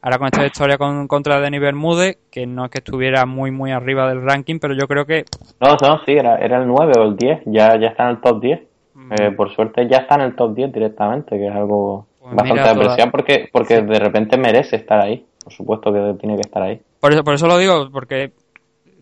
[0.03, 3.73] Ahora con esta victoria con, contra Denis Bermúdez, que no es que estuviera muy muy
[3.73, 5.25] arriba del ranking, pero yo creo que
[5.61, 8.21] No, no, sí, era, era el 9 o el 10, ya, ya está en el
[8.21, 8.61] top 10.
[8.95, 9.13] Mm.
[9.13, 12.69] Eh, por suerte ya está en el top 10 directamente, que es algo Pues bastante
[12.69, 15.27] apreciado porque, porque de repente merece estar ahí.
[15.43, 16.81] Por supuesto que tiene que estar ahí.
[17.01, 18.33] Por eso, por eso lo digo, porque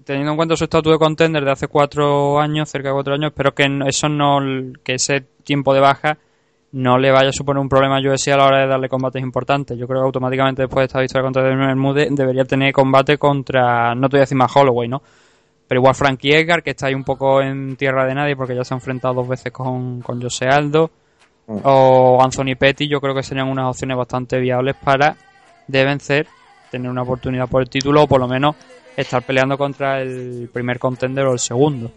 [0.05, 3.31] teniendo en cuenta su estatus de contender de hace cuatro años, cerca de cuatro años,
[3.31, 4.39] espero que eso no,
[4.83, 6.19] que ese tiempo de baja
[6.73, 9.23] no le vaya a suponer un problema a UFC a la hora de darle combates
[9.23, 9.79] importantes.
[9.79, 13.95] Yo creo que automáticamente después de esta victoria contra Daniel Bermúdez debería tener combate contra,
[13.95, 15.01] no te voy a decir más Holloway, ¿no?
[15.69, 18.65] Pero igual Frankie Edgar, que está ahí un poco en tierra de nadie porque ya
[18.65, 20.91] se ha enfrentado dos veces con, con Jose Aldo.
[21.47, 21.59] Mm.
[21.63, 25.17] O Anthony Petty, yo creo que serían unas opciones bastante viables para
[25.69, 26.27] de vencer,
[26.71, 28.57] tener una oportunidad por el título o por lo menos
[28.97, 31.91] estar peleando contra el primer contender o el segundo.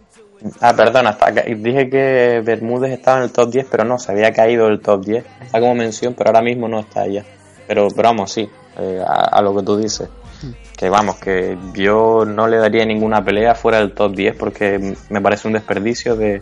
[0.60, 1.16] Ah, perdona,
[1.56, 5.04] dije que Bermúdez estaba en el top 10, pero no, se había caído del top
[5.04, 5.24] 10.
[5.42, 7.24] Está como mención, pero ahora mismo no está allá.
[7.66, 8.48] Pero, vamos, sí,
[8.78, 10.08] eh, a, a lo que tú dices.
[10.76, 15.20] Que vamos, que yo no le daría ninguna pelea fuera del top 10 porque me
[15.20, 16.40] parece un desperdicio de,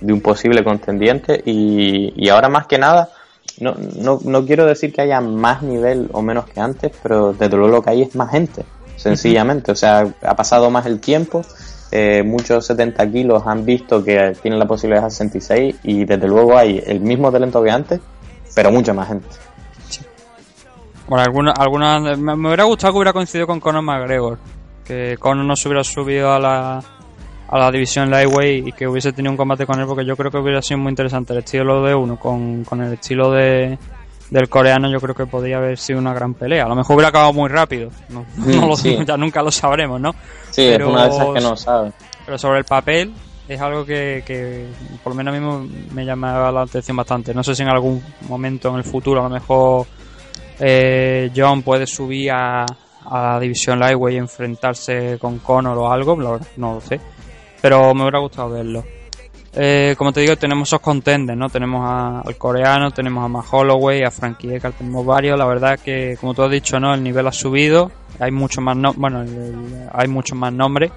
[0.00, 1.42] de un posible contendiente.
[1.44, 3.10] Y, y ahora más que nada,
[3.58, 7.56] no, no, no quiero decir que haya más nivel o menos que antes, pero desde
[7.56, 8.64] luego lo que hay es más gente,
[9.02, 9.72] sencillamente.
[9.72, 11.42] O sea, ha pasado más el tiempo.
[11.90, 16.56] eh, muchos 70 kilos han visto que tienen la posibilidad de 66 y desde luego
[16.56, 18.00] hay el mismo talento que antes,
[18.54, 19.28] pero mucha más gente.
[21.06, 24.38] Bueno, alguna, alguna, me, hubiera gustado que hubiera coincidido con Conor McGregor.
[24.84, 26.82] Que Conor no se hubiera subido a la,
[27.48, 30.30] a la división Lightweight y que hubiese tenido un combate con él porque yo creo
[30.30, 33.78] que hubiera sido muy interesante el estilo de uno con, con el estilo de
[34.32, 37.10] del coreano yo creo que podría haber sido una gran pelea a lo mejor hubiera
[37.10, 38.98] acabado muy rápido no, no lo- sí.
[39.06, 40.12] ya nunca lo sabremos no
[40.50, 41.92] Sí, Pero- es una de esas que no sabe.
[42.26, 43.12] pero sobre el papel
[43.48, 44.66] es algo que, que
[45.02, 47.34] por lo menos a mí me- me llamaba la atención bastante.
[47.34, 49.86] No sé si en algún momento en el futuro a lo mejor
[50.60, 56.16] eh, John puede subir a, a la división Lightweight y enfrentarse con Conor o algo,
[56.16, 57.00] no lo sé.
[57.60, 58.84] Pero me hubiera gustado verlo.
[59.54, 61.48] Eh, como te digo, tenemos esos contenders, ¿no?
[61.50, 65.38] Tenemos a- al coreano, tenemos a Matt Holloway, a Frankie Edgar, tenemos varios.
[65.38, 66.94] La verdad que, como tú has dicho, ¿no?
[66.94, 67.90] El nivel ha subido.
[68.18, 70.90] Hay mucho más, no bueno, el- hay muchos más nombres.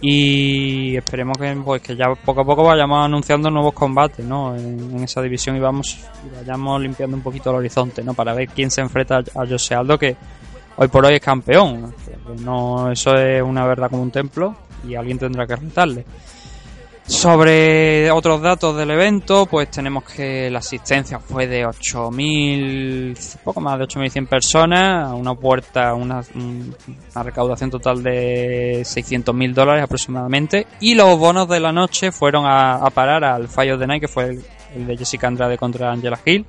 [0.00, 4.56] Y esperemos que, pues, que ya poco a poco vayamos anunciando nuevos combates, ¿no?
[4.56, 8.12] En, esa división y vamos, y vayamos limpiando un poquito el horizonte, ¿no?
[8.14, 10.16] Para ver quién se enfrenta a, a Jose Aldo, que
[10.76, 11.94] hoy por hoy es campeón.
[12.44, 14.56] No, eso es una verdad como un templo
[14.86, 16.04] y alguien tendrá que retarle.
[17.06, 23.78] Sobre otros datos del evento, pues tenemos que la asistencia fue de 8.000, poco más
[23.78, 26.22] de 8.100 personas, una puerta, una,
[27.14, 33.24] recaudación total de 600.000 dólares aproximadamente, y los bonos de la noche fueron a, parar
[33.24, 34.44] al of the Night, que fue el,
[34.76, 36.46] el de Jessica Andrade contra Angela Hill,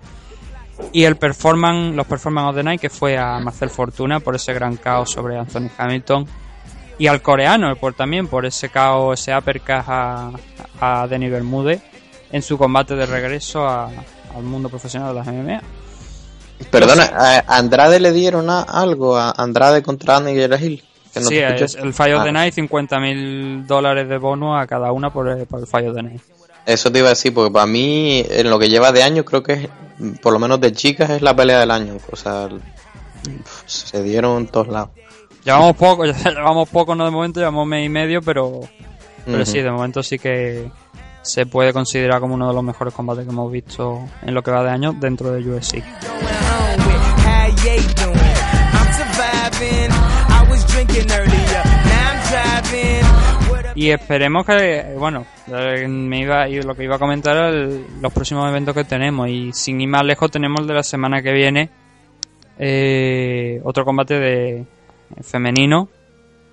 [0.91, 4.53] y el performance, los performance of the night que fue a Marcel Fortuna por ese
[4.53, 6.27] gran caos sobre Anthony Hamilton
[7.03, 10.31] y al coreano por también por ese caos, ese uppercut a,
[10.79, 11.81] a Denis Bermúdez
[12.31, 13.89] en su combate de regreso a-
[14.33, 15.61] al mundo profesional de las MMA.
[16.71, 20.81] Perdona, a Andrade le dieron a- algo a Andrade contra Angela Hill.
[21.13, 24.65] Que no sí, es el Fire of Ah, Night, 50 mil dólares de bono a
[24.65, 26.21] cada una por el, por el of the Night.
[26.65, 29.43] Eso te iba a decir, porque para mí, en lo que lleva de año, creo
[29.43, 29.69] que es,
[30.21, 31.97] por lo menos de chicas, es la pelea del año.
[32.09, 32.47] O sea,
[33.65, 34.89] se dieron en todos lados.
[35.45, 38.61] Llevamos poco, llevamos poco, no de momento, llevamos mes y medio, pero,
[39.25, 40.69] pero sí, de momento sí que
[41.21, 44.51] se puede considerar como uno de los mejores combates que hemos visto en lo que
[44.51, 45.83] va de año dentro de UFC.
[53.75, 57.85] Y esperemos que, bueno, eh, me iba, y lo que iba a comentar era el-
[58.01, 59.27] los próximos eventos que tenemos.
[59.29, 61.69] Y sin ir más lejos, tenemos el de la semana que viene
[62.59, 64.65] eh, otro combate de
[65.21, 65.89] femenino,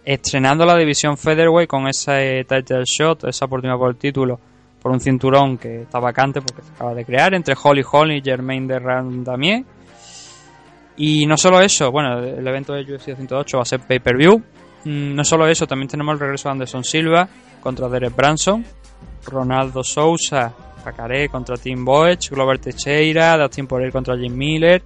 [0.05, 4.39] estrenando la división Featherweight con ese title shot, esa oportunidad por el título,
[4.81, 8.23] por un cinturón que está vacante porque se acaba de crear entre Holly Holm y
[8.23, 9.65] Germaine de Randamier.
[10.97, 14.39] Y no solo eso, bueno, el evento de UFC 108 va a ser pay-per-view.
[14.85, 17.29] Mm, No solo eso, también tenemos el regreso de Anderson Silva
[17.63, 18.65] contra Derek Branson,
[19.27, 24.83] Ronaldo Sousa, Pacaré contra Tim Boech, Glover Teixeira, Dustin Poirier contra Jim Miller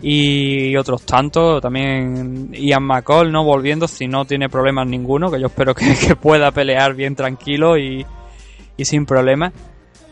[0.00, 1.60] y otros tantos.
[1.60, 3.44] También Ian McCall, ¿no?
[3.44, 8.04] Volviendo si no tiene problemas ninguno, que yo espero que, pueda pelear bien tranquilo y,
[8.76, 9.52] y sin problemas.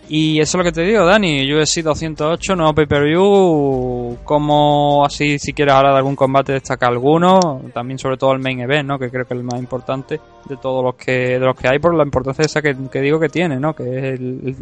[0.07, 1.51] Y eso es lo que te digo, Dani.
[1.51, 4.19] UFC 208, nuevo pay-per-view.
[4.23, 7.63] Como así, si quieres hablar de algún combate, destaca alguno.
[7.73, 8.99] También, sobre todo, el main event, ¿no?
[8.99, 11.79] Que creo que es el más importante de todos los que de los que hay,
[11.79, 13.75] por la importancia esa que, que digo que tiene, ¿no?
[13.75, 14.57] Que es el, el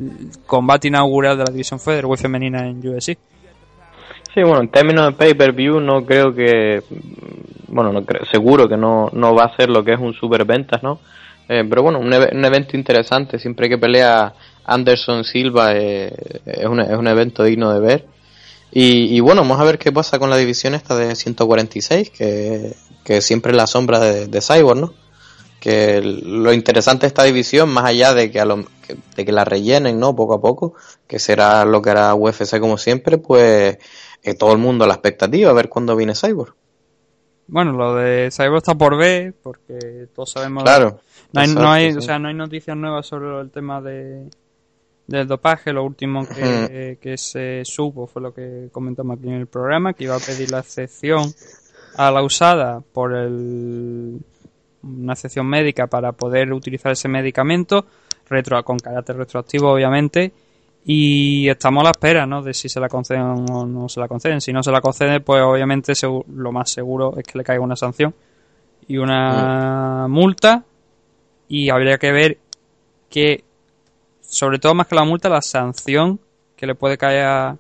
[0.47, 3.19] combate inaugural de la división featherweight femenina en UFC.
[4.35, 6.83] Sí, bueno, en términos de pay-per-view no creo que,
[7.69, 10.45] bueno, no creo, seguro que no, no va a ser lo que es un super
[10.47, 11.01] ventas, ¿no?
[11.49, 14.33] Eh, pero bueno, un, eve- un evento interesante, siempre que pelea
[14.65, 16.13] Anderson Silva eh,
[16.47, 18.07] es, un, es un evento digno de ver.
[18.73, 23.21] Y, bueno, vamos a ver qué pasa con la división esta de 146, que, que
[23.23, 24.95] siempre es la sombra de, de Cyborg, ¿no?
[25.61, 28.65] Que lo interesante de esta división, más allá de que, a lo-
[29.17, 30.17] de que la rellenen, ¿no?
[30.17, 30.75] Poco a poco,
[31.07, 33.79] que será lo que hará UFC como siempre, pues
[34.23, 36.55] eh, todo el mundo a la expectativa, a ver cuándo viene Cyborg.
[37.49, 40.63] Bueno, lo de Cyborg está por ver, porque todos sabemos.
[40.63, 41.01] Claro,
[41.33, 41.99] No hay, no hay, sí.
[41.99, 44.29] o sea, no hay noticias nuevas sobre el tema de
[45.07, 45.73] del dopaje.
[45.73, 50.05] Lo último que, que se supo fue lo que comentamos aquí en el programa, que
[50.05, 51.33] iba a pedir la excepción
[51.97, 54.21] a la usada por el,
[54.83, 57.87] una excepción médica para poder utilizar ese medicamento,
[58.29, 60.33] retro, con carácter retroactivo, obviamente.
[60.85, 62.43] Y estamos a la espera, ¿no?
[62.43, 64.41] De si se la conceden o no se la conceden.
[64.41, 65.93] Si no se la conceden, pues obviamente
[66.35, 68.15] lo más seguro es que le caiga una sanción
[68.89, 70.65] y una multa.
[71.49, 72.39] Y habría que ver
[73.09, 73.45] que,
[74.21, 76.19] sobre todo más que la multa, la sanción
[76.57, 77.57] que le puede caer a,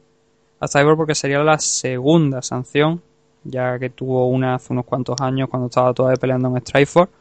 [0.59, 3.03] a Cyborg, porque sería la segunda sanción,
[3.45, 7.13] ya que tuvo una hace unos cuantos años cuando estaba todavía peleando en Strikeforce.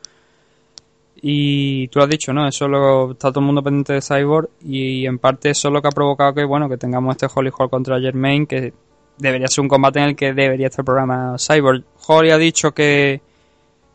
[1.24, 2.48] Y tú lo has dicho, ¿no?
[2.48, 5.74] Eso es lo, está todo el mundo pendiente de Cyborg y en parte eso es
[5.74, 8.74] lo que ha provocado que, bueno, que tengamos este Holly Hall contra Germain, que
[9.18, 11.84] debería ser un combate en el que debería estar el programa Cyborg.
[12.08, 13.22] Holly ha dicho que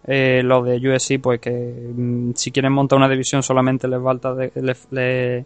[0.06, 1.50] eh, los de UFC, pues que
[1.96, 5.44] mm, si quieren montar una división solamente les falta de-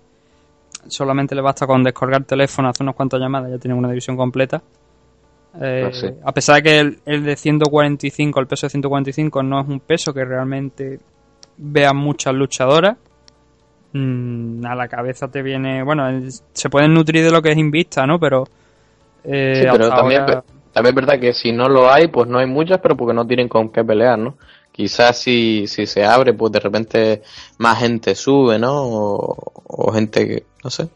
[0.87, 4.63] solamente le basta con descolgar teléfono, hacer unas cuantas llamadas, ya tienen una división completa.
[5.61, 6.07] Eh, Ah, sí.
[6.25, 9.81] A pesar de que el, el de 145, el peso de 145 no es un
[9.81, 11.01] peso que realmente
[11.63, 12.97] vean muchas luchadoras.
[13.93, 17.59] Mm, a la cabeza te viene, bueno, el- se pueden nutrir de lo que es
[17.59, 18.21] Invista, ¿no?
[18.21, 18.47] Pero,
[19.25, 22.39] eh, Sí, pero también, ahora- también es verdad que si no lo hay, pues no
[22.39, 24.37] hay muchas, pero porque no tienen con qué pelear, ¿no?
[24.73, 27.23] Quizás si, si se abre, pues de repente
[27.59, 28.73] más gente sube, ¿no?
[28.85, 30.89] O, o gente que, no sé.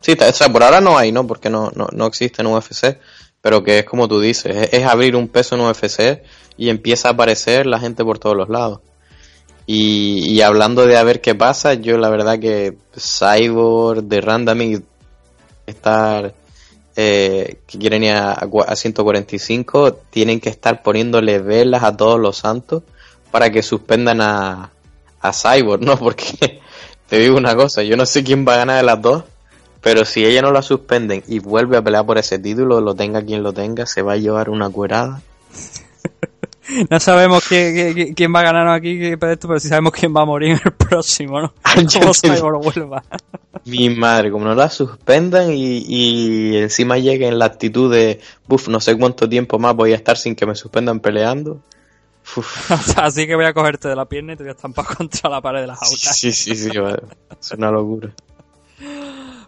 [0.00, 1.26] Sí, o sea, por ahora no hay, ¿no?
[1.26, 2.98] Porque no, no, no existe en UFC,
[3.40, 6.22] pero que es como tú dices, es, es abrir un peso en UFC
[6.58, 8.80] y empieza a aparecer la gente por todos los lados.
[9.66, 14.84] Y, hablando de a ver qué pasa, yo la verdad que Cyborg, de Randoming,
[15.66, 16.34] estar
[16.94, 22.38] eh, que quieren ir a, a 145 tienen que estar poniéndole velas a todos los
[22.38, 22.84] santos
[23.32, 24.70] para que suspendan a,
[25.20, 25.98] a Cyborg, ¿no?
[25.98, 26.60] Porque
[27.08, 29.24] te digo una cosa, yo no sé quién va a ganar de las dos,
[29.80, 33.22] pero si ella no la suspenden y vuelve a pelear por ese título, lo tenga
[33.22, 35.22] quien lo tenga, se va a llevar una cuerada.
[36.90, 40.22] No sabemos quién va a ganar aquí qué- para esto, pero sí sabemos quién va
[40.22, 41.52] a morir en el próximo, ¿no?
[42.00, 43.02] Como Cyborg vuelva.
[43.64, 48.68] Mi madre, como no la suspendan y, y encima llegue en la actitud de, buf,
[48.68, 51.60] no sé cuánto tiempo más voy a estar sin que me suspendan peleando.
[52.96, 55.40] Así que voy a cogerte de la pierna y te voy a estampar contra la
[55.40, 56.16] pared de las autas.
[56.16, 56.96] Sí, sí, sí, va-
[57.40, 58.10] es una locura.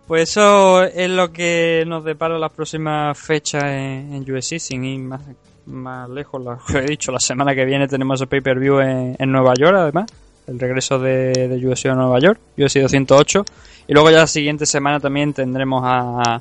[0.07, 5.01] Pues eso es lo que nos depara las próximas fechas en, en UFC, sin ir
[5.01, 5.21] más,
[5.69, 6.43] más lejos.
[6.43, 10.11] Lo he dicho, la semana que viene tenemos el pay-per-view en, en Nueva York, además.
[10.47, 13.45] El regreso de, de UFC a Nueva York, UFC 208.
[13.87, 16.41] Y luego ya la siguiente semana también tendremos a,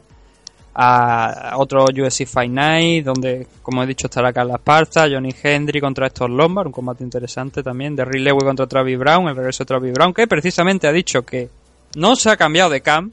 [0.79, 6.05] a otro UFC Fight Night, donde, como he dicho, estará Carla Esparza, Johnny Hendry contra
[6.05, 9.67] Héctor Lombard, un combate interesante también, de Rick Lewis contra Travis Brown, el regreso de
[9.67, 11.49] Travis Brown, que precisamente ha dicho que
[11.95, 13.11] no se ha cambiado de camp,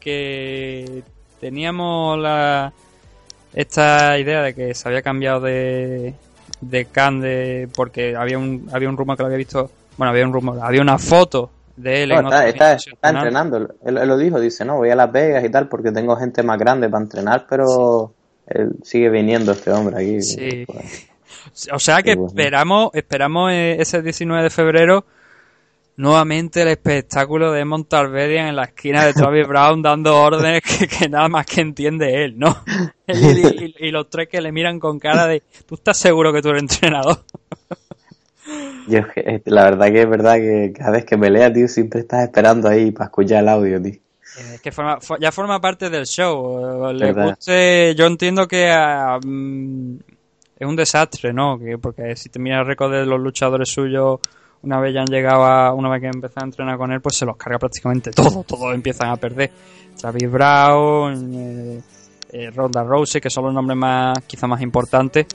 [0.00, 1.04] que
[1.40, 2.72] teníamos la
[3.60, 6.14] esta idea de que se había cambiado de
[6.60, 10.24] de Khan de porque había un había un rumor que lo había visto bueno había
[10.26, 13.68] un rumor había una foto de él No, en está, otro está- está entrenando, él,
[13.98, 16.58] él lo dijo, dice, no, voy a Las Vegas y tal porque tengo gente más
[16.58, 18.12] grande para entrenar, pero
[18.48, 20.22] él sigue viniendo este hombre aquí.
[20.22, 20.64] Sí.
[20.66, 22.28] Pues, o sea que Sí, bueno.
[22.30, 25.04] esperamos esperamos eh, ese 19 de febrero
[25.98, 31.08] nuevamente el espectáculo de Montalvedian en la esquina de Travis Brown dando órdenes que, que
[31.08, 32.56] nada más que entiende él, ¿no?
[33.06, 36.40] y, y- y los tres que le miran con cara de ¿tú estás seguro que
[36.40, 37.18] tú eres entrenador?
[38.88, 42.22] yo, eh, la verdad que es verdad que cada vez que pelea, tío, siempre estás
[42.22, 43.94] esperando ahí para escuchar el audio, tío.
[44.54, 46.88] Es que forma, fo- ya forma parte del show.
[46.88, 49.96] eh, Le guste, yo entiendo que ah, mm,
[50.60, 51.58] es un desastre, ¿no?
[51.58, 54.20] Que, porque si te miras el récord de los luchadores suyos
[54.62, 57.16] una vez ya han llegado a, una vez que empiezan a entrenar con él, pues
[57.16, 59.50] se los carga prácticamente todo, todos empiezan a perder.
[59.98, 61.80] Travis Brown, eh,
[62.32, 65.26] eh, Ronda Rousey, que son los nombres más, quizá más importantes.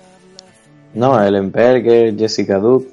[0.93, 2.87] No, Ellen Berger, Jessica Duke,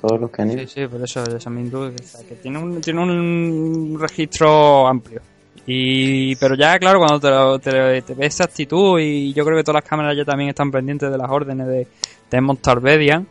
[0.00, 0.60] todos los que han ido.
[0.66, 1.94] Sí, sí, por eso Jasmine Duke,
[2.28, 5.20] que tiene un, tiene un registro amplio.
[5.68, 9.56] Y, pero ya, claro, cuando te, lo- te, te ves esa actitud, y yo creo
[9.56, 11.74] que todas las cámaras ya también están pendientes de las órdenes de,
[12.30, 13.26] de Edmond Tarvedian.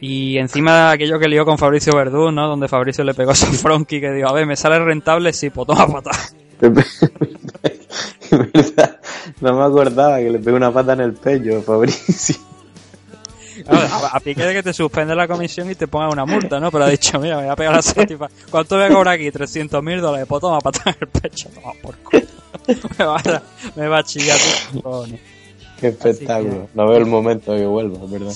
[0.00, 2.46] Y encima de aquello que lió con Fabricio Verdú, ¿no?
[2.46, 5.32] Donde Fabricio le pegó a San Fronky que dijo, a ver, ¿me sale rentable?
[5.32, 6.10] Sí, pues toma pata.
[8.30, 9.00] ¿Verdad?
[9.40, 12.36] No me acordaba que le pegó una pata en el pecho a Fabricio.
[13.66, 16.70] A, a pique de que te suspende la comisión y te ponga una multa, ¿no?
[16.70, 18.28] Pero ha dicho, mira, me voy a pegar a tipa.
[18.50, 19.30] ¿Cuánto voy a cobrar aquí?
[19.32, 20.26] 300 mil dólares.
[20.28, 21.48] Pues toma pata en el pecho.
[21.52, 22.22] Toma por culo.
[22.98, 23.42] me, va a,
[23.74, 24.38] me va a chillar.
[25.80, 26.68] Qué espectáculo.
[26.74, 28.34] No veo el momento de que vuelva, es verdad.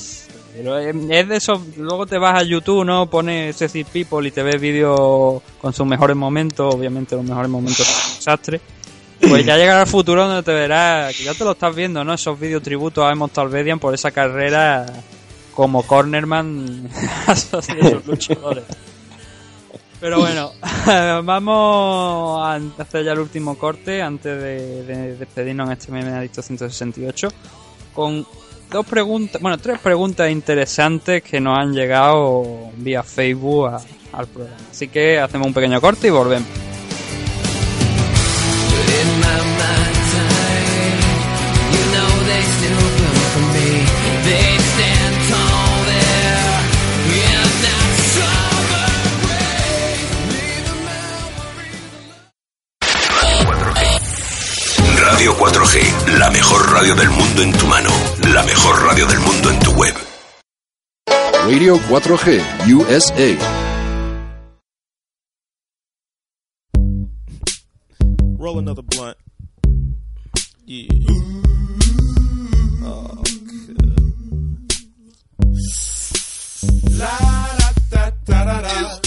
[0.54, 3.08] Pero es es de eso, luego te vas a YouTube, ¿no?
[3.08, 7.86] Pones Ceci People y te ves vídeos con sus mejores momentos, obviamente los mejores momentos
[7.86, 8.60] son desastre.
[9.20, 12.12] Pues ya llegará el futuro donde te verás, que ya te lo estás viendo, ¿no?
[12.12, 14.84] Esos vídeos tributos a Emos Talvedian por esa carrera
[15.54, 16.88] como cornerman
[18.06, 18.64] luchadores.
[20.00, 20.50] Pero bueno,
[21.22, 27.28] vamos a hacer ya el último corte antes de, de despedirnos en este adicto 168
[27.94, 28.26] con
[28.72, 33.70] dos preguntas, bueno, tres preguntas interesantes que nos han llegado vía Facebook
[34.12, 34.56] al programa.
[34.70, 36.48] Así que hacemos un pequeño corte y volvemos.
[54.96, 55.91] Radio 4G,
[56.22, 57.90] la mejor radio del mundo en tu mano,
[58.32, 59.94] la mejor radio del mundo en tu web.
[61.44, 62.40] Radio 4G
[62.76, 63.36] USA.
[68.38, 69.16] Roll another blunt.
[70.64, 70.86] Yeah.
[72.84, 73.22] Oh,
[77.00, 77.14] La
[77.90, 79.00] da da da da da.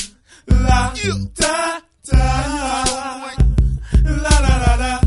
[0.48, 0.94] La
[1.40, 1.82] da
[2.12, 2.26] da.
[4.04, 5.00] La la la la.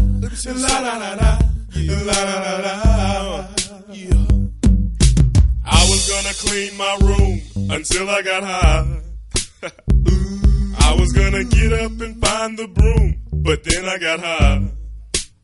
[0.57, 1.48] La la la la.
[1.87, 3.47] La la la la.
[3.93, 4.27] Yeah.
[5.65, 7.41] I was gonna clean my room
[7.71, 9.01] until I got high.
[10.81, 14.71] I was gonna get up and find the broom, but then I got high.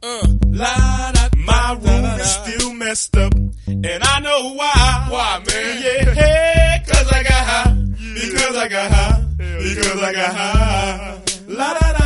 [0.02, 3.34] Uh, la, da, my room is still messed up,
[3.66, 5.06] and I know why.
[5.10, 5.82] Why, man?
[6.16, 7.76] Yeah, cause I got high.
[8.14, 9.24] Because I got high.
[9.38, 11.20] Because I got high.
[11.46, 12.03] La da da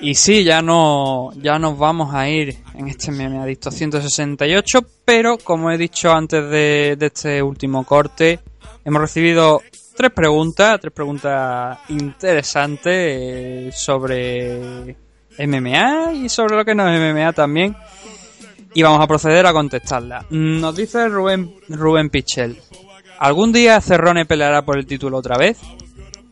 [0.00, 5.38] Y sí, ya no ya nos vamos a ir en este meme adicto 168, pero
[5.38, 8.40] como he dicho antes de, de este último corte,
[8.84, 9.62] hemos recibido
[9.96, 14.96] tres preguntas, tres preguntas interesantes eh, sobre
[15.38, 17.76] MMA y sobre lo que no es MMA también.
[18.76, 20.24] Y vamos a proceder a contestarlas.
[20.30, 22.60] Mm, Nos dice Rubén, Rubén Pichel.
[23.20, 25.58] ¿Algún día Cerrone peleará por el título otra vez?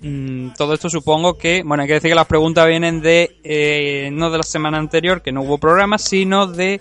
[0.02, 4.10] Mm, todo esto supongo que, bueno, hay que decir que las preguntas vienen de, eh,
[4.12, 6.80] no de la semana anterior, que no hubo programa, sino de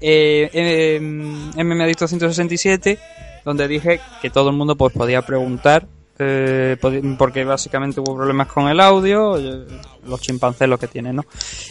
[0.00, 2.98] eh, eh, MM Adicto 167,
[3.44, 5.86] donde dije que todo el mundo pues podía preguntar,
[6.18, 6.76] eh,
[7.18, 9.66] porque básicamente hubo problemas con el audio, eh,
[10.06, 11.26] los chimpancés lo que tienen, ¿no?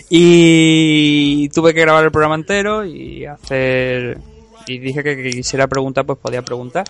[0.10, 4.20] Y tuve que grabar el programa entero y hacer,
[4.68, 6.86] y dije que, que quisiera preguntar, pues podía preguntar.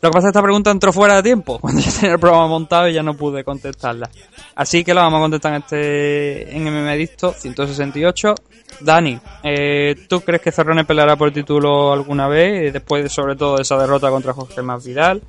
[0.00, 2.20] Lo que pasa es que esta pregunta entró fuera de tiempo, cuando ya tenía el
[2.20, 4.08] programa montado y ya no pude contestarla.
[4.54, 8.34] Así que la vamos a contestar en este en MM Dicto 168.
[8.80, 12.68] Dani, eh, ¿tú crees que Cerrone peleará por el título alguna vez?
[12.68, 15.20] eh, Después, de, sobre todo, de esa derrota contra Jorge Más Vidal.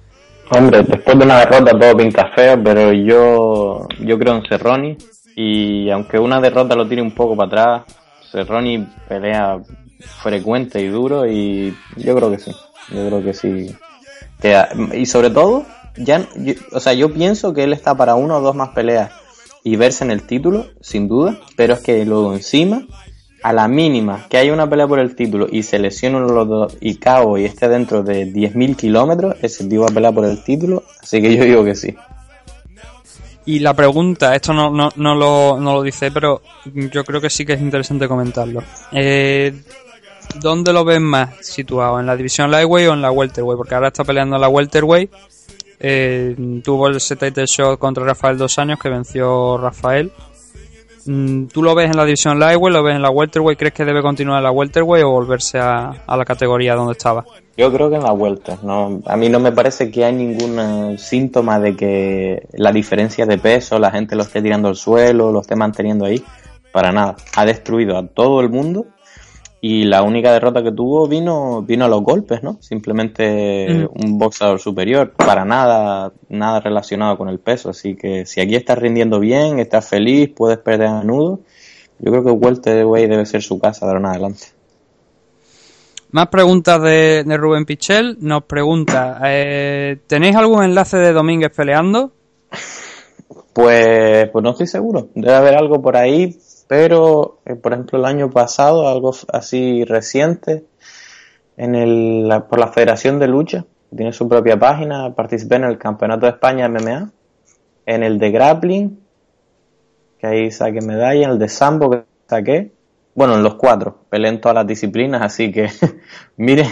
[0.51, 4.97] Hombre, después de una derrota todo pinta feo, pero yo, yo creo en Cerroni.
[5.35, 7.95] Y aunque una derrota lo tire un poco para atrás,
[8.31, 9.57] Cerroni pelea
[10.21, 12.51] frecuente y duro y yo creo que sí.
[12.91, 13.75] Yo creo que sí.
[14.41, 14.63] Que-
[14.97, 15.65] y sobre todo,
[15.97, 19.11] ya, yo- o sea, yo pienso que él está para una o dos más peleas
[19.63, 22.83] y verse en el título, sin duda, pero es que luego encima,
[23.43, 26.77] a la mínima que haya una pelea por el título y se lesionen los dos
[26.81, 30.43] y cabo y esté dentro de 10.000 kilómetros, ese tío va a pelear por el
[30.43, 31.95] título, así que yo digo que sí.
[33.45, 36.41] Y la pregunta, esto no, no, no, lo, no lo dice, pero
[36.91, 38.61] yo creo que sí que es interesante comentarlo.
[38.91, 39.53] Eh,
[40.35, 41.99] ¿Dónde lo ves más situado?
[41.99, 43.57] ¿En la división lightweight o en la welterweight?
[43.57, 45.11] Porque ahora está peleando en la welterweight.
[45.79, 50.11] Eh, tuvo el set shot contra Rafael dos años que venció Rafael.
[51.05, 53.57] Mm, ¿Tú lo ves en la división lightweight, lo ves en la welterweight?
[53.57, 57.25] ¿Crees que debe continuar en la welterweight o volverse a, la categoría donde estaba?
[57.57, 60.59] Yo creo que en la vuelta, no, a mí no me parece que hay ningún
[60.59, 65.31] eh, síntoma de que la diferencia de peso, la gente lo esté tirando al suelo,
[65.31, 66.23] lo esté manteniendo ahí,
[66.71, 67.15] para nada.
[67.35, 68.85] Ha destruido a todo el mundo
[69.61, 72.57] y la única derrota que tuvo vino vino a los golpes, ¿no?
[72.61, 74.05] Simplemente Mm.
[74.05, 78.77] un boxeador superior, para nada nada relacionado con el peso, así que si aquí estás
[78.77, 81.39] rindiendo bien, estás feliz, puedes perder a menudo,
[81.99, 84.45] yo creo que welterweight debe ser su casa de ahora en adelante.
[86.11, 88.17] Más preguntas de, de Rubén Pichel.
[88.19, 92.11] Nos pregunta, eh, ¿tenéis algún enlace de Domínguez peleando?
[93.53, 95.09] Pues, pues no estoy seguro.
[95.15, 96.37] Debe haber algo por ahí,
[96.69, 100.65] pero eh, por ejemplo el año pasado, algo así reciente,
[101.57, 106.27] en el, por la Federación de Lucha, tiene su propia página, participé en el Campeonato
[106.27, 107.11] de España de MMA,
[107.87, 108.99] en el de Grappling,
[110.19, 112.71] que ahí saqué medalla, en el de Sambo que saqué,
[113.15, 115.69] bueno, en los cuatro, peleé en todas las disciplinas, así que
[116.37, 116.67] miren,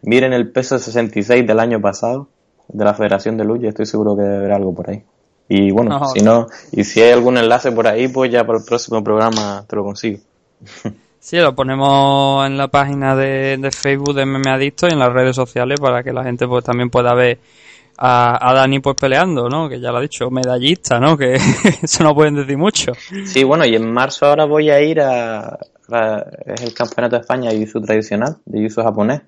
[0.00, 2.30] miren el peso 66 del año pasado
[2.68, 5.04] de la Federación de Lucha, estoy seguro que debe haber algo por ahí.
[5.48, 6.06] Y bueno, No.
[6.08, 9.64] si no, y si hay algún enlace por ahí, pues ya para el próximo programa
[9.68, 10.18] te lo consigo.
[11.18, 15.12] Sí, lo ponemos en la página de, de Facebook de MMA Adicto y en las
[15.12, 17.40] redes sociales para que la gente pues también pueda ver
[17.98, 19.68] a, a Dani pues peleando, ¿no?
[19.68, 21.16] Que ya lo ha dicho, medallista, ¿no?
[21.18, 21.34] Que
[21.82, 22.92] eso no pueden decir mucho.
[23.24, 25.58] Sí, bueno, y en marzo ahora voy a ir a,
[25.90, 29.22] a- es el Campeonato de España de Jiu-Jitsu tradicional, de Jiu-Jitsu japonés.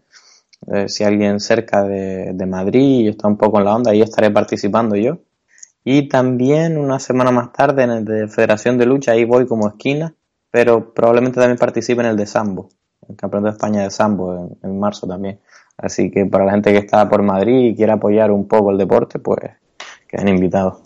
[0.73, 4.31] Eh, si alguien cerca de, de Madrid está un poco en la onda, ahí estaré
[4.31, 5.19] participando yo.
[5.91, 9.69] Y también una semana más tarde en el de Federación de Lucha, ahí voy como
[9.69, 10.15] esquina,
[10.51, 12.69] pero probablemente también participe en el de Sambo,
[13.09, 15.41] el Campeonato de España de Sambo en, en marzo también.
[15.79, 18.77] Así que para la gente que está por Madrid y quiera apoyar un poco el
[18.77, 19.39] deporte, pues
[20.07, 20.77] quedan invitados.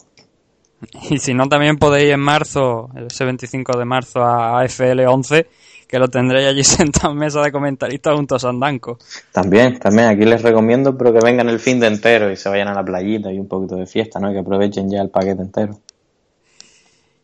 [1.10, 5.48] Y si no, también podéis en marzo, ese 25 de marzo, a AFL 11,
[5.92, 8.98] que lo tendréis allí sentado en mesa de comentaristas junto a Sandanco.
[9.30, 12.68] También, también, aquí les recomiendo, pero que vengan el fin de entero y se vayan
[12.68, 14.30] a la playita y un poquito de fiesta, ¿no?
[14.30, 15.78] Y que aprovechen ya el paquete entero.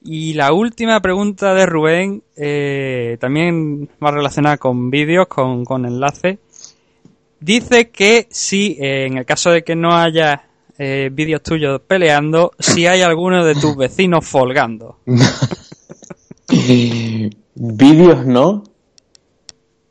[0.05, 6.39] Y la última pregunta de Rubén, eh, también más relacionada con vídeos, con, con enlaces.
[7.41, 10.43] Dice que si, eh, en el caso de que no haya
[10.77, 14.99] eh, vídeos tuyos peleando, si hay alguno de tus vecinos folgando.
[17.55, 18.65] Vídeos no,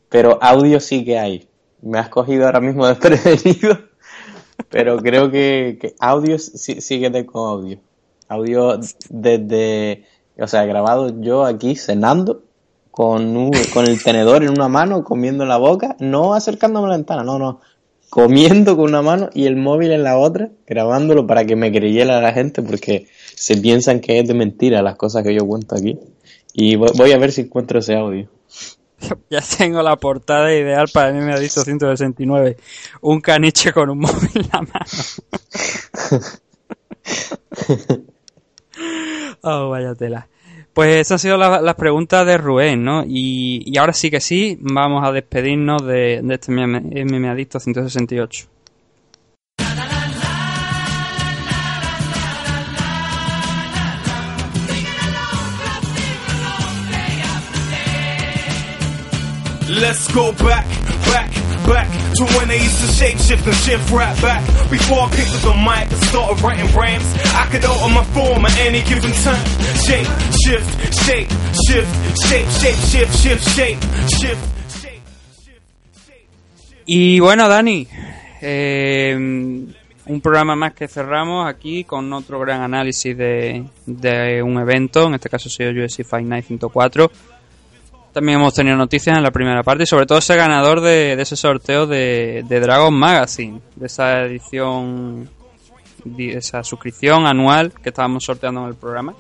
[0.10, 1.48] pero audio sí que hay.
[1.82, 3.78] Me has cogido ahora mismo desprevenido,
[4.70, 7.80] pero creo que, audio sí, sí que audio.
[8.30, 8.80] Audio
[9.10, 10.04] desde,
[10.38, 12.44] o sea, grabado yo aquí cenando
[12.92, 16.90] con, un- con el tenedor en una mano, comiendo en la boca, no acercándome a
[16.90, 17.62] la ventana, no, no,
[18.10, 22.20] comiendo con una mano y el móvil en la otra, grabándolo para que me creyera
[22.20, 26.00] la gente, porque se piensan que es de mentira las cosas que yo cuento aquí.
[26.60, 28.28] Y voy, a ver si encuentro ese audio.
[29.30, 32.58] ya tengo la portada ideal para ha dicho 169.
[33.02, 34.86] Un caniche con un móvil en la mano.
[39.44, 40.28] oh, vaya tela.
[40.74, 43.04] Pues esas han sido la- las preguntas de Rubén, ¿no?
[43.06, 48.48] Y, y ahora sí que sí, vamos a despedirnos de, de este MM Adicto 168.
[59.70, 60.66] Let's go back,
[61.12, 61.30] back,
[61.68, 64.42] back to when they used to shape shift and shift right back.
[64.72, 67.04] Before I picked up the mic and started writing rhymes,
[67.36, 69.46] I could alter my form at any given time.
[69.84, 70.08] Shape,
[70.40, 71.30] shift, shape,
[71.68, 71.92] shift,
[72.24, 74.58] shape, shape, shift, shift, shape, shift.
[76.86, 77.86] Y bueno, Dani,
[78.42, 85.08] eh, un programa más que cerramos aquí con otro gran análisis de, de un evento,
[85.08, 87.12] en este caso ha sido UFC Fight Night 104.
[88.18, 91.36] También hemos tenido noticias en la primera parte y sobre todo ese ganador de, ese
[91.36, 95.30] sorteo de, de Dragon Magazine, de esa edición,
[96.04, 99.14] de esa suscripción anual que estábamos sorteando en el programa.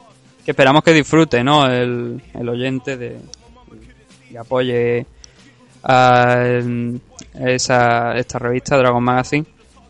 [0.43, 1.67] Que esperamos que disfrute, ¿no?
[1.67, 3.19] El, el oyente de,
[4.31, 5.05] y apoye
[5.83, 6.59] a
[7.35, 9.45] esa, esta revista Dragon Magazine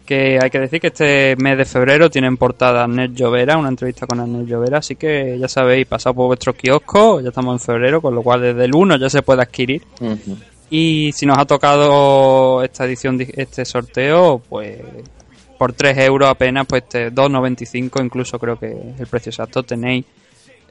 [0.07, 3.67] que hay que decir que este mes de febrero tiene en portada Arnett Llovera, una
[3.67, 7.65] entrevista con Arnett Llovera, así que ya sabéis, pasad por vuestro kiosco, ya estamos en
[7.65, 9.84] febrero, con lo cual desde el 1 ya se puede adquirir.
[10.69, 14.79] Y si nos ha tocado esta edición, este sorteo, pues
[15.57, 20.05] por 3 euros apenas, pues este, 2,95 incluso creo que es el precio exacto, tenéis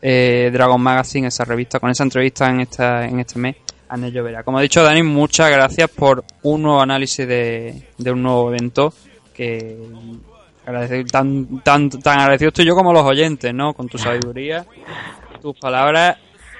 [0.00, 3.56] eh, Dragon Magazine, esa revista, con esa entrevista en, esta, en este mes,
[3.90, 4.42] Arnett Llovera.
[4.42, 8.94] Como ha dicho Dani, muchas gracias por un nuevo análisis de, de un nuevo evento
[9.36, 9.76] que
[10.64, 13.74] agradecido- tan, tan, tan agradecido estoy yo como los oyentes, ¿no?
[13.74, 14.64] Con tu sabiduría,
[15.42, 16.16] tus palabras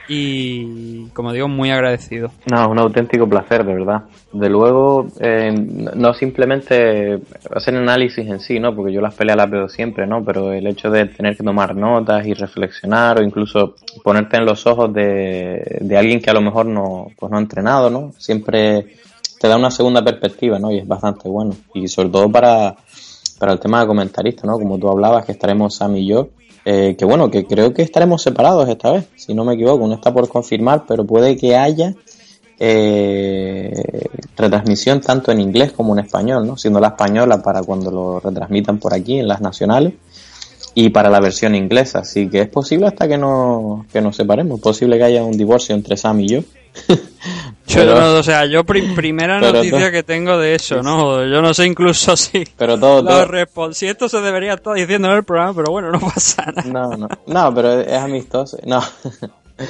[0.08, 2.30] y, como digo, muy agradecido.
[2.48, 4.02] No, un auténtico placer, de verdad.
[4.32, 7.18] De luego, eh, no simplemente
[7.52, 8.72] hacer análisis en sí, ¿no?
[8.76, 10.22] Porque yo las peleas las veo siempre, ¿no?
[10.24, 13.74] Pero el hecho de tener que tomar notas y reflexionar o incluso
[14.04, 17.40] ponerte en los ojos de, de alguien que a lo mejor no, pues no ha
[17.40, 18.12] entrenado, ¿no?
[18.18, 18.86] Siempre
[19.38, 20.70] te da una segunda perspectiva, ¿no?
[20.70, 21.54] Y es bastante bueno.
[21.74, 22.76] Y sobre todo para,
[23.38, 24.58] para el tema de comentarista, ¿no?
[24.58, 26.28] Como tú hablabas, que estaremos Sam y yo.
[26.64, 29.94] Eh, que bueno, que creo que estaremos separados esta vez, si no me equivoco, no
[29.94, 31.94] está por confirmar, pero puede que haya
[32.58, 36.56] eh, retransmisión tanto en inglés como en español, ¿no?
[36.56, 39.94] Siendo la española para cuando lo retransmitan por aquí en las nacionales
[40.74, 44.60] y para la versión inglesa, así que es posible hasta que no que nos separemos,
[44.60, 46.40] posible que haya un divorcio entre Sam y yo.
[47.72, 51.24] Pero- no, o sea, yo pri- primera noticia tú- que tengo de eso, ¿no?
[51.26, 52.44] Yo no sé incluso si...
[52.56, 56.00] Pero todo, todo- si esto se debería estar diciendo en el programa, pero bueno, no
[56.14, 56.62] pasa nada.
[56.64, 58.58] No, no, no, pero es amistoso.
[58.64, 58.80] No,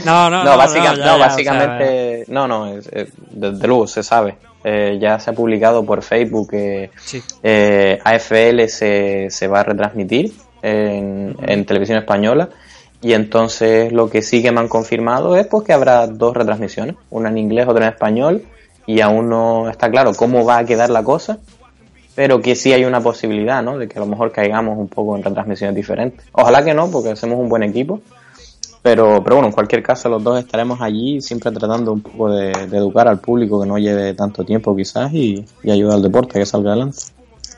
[0.04, 4.36] No, no, no, no, no, ya, básicamente, no, no, es- es- desde luego se sabe.
[4.64, 7.22] Eh, ya se ha publicado por Facebook que Sí.
[7.42, 12.48] eh, AFL se, se va a retransmitir en, en televisión española
[13.06, 16.96] y entonces lo que sí que me han confirmado es pues que habrá dos retransmisiones,
[17.10, 18.42] una en inglés, otra en español
[18.84, 21.38] y aún no está claro cómo va a quedar la cosa,
[22.16, 23.78] pero que sí hay una posibilidad, ¿no?
[23.78, 26.26] De que a lo mejor caigamos un poco en retransmisiones diferentes.
[26.32, 28.00] Ojalá que no, porque hacemos un buen equipo.
[28.82, 32.50] Pero, pero bueno, en cualquier caso los dos estaremos allí siempre tratando un poco de,
[32.72, 36.40] educar al público que no lleve tanto tiempo quizás y, y ayudar al deporte a
[36.40, 36.98] que salga adelante.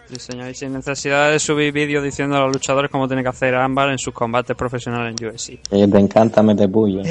[0.09, 3.28] Sí, señor, y sin necesidad de subir vídeos diciendo a los luchadores cómo tiene que
[3.28, 5.60] hacer ámbar en sus combates profesionales en UFC.
[5.68, 7.02] Que te encanta meter puya.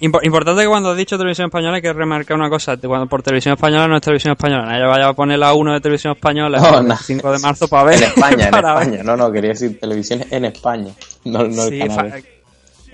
[0.00, 3.22] Impo- importante que cuando has dicho televisión española hay que remarcar una cosa, cuando por
[3.22, 6.58] televisión española no es televisión española, nadie vaya a poner la 1 de televisión española
[6.58, 6.96] No, el no.
[6.96, 7.96] 5 de marzo para ver.
[7.98, 8.64] En España, en ver.
[8.64, 9.02] España.
[9.04, 10.92] No, no, quería decir televisión en España.
[11.24, 12.24] No, no Sí, el canal.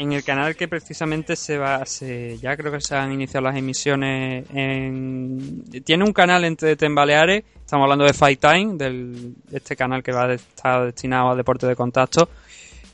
[0.03, 3.57] En el canal que precisamente se va, se, ya creo que se han iniciado las
[3.57, 5.63] emisiones en...
[5.85, 10.03] Tiene un canal en TDT en Baleares, estamos hablando de Fight Time, del, este canal
[10.03, 12.31] que va a estar destinado al deporte de contacto,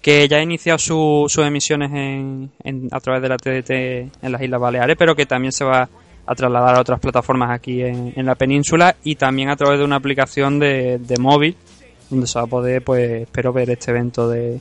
[0.03, 3.71] que ya ha iniciado su- sus emisiones en- a través de la TDT
[4.23, 5.89] en las Islas Baleares, pero que también se va
[6.27, 9.85] a trasladar a otras plataformas aquí en, en la península y también a través de
[9.85, 11.57] una aplicación de, de móvil,
[12.11, 14.61] donde se va a poder, pues, espero ver este evento de,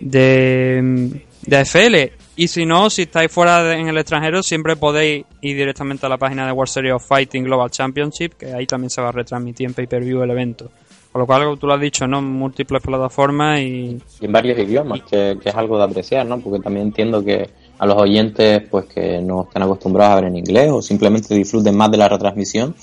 [0.00, 2.12] de, de AFL.
[2.36, 6.08] Y si no, si estáis fuera de- en el extranjero, siempre podéis ir directamente a
[6.08, 9.12] la página de World Series of Fighting Global Championship, que ahí también se va a
[9.12, 10.70] retransmitir en pay-per-view el evento.
[11.10, 12.20] Con lo cual, como tú lo has dicho, ¿no?
[12.22, 13.98] Múltiples plataformas y...
[14.20, 16.38] y en varios idiomas, que, es algo de apreciar, ¿no?
[16.38, 17.48] Porque también entiendo que
[17.78, 21.76] a los oyentes, pues que no están acostumbrados a ver en inglés o simplemente disfruten
[21.76, 22.74] más de la retransmisión,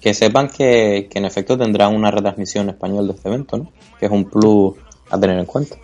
[0.00, 3.72] que sepan que, que en efecto tendrán una retransmisión en español de este evento, ¿no?
[3.98, 4.74] Que es un plus
[5.10, 5.76] a tener en cuenta.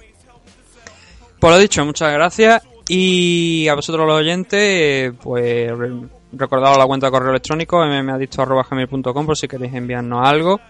[1.40, 2.62] Por lo dicho, muchas gracias.
[2.89, 5.93] Y a vosotros los oyentes, pues re-
[6.32, 10.60] recordaros la cuenta de correo electrónico mmadicto.gmail.com por si queréis enviarnos algo.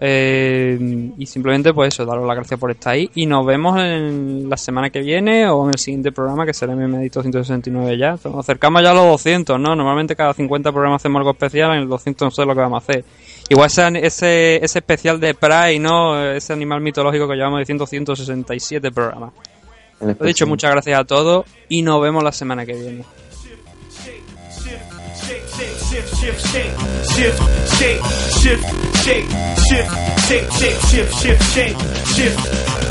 [0.00, 3.10] Eh, y simplemente pues eso, daros las gracias por estar ahí.
[3.16, 6.76] Y nos vemos en la semana que viene o en el siguiente programa que será
[6.76, 8.10] MMadicto 169 ya.
[8.12, 9.74] Nos acercamos ya a los 200, ¿no?
[9.74, 12.80] Normalmente cada 50 programas hacemos algo especial, en el 200 no sé lo que vamos
[12.80, 13.04] a hacer.
[13.48, 16.30] Igual ese, ese, ese especial de Pride, ¿no?
[16.30, 19.32] Ese animal mitológico que llevamos diciendo 167 programas.
[20.00, 23.04] Lo dicho, muchas gracias a todos y nos vemos la semana que viene.
[25.88, 26.72] shift, shift, shake,
[27.14, 27.38] shift,
[27.78, 28.02] shake,
[28.38, 28.64] shift,
[29.04, 29.26] shake,
[29.68, 29.90] shift,
[30.28, 31.76] shake, shake, shift, shift, shake,
[32.14, 32.87] shift,